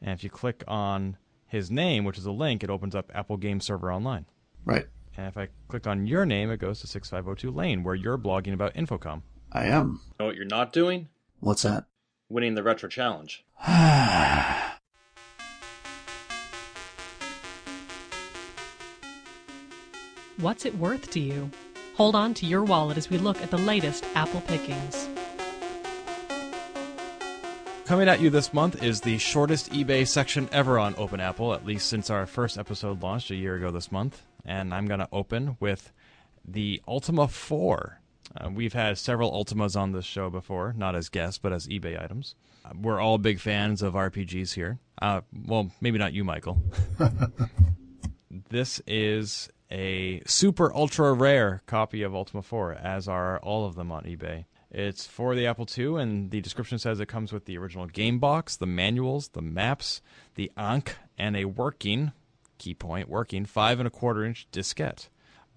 [0.00, 1.16] And if you click on
[1.48, 4.26] his name, which is a link, it opens up Apple Game Server Online.
[4.64, 4.86] Right.
[5.16, 8.54] And if I click on your name, it goes to 6502 Lane, where you're blogging
[8.54, 9.22] about Infocom.
[9.50, 10.00] I am.
[10.20, 11.08] Know what you're not doing?
[11.40, 11.86] What's that?
[12.28, 13.44] Winning the Retro Challenge.
[20.40, 21.50] What's it worth to you?
[21.96, 25.08] Hold on to your wallet as we look at the latest Apple pickings.
[27.86, 31.66] Coming at you this month is the shortest eBay section ever on Open Apple, at
[31.66, 34.22] least since our first episode launched a year ago this month.
[34.44, 35.92] And I'm going to open with
[36.44, 38.00] the Ultima 4.
[38.36, 42.00] Uh, we've had several Ultimas on this show before, not as guests, but as eBay
[42.00, 42.36] items.
[42.64, 44.78] Uh, we're all big fans of RPGs here.
[45.02, 46.62] Uh, well, maybe not you, Michael.
[48.50, 53.92] this is a super ultra rare copy of Ultima 4, as are all of them
[53.92, 54.46] on eBay.
[54.70, 58.18] It's for the Apple II, and the description says it comes with the original game
[58.18, 60.02] box, the manuals, the maps,
[60.34, 62.12] the Ankh, and a working,
[62.58, 65.08] key point, working five and a quarter inch diskette.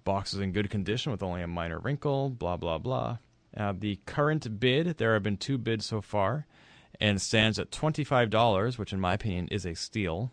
[0.04, 3.18] Box is in good condition with only a minor wrinkle, blah, blah, blah.
[3.56, 6.46] Uh, the current bid, there have been two bids so far,
[6.98, 10.32] and stands at $25, which in my opinion is a steal.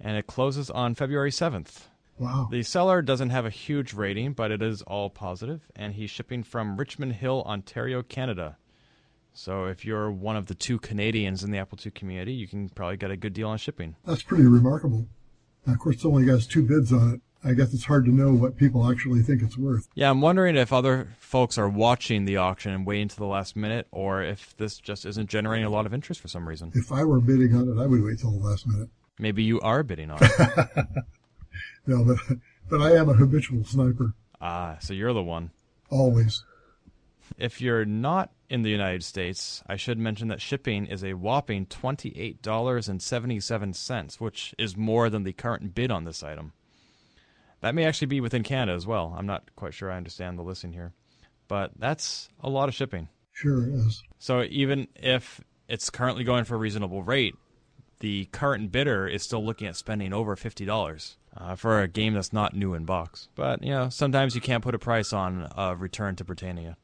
[0.00, 1.87] and it closes on February 7th.
[2.18, 2.48] Wow.
[2.50, 6.42] The seller doesn't have a huge rating, but it is all positive, and he's shipping
[6.42, 8.56] from Richmond Hill, Ontario, Canada.
[9.32, 12.68] So if you're one of the two Canadians in the Apple II community, you can
[12.68, 13.94] probably get a good deal on shipping.
[14.04, 15.06] That's pretty remarkable.
[15.64, 17.20] Now, of course, it only has two bids on it.
[17.44, 19.88] I guess it's hard to know what people actually think it's worth.
[19.94, 23.54] Yeah, I'm wondering if other folks are watching the auction and waiting to the last
[23.54, 26.72] minute, or if this just isn't generating a lot of interest for some reason.
[26.74, 28.88] If I were bidding on it, I would wait till the last minute.
[29.20, 30.86] Maybe you are bidding on it.
[31.88, 32.18] No, but
[32.68, 35.50] but I am a habitual sniper, ah, so you're the one.
[35.90, 36.44] always.
[37.36, 41.66] If you're not in the United States, I should mention that shipping is a whopping
[41.66, 46.52] $28.77, which is more than the current bid on this item.
[47.60, 49.14] That may actually be within Canada as well.
[49.16, 50.92] I'm not quite sure I understand the listing here.
[51.48, 53.08] But that's a lot of shipping.
[53.32, 54.02] Sure is.
[54.18, 57.34] So even if it's currently going for a reasonable rate,
[58.00, 62.32] the current bidder is still looking at spending over $50 uh, for a game that's
[62.32, 63.28] not new in box.
[63.34, 66.76] But, you know, sometimes you can't put a price on a return to Britannia.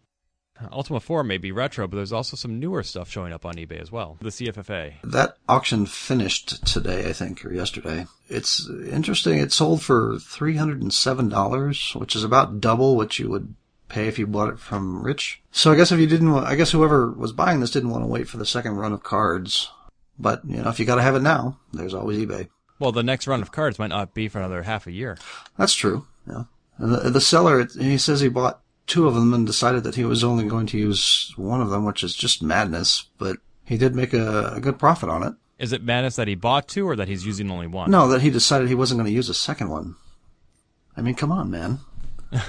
[0.71, 3.81] Ultima 4 may be retro, but there's also some newer stuff showing up on eBay
[3.81, 4.17] as well.
[4.21, 4.95] The CFFA.
[5.03, 8.07] That auction finished today, I think, or yesterday.
[8.29, 9.39] It's interesting.
[9.39, 13.55] It sold for $307, which is about double what you would
[13.89, 15.43] pay if you bought it from Rich.
[15.51, 18.05] So I guess if you didn't want, I guess whoever was buying this didn't want
[18.05, 19.71] to wait for the second run of cards.
[20.19, 22.49] But, you know, if you gotta have it now, there's always eBay.
[22.79, 25.17] Well, the next run of cards might not be for another half a year.
[25.57, 26.07] That's true.
[26.29, 26.45] Yeah.
[26.79, 30.25] The, the seller, he says he bought two of them and decided that he was
[30.25, 33.09] only going to use one of them, which is just madness.
[33.19, 35.35] But he did make a, a good profit on it.
[35.59, 37.91] Is it madness that he bought two or that he's using only one?
[37.91, 39.95] No, that he decided he wasn't going to use a second one.
[40.97, 41.79] I mean, come on, man.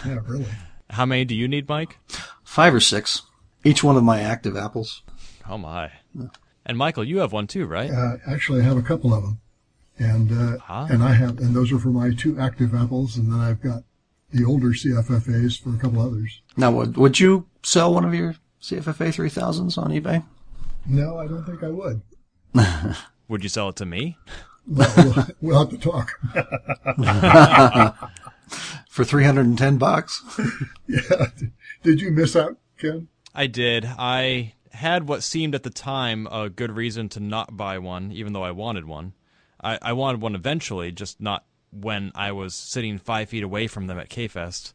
[0.06, 0.48] Yeah, really.
[0.90, 2.00] How many do you need, Mike?
[2.44, 3.22] Five or six.
[3.64, 5.04] Each one of my active apples.
[5.48, 5.92] Oh my.
[6.66, 7.92] And Michael, you have one too, right?
[7.92, 9.40] Uh, actually, I have a couple of them,
[9.98, 10.88] and uh, Ah.
[10.90, 13.84] and I have, and those are for my two active apples, and then I've got
[14.32, 16.42] the older CFFAs for a couple others.
[16.58, 20.24] Now, would, would you sell one of your CFFA 3000s on eBay?
[20.86, 22.02] No, I don't think I would.
[23.28, 24.18] Would you sell it to me?
[24.68, 26.12] Well, we'll, we'll have to talk.
[28.90, 30.24] For 310 bucks?
[30.88, 31.28] yeah.
[31.84, 33.08] Did you miss out, Ken?
[33.34, 33.86] I did.
[33.98, 38.34] I had what seemed at the time a good reason to not buy one, even
[38.34, 39.14] though I wanted one.
[39.66, 43.88] I, I wanted one eventually, just not when I was sitting five feet away from
[43.88, 44.74] them at K-Fest.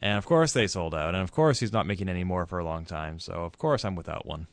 [0.00, 2.58] And of course they sold out, and of course he's not making any more for
[2.58, 4.48] a long time, so of course I'm without one.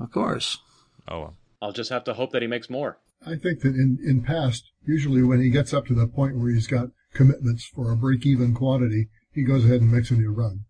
[0.00, 0.58] Of course.
[1.06, 1.36] Oh well.
[1.62, 2.98] I'll just have to hope that he makes more.
[3.24, 6.50] I think that in, in past, usually when he gets up to the point where
[6.50, 10.64] he's got commitments for a break-even quantity, he goes ahead and makes a new run.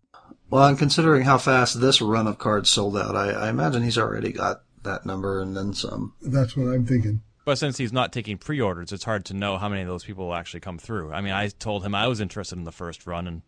[0.49, 3.99] Well, and considering how fast this run of cards sold out, I, I imagine he's
[3.99, 6.13] already got that number and then some.
[6.21, 7.21] That's what I'm thinking.
[7.49, 10.27] But since he's not taking pre-orders, it's hard to know how many of those people
[10.27, 11.11] will actually come through.
[11.11, 13.41] I mean, I told him I was interested in the first run, and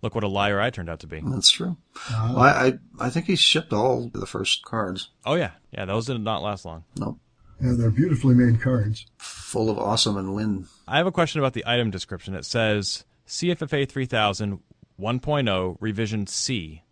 [0.00, 1.20] look what a liar I turned out to be.
[1.26, 1.76] That's true.
[1.96, 2.34] Uh-huh.
[2.36, 2.66] Well, I,
[3.00, 5.10] I I think he shipped all the first cards.
[5.26, 6.84] Oh yeah, yeah, those did not last long.
[6.96, 7.18] No.
[7.60, 9.06] Yeah, they're beautifully made cards.
[9.18, 10.68] Full of awesome and win.
[10.86, 12.36] I have a question about the item description.
[12.36, 14.60] It says CFFA 3000
[15.00, 16.84] 1.0 revision C.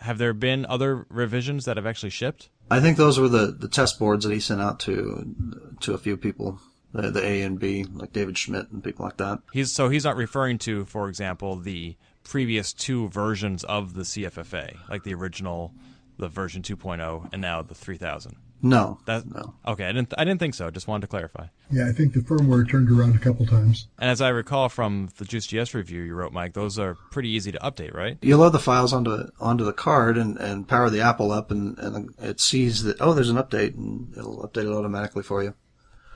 [0.00, 2.50] Have there been other revisions that have actually shipped?
[2.70, 5.34] I think those were the, the test boards that he sent out to
[5.80, 6.60] to a few people,
[6.92, 9.40] the, the A and B, like David Schmidt and people like that.
[9.52, 14.78] He's so he's not referring to, for example, the previous two versions of the CFFA,
[14.88, 15.74] like the original,
[16.18, 18.36] the version 2.0, and now the 3000.
[18.64, 19.52] No, That no.
[19.68, 19.84] okay?
[19.84, 20.70] I didn't I didn't think so.
[20.70, 21.48] Just wanted to clarify.
[21.70, 23.88] Yeah, I think the firmware turned around a couple times.
[23.98, 27.52] And as I recall from the Juiced.GS review you wrote, Mike, those are pretty easy
[27.52, 28.16] to update, right?
[28.22, 31.78] You load the files onto onto the card and, and power the Apple up, and,
[31.78, 35.52] and it sees that oh, there's an update, and it'll update it automatically for you.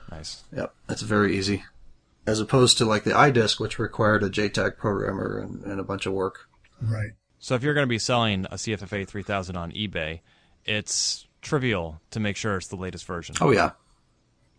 [0.09, 0.43] Nice.
[0.51, 1.63] Yep, it's very easy,
[2.25, 6.07] as opposed to like the iDisk, which required a JTAG programmer and, and a bunch
[6.07, 6.47] of work.
[6.81, 7.11] Right.
[7.37, 10.21] So if you're going to be selling a CFFA 3000 on eBay,
[10.65, 13.35] it's trivial to make sure it's the latest version.
[13.41, 13.71] Oh yeah.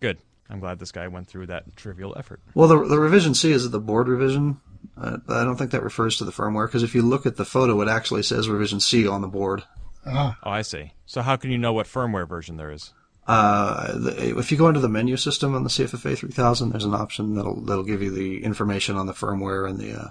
[0.00, 0.18] Good.
[0.48, 2.40] I'm glad this guy went through that trivial effort.
[2.54, 4.60] Well, the the revision C is the board revision.
[4.96, 7.44] Uh, I don't think that refers to the firmware because if you look at the
[7.44, 9.62] photo, it actually says revision C on the board.
[10.06, 10.92] Ah, Oh, I see.
[11.06, 12.92] So how can you know what firmware version there is?
[13.26, 16.94] Uh, the, if you go into the menu system on the CFFA 3000, there's an
[16.94, 20.08] option that'll that'll give you the information on the firmware and the uh,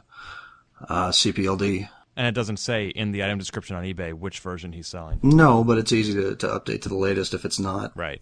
[0.88, 1.90] uh, CPLD.
[2.20, 5.22] And it doesn't say in the item description on eBay which version he's selling.
[5.24, 7.96] No, but it's easy to, to update to the latest if it's not.
[7.96, 8.22] Right.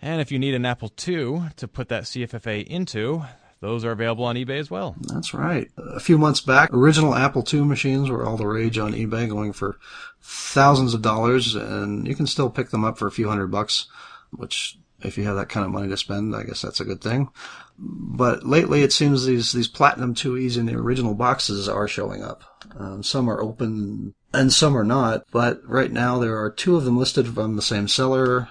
[0.00, 3.24] And if you need an Apple II to put that CFFA into,
[3.58, 4.94] those are available on eBay as well.
[5.00, 5.68] That's right.
[5.76, 9.52] A few months back, original Apple II machines were all the rage on eBay, going
[9.52, 9.76] for
[10.22, 13.88] thousands of dollars, and you can still pick them up for a few hundred bucks,
[14.30, 17.00] which, if you have that kind of money to spend, I guess that's a good
[17.00, 17.28] thing.
[17.78, 22.42] But lately, it seems these these Platinum 2Es in the original boxes are showing up.
[22.78, 25.24] Um, some are open and some are not.
[25.30, 28.48] But right now, there are two of them listed from the same seller.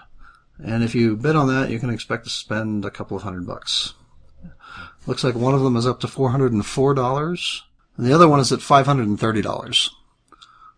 [0.63, 3.47] And if you bid on that, you can expect to spend a couple of hundred
[3.47, 3.93] bucks.
[5.07, 7.61] Looks like one of them is up to $404,
[7.97, 9.89] and the other one is at $530.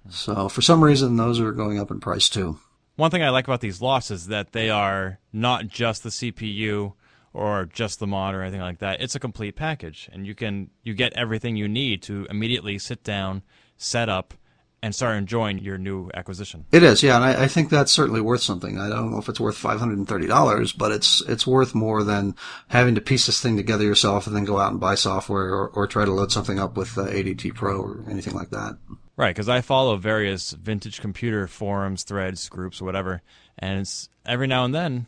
[0.10, 2.60] So for some reason, those are going up in price too.
[2.96, 6.94] One thing I like about these lots is that they are not just the CPU
[7.38, 9.00] or just the mod or anything like that.
[9.00, 13.04] It's a complete package, and you can you get everything you need to immediately sit
[13.04, 13.44] down,
[13.78, 14.34] set up,
[14.82, 16.66] and start enjoying your new acquisition.
[16.72, 18.80] It is, yeah, and I, I think that's certainly worth something.
[18.80, 21.76] I don't know if it's worth five hundred and thirty dollars, but it's it's worth
[21.76, 22.36] more than
[22.70, 25.68] having to piece this thing together yourself and then go out and buy software or,
[25.70, 28.78] or try to load something up with uh, ADT Pro or anything like that.
[29.16, 33.22] Right, because I follow various vintage computer forums, threads, groups, whatever,
[33.60, 35.08] and it's every now and then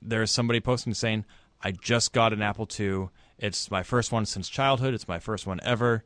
[0.00, 1.24] there's somebody posting saying,
[1.62, 3.08] "I just got an Apple II.
[3.38, 4.94] It's my first one since childhood.
[4.94, 6.04] It's my first one ever.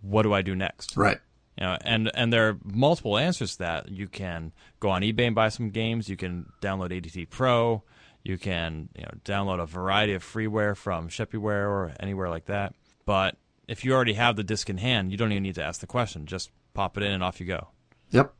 [0.00, 1.18] What do I do next?" Right.
[1.58, 3.88] You know, and and there are multiple answers to that.
[3.88, 6.08] You can go on eBay and buy some games.
[6.08, 7.84] You can download ADT Pro.
[8.24, 12.74] You can you know download a variety of freeware from Shipware or anywhere like that.
[13.06, 13.36] But
[13.68, 15.86] if you already have the disc in hand, you don't even need to ask the
[15.86, 16.26] question.
[16.26, 17.68] Just pop it in and off you go.
[18.10, 18.34] Yep.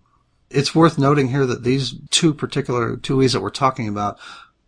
[0.51, 4.19] It's worth noting here that these two particular 2Es that we're talking about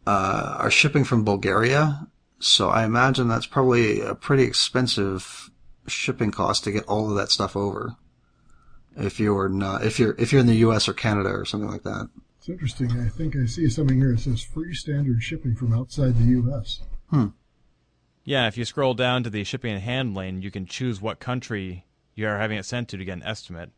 [0.06, 2.06] uh, are shipping from Bulgaria.
[2.38, 5.50] So I imagine that's probably a pretty expensive
[5.86, 7.96] shipping cost to get all of that stuff over.
[8.96, 10.88] If you're not, if you're if you're in the U.S.
[10.88, 12.08] or Canada or something like that.
[12.38, 12.92] It's interesting.
[12.92, 16.80] I think I see something here that says free standard shipping from outside the U.S.
[17.10, 17.26] Hmm.
[18.24, 21.86] Yeah, if you scroll down to the shipping and handling, you can choose what country
[22.14, 23.70] you are having it sent to to get an estimate.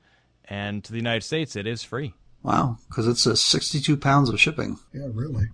[0.45, 2.15] And to the United States, it is free.
[2.43, 5.49] Wow, because it's a 62 pounds of shipping, Yeah, really.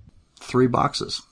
[0.45, 1.23] Three boxes.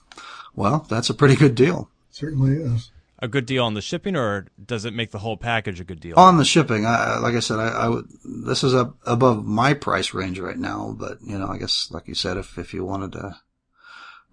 [0.54, 1.88] Well, that's a pretty good deal.
[2.10, 2.90] Certainly is.
[3.20, 6.00] A good deal on the shipping, or does it make the whole package a good
[6.00, 6.18] deal?
[6.18, 9.44] On the shipping, I, I- like I said, I, I would, this is up above
[9.46, 12.74] my price range right now, but you know, I guess, like you said, if, if
[12.74, 13.36] you wanted to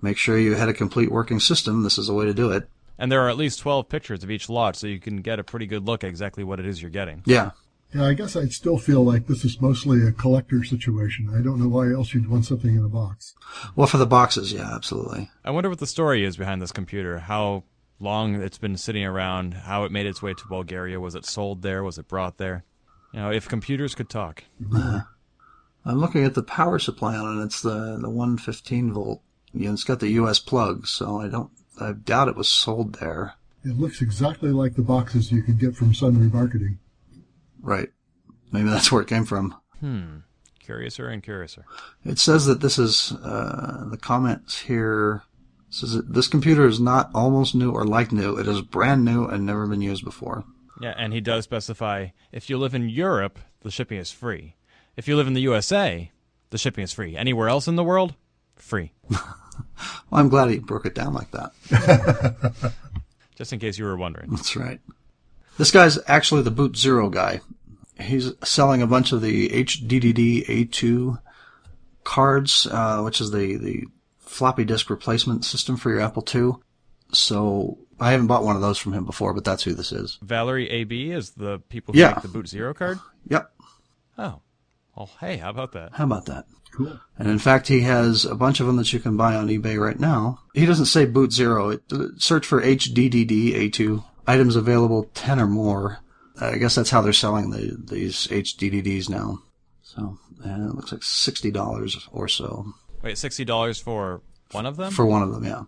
[0.02, 2.68] make sure you had a complete working system, this is a way to do it.
[2.98, 5.44] And there are at least 12 pictures of each lot, so you can get a
[5.44, 7.22] pretty good look at exactly what it is you're getting.
[7.26, 7.52] Yeah.
[7.94, 11.34] Yeah, I guess I'd still feel like this is mostly a collector situation.
[11.36, 13.34] I don't know why else you'd want something in a box.
[13.76, 15.32] Well, for the boxes, yeah, absolutely.
[15.44, 17.20] I wonder what the story is behind this computer.
[17.20, 17.64] How
[18.00, 21.00] long it's been sitting around, how it made its way to Bulgaria.
[21.00, 21.84] Was it sold there?
[21.84, 22.64] Was it brought there?
[23.12, 24.44] You know, if computers could talk.
[24.74, 25.02] Uh-huh.
[25.86, 27.46] I'm looking at the power supply on it.
[27.46, 29.22] It's the, the 115 volt.
[29.54, 31.50] You know, it's got the US plug, so I don't,
[31.80, 33.34] I doubt it was sold there.
[33.66, 36.78] It looks exactly like the boxes you could get from Sun Remarketing.
[37.62, 37.90] Right.
[38.52, 39.56] Maybe that's where it came from.
[39.80, 40.18] Hmm.
[40.60, 41.66] Curiouser and curiouser.
[42.06, 45.24] It says that this is uh, the comments here
[45.70, 48.38] says that this computer is not almost new or like new.
[48.38, 50.44] It is brand new and never been used before.
[50.82, 54.56] Yeah, and he does specify if you live in Europe, the shipping is free.
[54.96, 56.12] If you live in the USA,
[56.50, 57.16] the shipping is free.
[57.16, 58.16] Anywhere else in the world,
[58.56, 58.92] free.
[60.10, 62.74] Well, I'm glad he broke it down like that.
[63.36, 64.32] Just in case you were wondering.
[64.32, 64.80] That's right.
[65.60, 67.42] This guy's actually the Boot Zero guy.
[68.00, 71.20] He's selling a bunch of the HDDD A2
[72.06, 73.84] cards, uh, which is the, the
[74.20, 76.54] floppy disk replacement system for your Apple II.
[77.12, 80.18] So I haven't bought one of those from him before, but that's who this is.
[80.22, 82.12] Valerie AB is the people who Yeah.
[82.14, 82.98] make the Boot Zero card?
[83.28, 83.52] Yep.
[84.18, 84.40] Oh.
[84.96, 85.92] Well, hey, how about that?
[85.94, 86.46] How about that?
[86.72, 87.00] Cool.
[87.18, 89.78] And in fact, he has a bunch of them that you can buy on eBay
[89.78, 90.40] right now.
[90.54, 91.70] He doesn't say boot zero.
[91.72, 96.00] It, uh, search for HDDD A2 items available 10 or more.
[96.42, 99.40] I guess that's how they're selling the, these HDDDs now.
[99.82, 104.22] So, and it looks like $60 or so Wait, $60 for
[104.52, 104.92] one of them?
[104.92, 105.64] for one of them, yeah.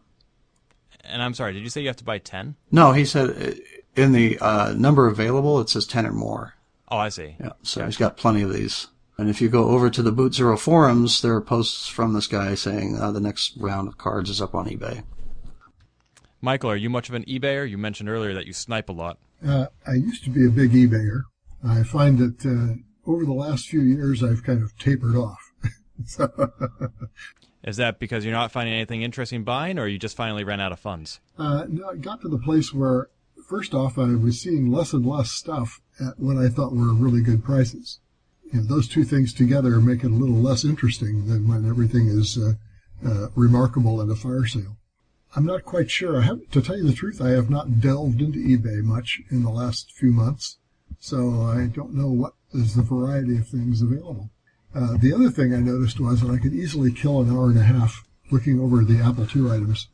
[1.04, 2.56] and I'm sorry, did you say you have to buy 10?
[2.72, 3.56] No, he said uh,
[3.96, 6.54] in the uh, number available, it says 10 or more.
[6.90, 7.36] Oh, I see.
[7.40, 8.88] Yeah, so he's got plenty of these.
[9.18, 12.28] And if you go over to the Boot Zero forums, there are posts from this
[12.28, 15.04] guy saying uh, the next round of cards is up on eBay.
[16.42, 17.70] Michael, are you much of an eBayer?
[17.70, 19.20] You mentioned earlier that you snipe a lot.
[19.46, 21.22] Uh, I used to be a big eBayer.
[21.64, 25.52] I find that uh, over the last few years, I've kind of tapered off.
[26.06, 26.52] so,
[27.64, 30.72] Is that because you're not finding anything interesting buying, or you just finally ran out
[30.72, 31.20] of funds?
[31.38, 33.10] uh, no, it got to the place where,
[33.48, 37.22] first off, I was seeing less and less stuff at what I thought were really
[37.22, 38.00] good prices.
[38.52, 42.36] And those two things together make it a little less interesting than when everything is
[42.38, 42.54] uh,
[43.08, 44.78] uh, remarkable at a fire sale.
[45.36, 46.20] I'm not quite sure.
[46.20, 49.44] I have, to tell you the truth, I have not delved into eBay much in
[49.44, 50.58] the last few months,
[51.00, 54.30] so I don't know what is the variety of things available.
[54.76, 57.60] Uh, the other thing I noticed was that I could easily kill an hour and
[57.60, 59.88] a half looking over the Apple II items.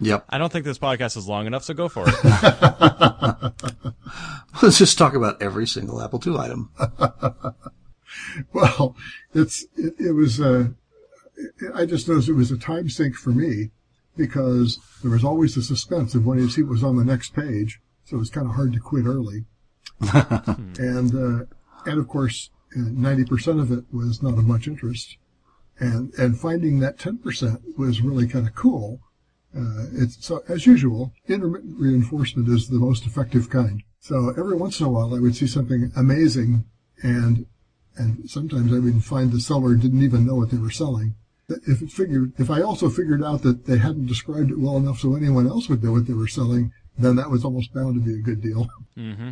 [0.00, 0.24] Yep.
[0.28, 2.14] I don't think this podcast is long enough, so go for it.
[4.62, 6.70] Let's just talk about every single Apple II item.
[8.52, 8.96] Well,
[9.34, 10.40] it's it, it was.
[10.40, 10.68] Uh,
[11.74, 13.70] I just noticed it was a time sink for me
[14.16, 17.34] because there was always the suspense of wanting to see what was on the next
[17.34, 19.44] page, so it was kind of hard to quit early.
[20.78, 21.44] and uh,
[21.86, 25.16] and of course, ninety percent of it was not of much interest,
[25.78, 29.00] and and finding that ten percent was really kind of cool.
[29.56, 33.82] Uh, it's so as usual, intermittent reinforcement is the most effective kind.
[34.00, 36.64] So every once in a while, I would see something amazing,
[37.02, 37.46] and
[37.96, 41.14] and sometimes I would find the seller didn't even know what they were selling.
[41.66, 45.00] If it figured, if I also figured out that they hadn't described it well enough
[45.00, 48.00] so anyone else would know what they were selling, then that was almost bound to
[48.00, 48.68] be a good deal.
[48.96, 49.30] Mm-hmm.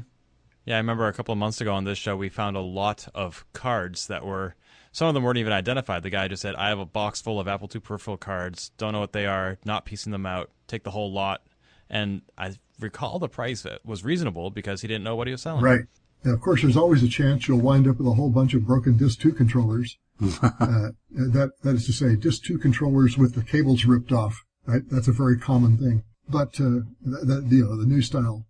[0.65, 3.09] Yeah, I remember a couple of months ago on this show, we found a lot
[3.15, 4.55] of cards that were.
[4.93, 6.03] Some of them weren't even identified.
[6.03, 8.73] The guy just said, "I have a box full of Apple II peripheral cards.
[8.77, 9.59] Don't know what they are.
[9.65, 10.51] Not piecing them out.
[10.67, 11.43] Take the whole lot."
[11.89, 15.63] And I recall the price was reasonable because he didn't know what he was selling.
[15.63, 15.87] Right.
[16.25, 18.67] Now, of course, there's always a chance you'll wind up with a whole bunch of
[18.67, 19.97] broken Disk 2 controllers.
[20.23, 24.45] Uh, that, that is to say, just 2 controllers with the cables ripped off.
[24.67, 24.83] Right?
[24.91, 26.05] That's a very common thing.
[26.29, 28.47] But uh, that, that, you know, the new style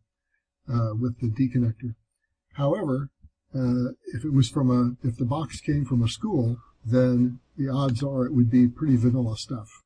[0.68, 1.94] uh, with the D connector.
[2.54, 3.10] However,
[3.54, 7.68] uh, if it was from a, if the box came from a school, then the
[7.68, 9.82] odds are it would be pretty vanilla stuff.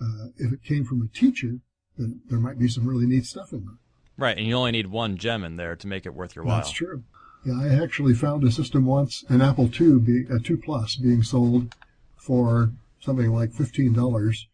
[0.00, 1.58] Uh, if it came from a teacher,
[1.96, 3.78] then there might be some really neat stuff in there.
[4.18, 6.56] Right, and you only need one gem in there to make it worth your while.
[6.56, 7.04] That's true.
[7.46, 11.22] Yeah, I actually found a system once, an Apple II, be, a 2 Plus, being
[11.22, 11.72] sold
[12.16, 14.48] for something like fifteen dollars,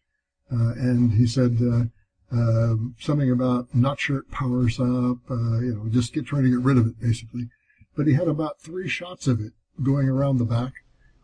[0.51, 1.85] uh, and he said uh,
[2.31, 6.51] uh, something about not sure it powers up, uh, you know, just get trying to
[6.51, 7.49] get rid of it basically.
[7.95, 10.73] But he had about three shots of it going around the back,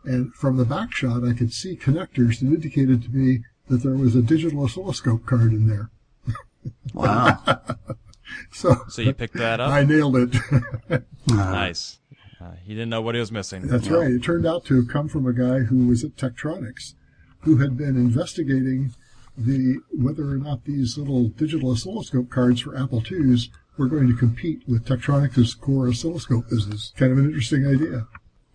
[0.04, 3.94] and from the back shot, I could see connectors that indicated to me that there
[3.96, 5.92] was a digital oscilloscope card in there.
[6.96, 7.62] Wow.
[8.52, 9.72] So, So you picked that up.
[9.72, 11.04] I nailed it.
[11.28, 12.00] nice.
[12.42, 13.68] Uh, he didn't know what he was missing.
[13.68, 14.12] That's right.
[14.12, 16.94] It turned out to have come from a guy who was at Tektronix,
[17.42, 18.94] who had been investigating
[19.38, 24.16] the whether or not these little digital oscilloscope cards for Apple IIs were going to
[24.16, 26.94] compete with Tektronix's core oscilloscope business.
[26.98, 28.08] Kind of an interesting idea.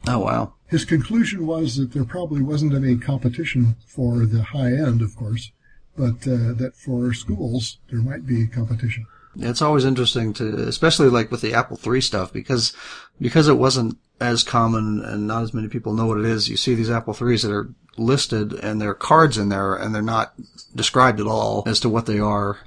[0.06, 0.54] oh wow.
[0.66, 5.52] His conclusion was that there probably wasn't any competition for the high end, of course,
[5.96, 9.06] but uh, that for schools there might be competition.
[9.36, 12.72] It's always interesting to, especially like with the Apple III stuff, because
[13.20, 16.48] because it wasn't as common and not as many people know what it is.
[16.48, 19.94] You see these Apple IIIs that are listed and there are cards in there and
[19.94, 20.34] they're not
[20.74, 22.58] described at all as to what they are.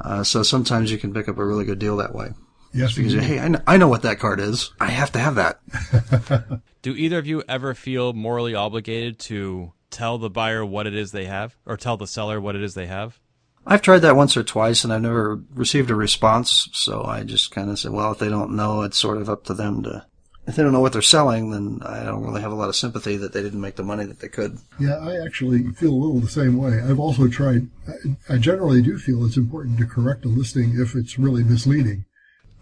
[0.00, 2.30] Uh, so sometimes you can pick up a really good deal that way.
[2.72, 4.72] Yes, Because hey, I know, I know what that card is.
[4.80, 6.60] I have to have that.
[6.82, 11.12] Do either of you ever feel morally obligated to tell the buyer what it is
[11.12, 13.20] they have, or tell the seller what it is they have?
[13.66, 16.68] I've tried that once or twice and I've never received a response.
[16.72, 19.44] So I just kind of said, well, if they don't know, it's sort of up
[19.44, 20.06] to them to.
[20.46, 22.76] If they don't know what they're selling, then I don't really have a lot of
[22.76, 24.58] sympathy that they didn't make the money that they could.
[24.78, 26.82] Yeah, I actually feel a little the same way.
[26.82, 30.94] I've also tried, I, I generally do feel it's important to correct a listing if
[30.94, 32.04] it's really misleading.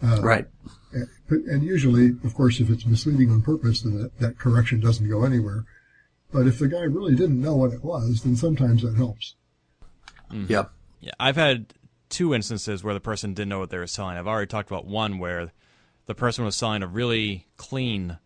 [0.01, 0.47] Uh, right.
[1.29, 5.25] And usually, of course, if it's misleading on purpose, then that, that correction doesn't go
[5.25, 5.65] anywhere.
[6.31, 9.35] But if the guy really didn't know what it was, then sometimes that helps.
[10.31, 10.51] Mm-hmm.
[10.51, 10.71] Yep.
[11.03, 11.73] Yeah, I've had
[12.07, 14.17] two instances where the person didn't know what they were selling.
[14.17, 15.51] I've already talked about one where
[16.05, 18.19] the person was selling a really clean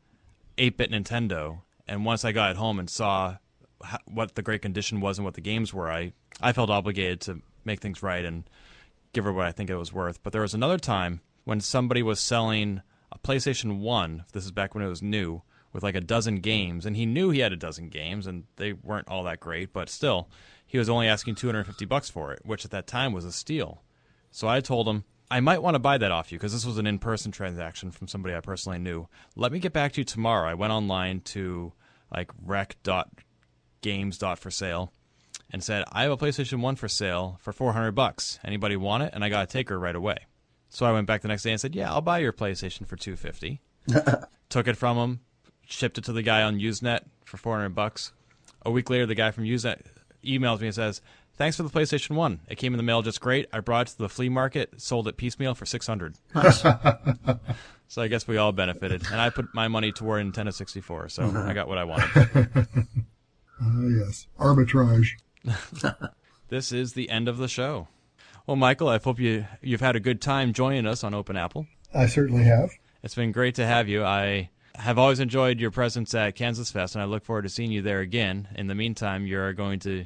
[0.60, 3.38] 8-bit Nintendo, and once I got home and saw
[4.06, 7.42] what the great condition was and what the games were, I I felt obligated to
[7.66, 8.48] make things right and
[9.12, 10.22] give her what I think it was worth.
[10.22, 14.76] But there was another time when somebody was selling a PlayStation 1, this is back
[14.76, 15.42] when it was new,
[15.74, 18.74] with like a dozen games, and he knew he had a dozen games, and they
[18.74, 20.30] weren't all that great, but still,
[20.68, 23.82] he was only asking 250 bucks for it, which at that time was a steal.
[24.32, 26.78] So I told him, I might want to buy that off you because this was
[26.78, 29.08] an in person transaction from somebody I personally knew.
[29.36, 30.48] Let me get back to you tomorrow.
[30.48, 31.74] I went online to
[32.14, 34.94] like rec.games.for sale
[35.52, 38.40] and said, I have a PlayStation 1 for sale for 400 bucks.
[38.44, 39.12] Anybody want it?
[39.14, 40.18] And I got a taker right away.
[40.70, 42.98] So I went back the next day and said, Yeah, I'll buy your PlayStation for
[42.98, 43.62] 250.
[44.50, 45.22] Took it from him,
[45.66, 48.12] shipped it to the guy on Usenet for 400 bucks.
[48.66, 49.86] A week later, the guy from Usenet
[50.28, 51.02] emails me and says,
[51.36, 52.40] "Thanks for the PlayStation One.
[52.50, 53.48] It came in the mail just great.
[53.54, 56.16] I brought it to the flea market, sold it piecemeal for 600."
[57.88, 61.24] so I guess we all benefited, and I put my money toward Nintendo 64, so
[61.24, 62.68] I got what I wanted.
[63.60, 64.28] Ah, yes.
[64.40, 65.14] Arbitrage.
[66.50, 67.88] this is the end of the show.
[68.46, 71.68] Well, Michael, I hope you you've had a good time joining us on Open Apple.
[71.94, 72.70] I certainly have.
[73.04, 74.04] It's been great to have you.
[74.04, 77.82] I have always enjoyed your presence at KansasFest, and I look forward to seeing you
[77.82, 78.48] there again.
[78.56, 80.06] In the meantime, you're going to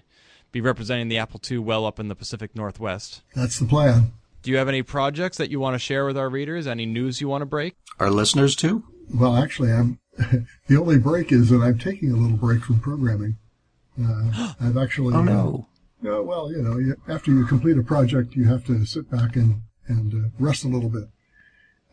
[0.52, 3.22] be representing the Apple II well up in the Pacific Northwest.
[3.36, 4.14] That's the plan.
[4.44, 6.66] Do you have any projects that you want to share with our readers?
[6.68, 7.76] Any news you want to break?
[8.00, 8.84] Our listeners too?
[9.14, 10.00] Well, actually, I'm
[10.68, 13.38] the only break is that I'm taking a little break from programming.
[14.02, 15.14] Uh, I've actually.
[15.14, 15.68] Oh no.
[15.68, 15.72] Uh,
[16.04, 19.36] uh, well, you know, you, after you complete a project, you have to sit back
[19.36, 21.10] and and uh, rest a little bit,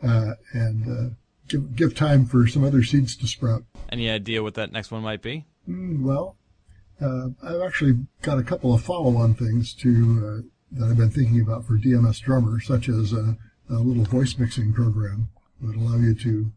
[0.01, 1.13] uh, and uh,
[1.49, 3.63] give give time for some other seeds to sprout.
[3.91, 5.45] Any idea what that next one might be?
[5.67, 6.37] Mm, well,
[7.01, 11.65] uh, I've actually got a couple of follow-on things to that I've been thinking about
[11.65, 13.37] for DMS Drummer, such as a,
[13.69, 16.51] a little voice mixing program that would allow you to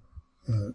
[0.48, 0.70] uh,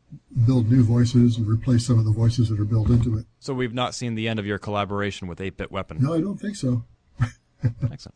[0.46, 3.26] build new voices and replace some of the voices that are built into it.
[3.40, 5.98] So we've not seen the end of your collaboration with 8-Bit Weapon.
[6.02, 6.84] No, I don't think so.
[7.92, 8.16] Excellent.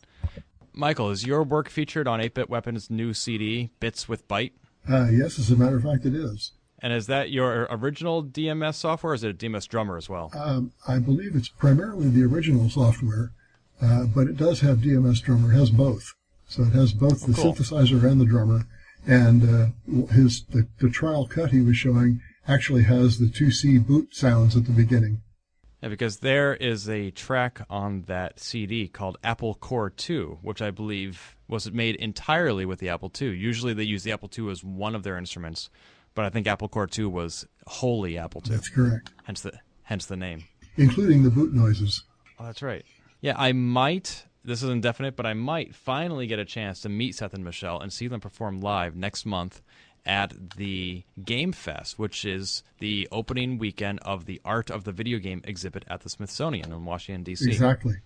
[0.74, 4.54] Michael, is your work featured on 8-Bit Weapon's new CD, Bits with Byte?
[4.90, 6.54] Uh, yes, as a matter of fact, it is.
[6.80, 10.32] And is that your original DMS software, or is it a DMS drummer as well?
[10.34, 13.32] Um, I believe it's primarily the original software,
[13.82, 15.52] uh, but it does have DMS drummer.
[15.52, 16.14] It has both,
[16.48, 17.54] so it has both oh, the cool.
[17.54, 18.66] synthesizer and the drummer.
[19.06, 24.16] And uh, his the, the trial cut he was showing actually has the 2C boot
[24.16, 25.22] sounds at the beginning.
[25.82, 30.70] Yeah, because there is a track on that CD called Apple Core 2, which I
[30.70, 33.30] believe was it made entirely with the Apple II.
[33.36, 35.70] Usually they use the Apple II as one of their instruments,
[36.16, 38.56] but I think Apple Core II was wholly Apple II.
[38.56, 39.12] That's correct.
[39.26, 39.52] Hence the
[39.84, 40.46] hence the name.
[40.78, 42.04] Including the boot noises.
[42.40, 42.84] Oh, that's right.
[43.20, 44.26] Yeah, I might.
[44.44, 47.80] This is indefinite, but I might finally get a chance to meet Seth and Michelle
[47.80, 49.62] and see them perform live next month
[50.04, 55.20] at the Game Fest, which is the opening weekend of the Art of the Video
[55.20, 57.52] Game exhibit at the Smithsonian in Washington, D.C.
[57.52, 57.98] Exactly.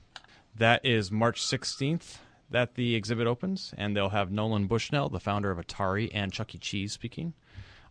[0.57, 2.17] That is March 16th
[2.55, 6.55] that the exhibit opens, and they'll have Nolan Bushnell, the founder of Atari and Chuck
[6.55, 6.57] E.
[6.57, 7.33] Cheese, speaking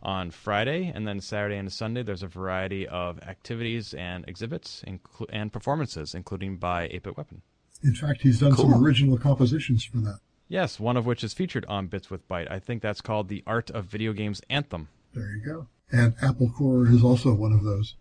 [0.02, 5.26] on Friday, and then Saturday and Sunday there's a variety of activities and exhibits inclu-
[5.28, 7.42] and performances, including by 8-Bit Weapon.
[7.82, 8.70] In fact, he's done Cool.
[8.70, 10.20] some original compositions for that.
[10.48, 12.50] Yes, one of which is featured on Bits with Byte.
[12.50, 14.88] I think that's called the Art of Video Games Anthem.
[15.12, 15.66] There you go.
[15.92, 17.96] And Apple Core is also one of those.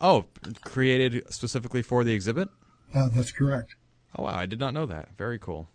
[0.00, 0.24] Oh,
[0.64, 2.48] created specifically for the exhibit?
[2.92, 3.76] Uh, that's correct.
[4.18, 5.10] Oh wow, I did not know that.
[5.16, 5.68] Very cool.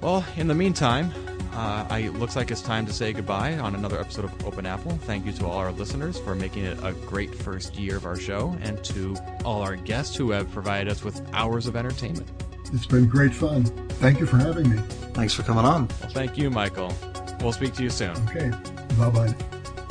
[0.00, 1.12] Well, in the meantime,
[1.52, 4.64] uh, I, it looks like it's time to say goodbye on another episode of Open
[4.64, 4.92] Apple.
[5.02, 8.16] Thank you to all our listeners for making it a great first year of our
[8.16, 12.28] show, and to all our guests who have provided us with hours of entertainment.
[12.72, 13.64] It's been great fun.
[13.98, 14.76] Thank you for having me.
[15.14, 15.88] Thanks for coming on.
[16.00, 16.92] Well, thank you, Michael.
[17.40, 18.16] We'll speak to you soon.
[18.28, 18.50] Okay.
[18.96, 19.34] Bye bye.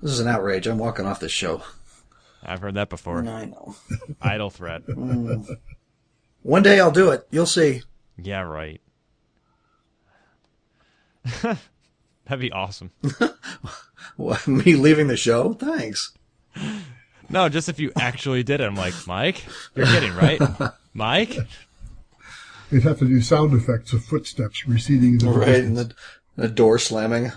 [0.01, 0.69] This is an outrage.
[0.69, 1.63] I'm walking off this show.
[2.45, 3.19] I've heard that before.
[3.19, 3.75] I know.
[4.23, 4.83] Idle threat.
[6.43, 7.27] One day I'll do it.
[7.31, 7.83] You'll see.
[8.17, 8.81] Yeah, right.
[11.43, 12.91] That'd be awesome.
[14.17, 15.53] What, me leaving the show?
[15.55, 16.13] Thanks.
[17.29, 18.65] No, just if you actually did it.
[18.65, 19.45] I'm like, Mike,
[19.77, 20.41] you're kidding, right?
[20.95, 21.37] Mike?
[22.71, 25.67] You'd have to do sound effects of footsteps receding in the Right, distance.
[25.67, 25.95] and the,
[26.37, 27.31] the door slamming.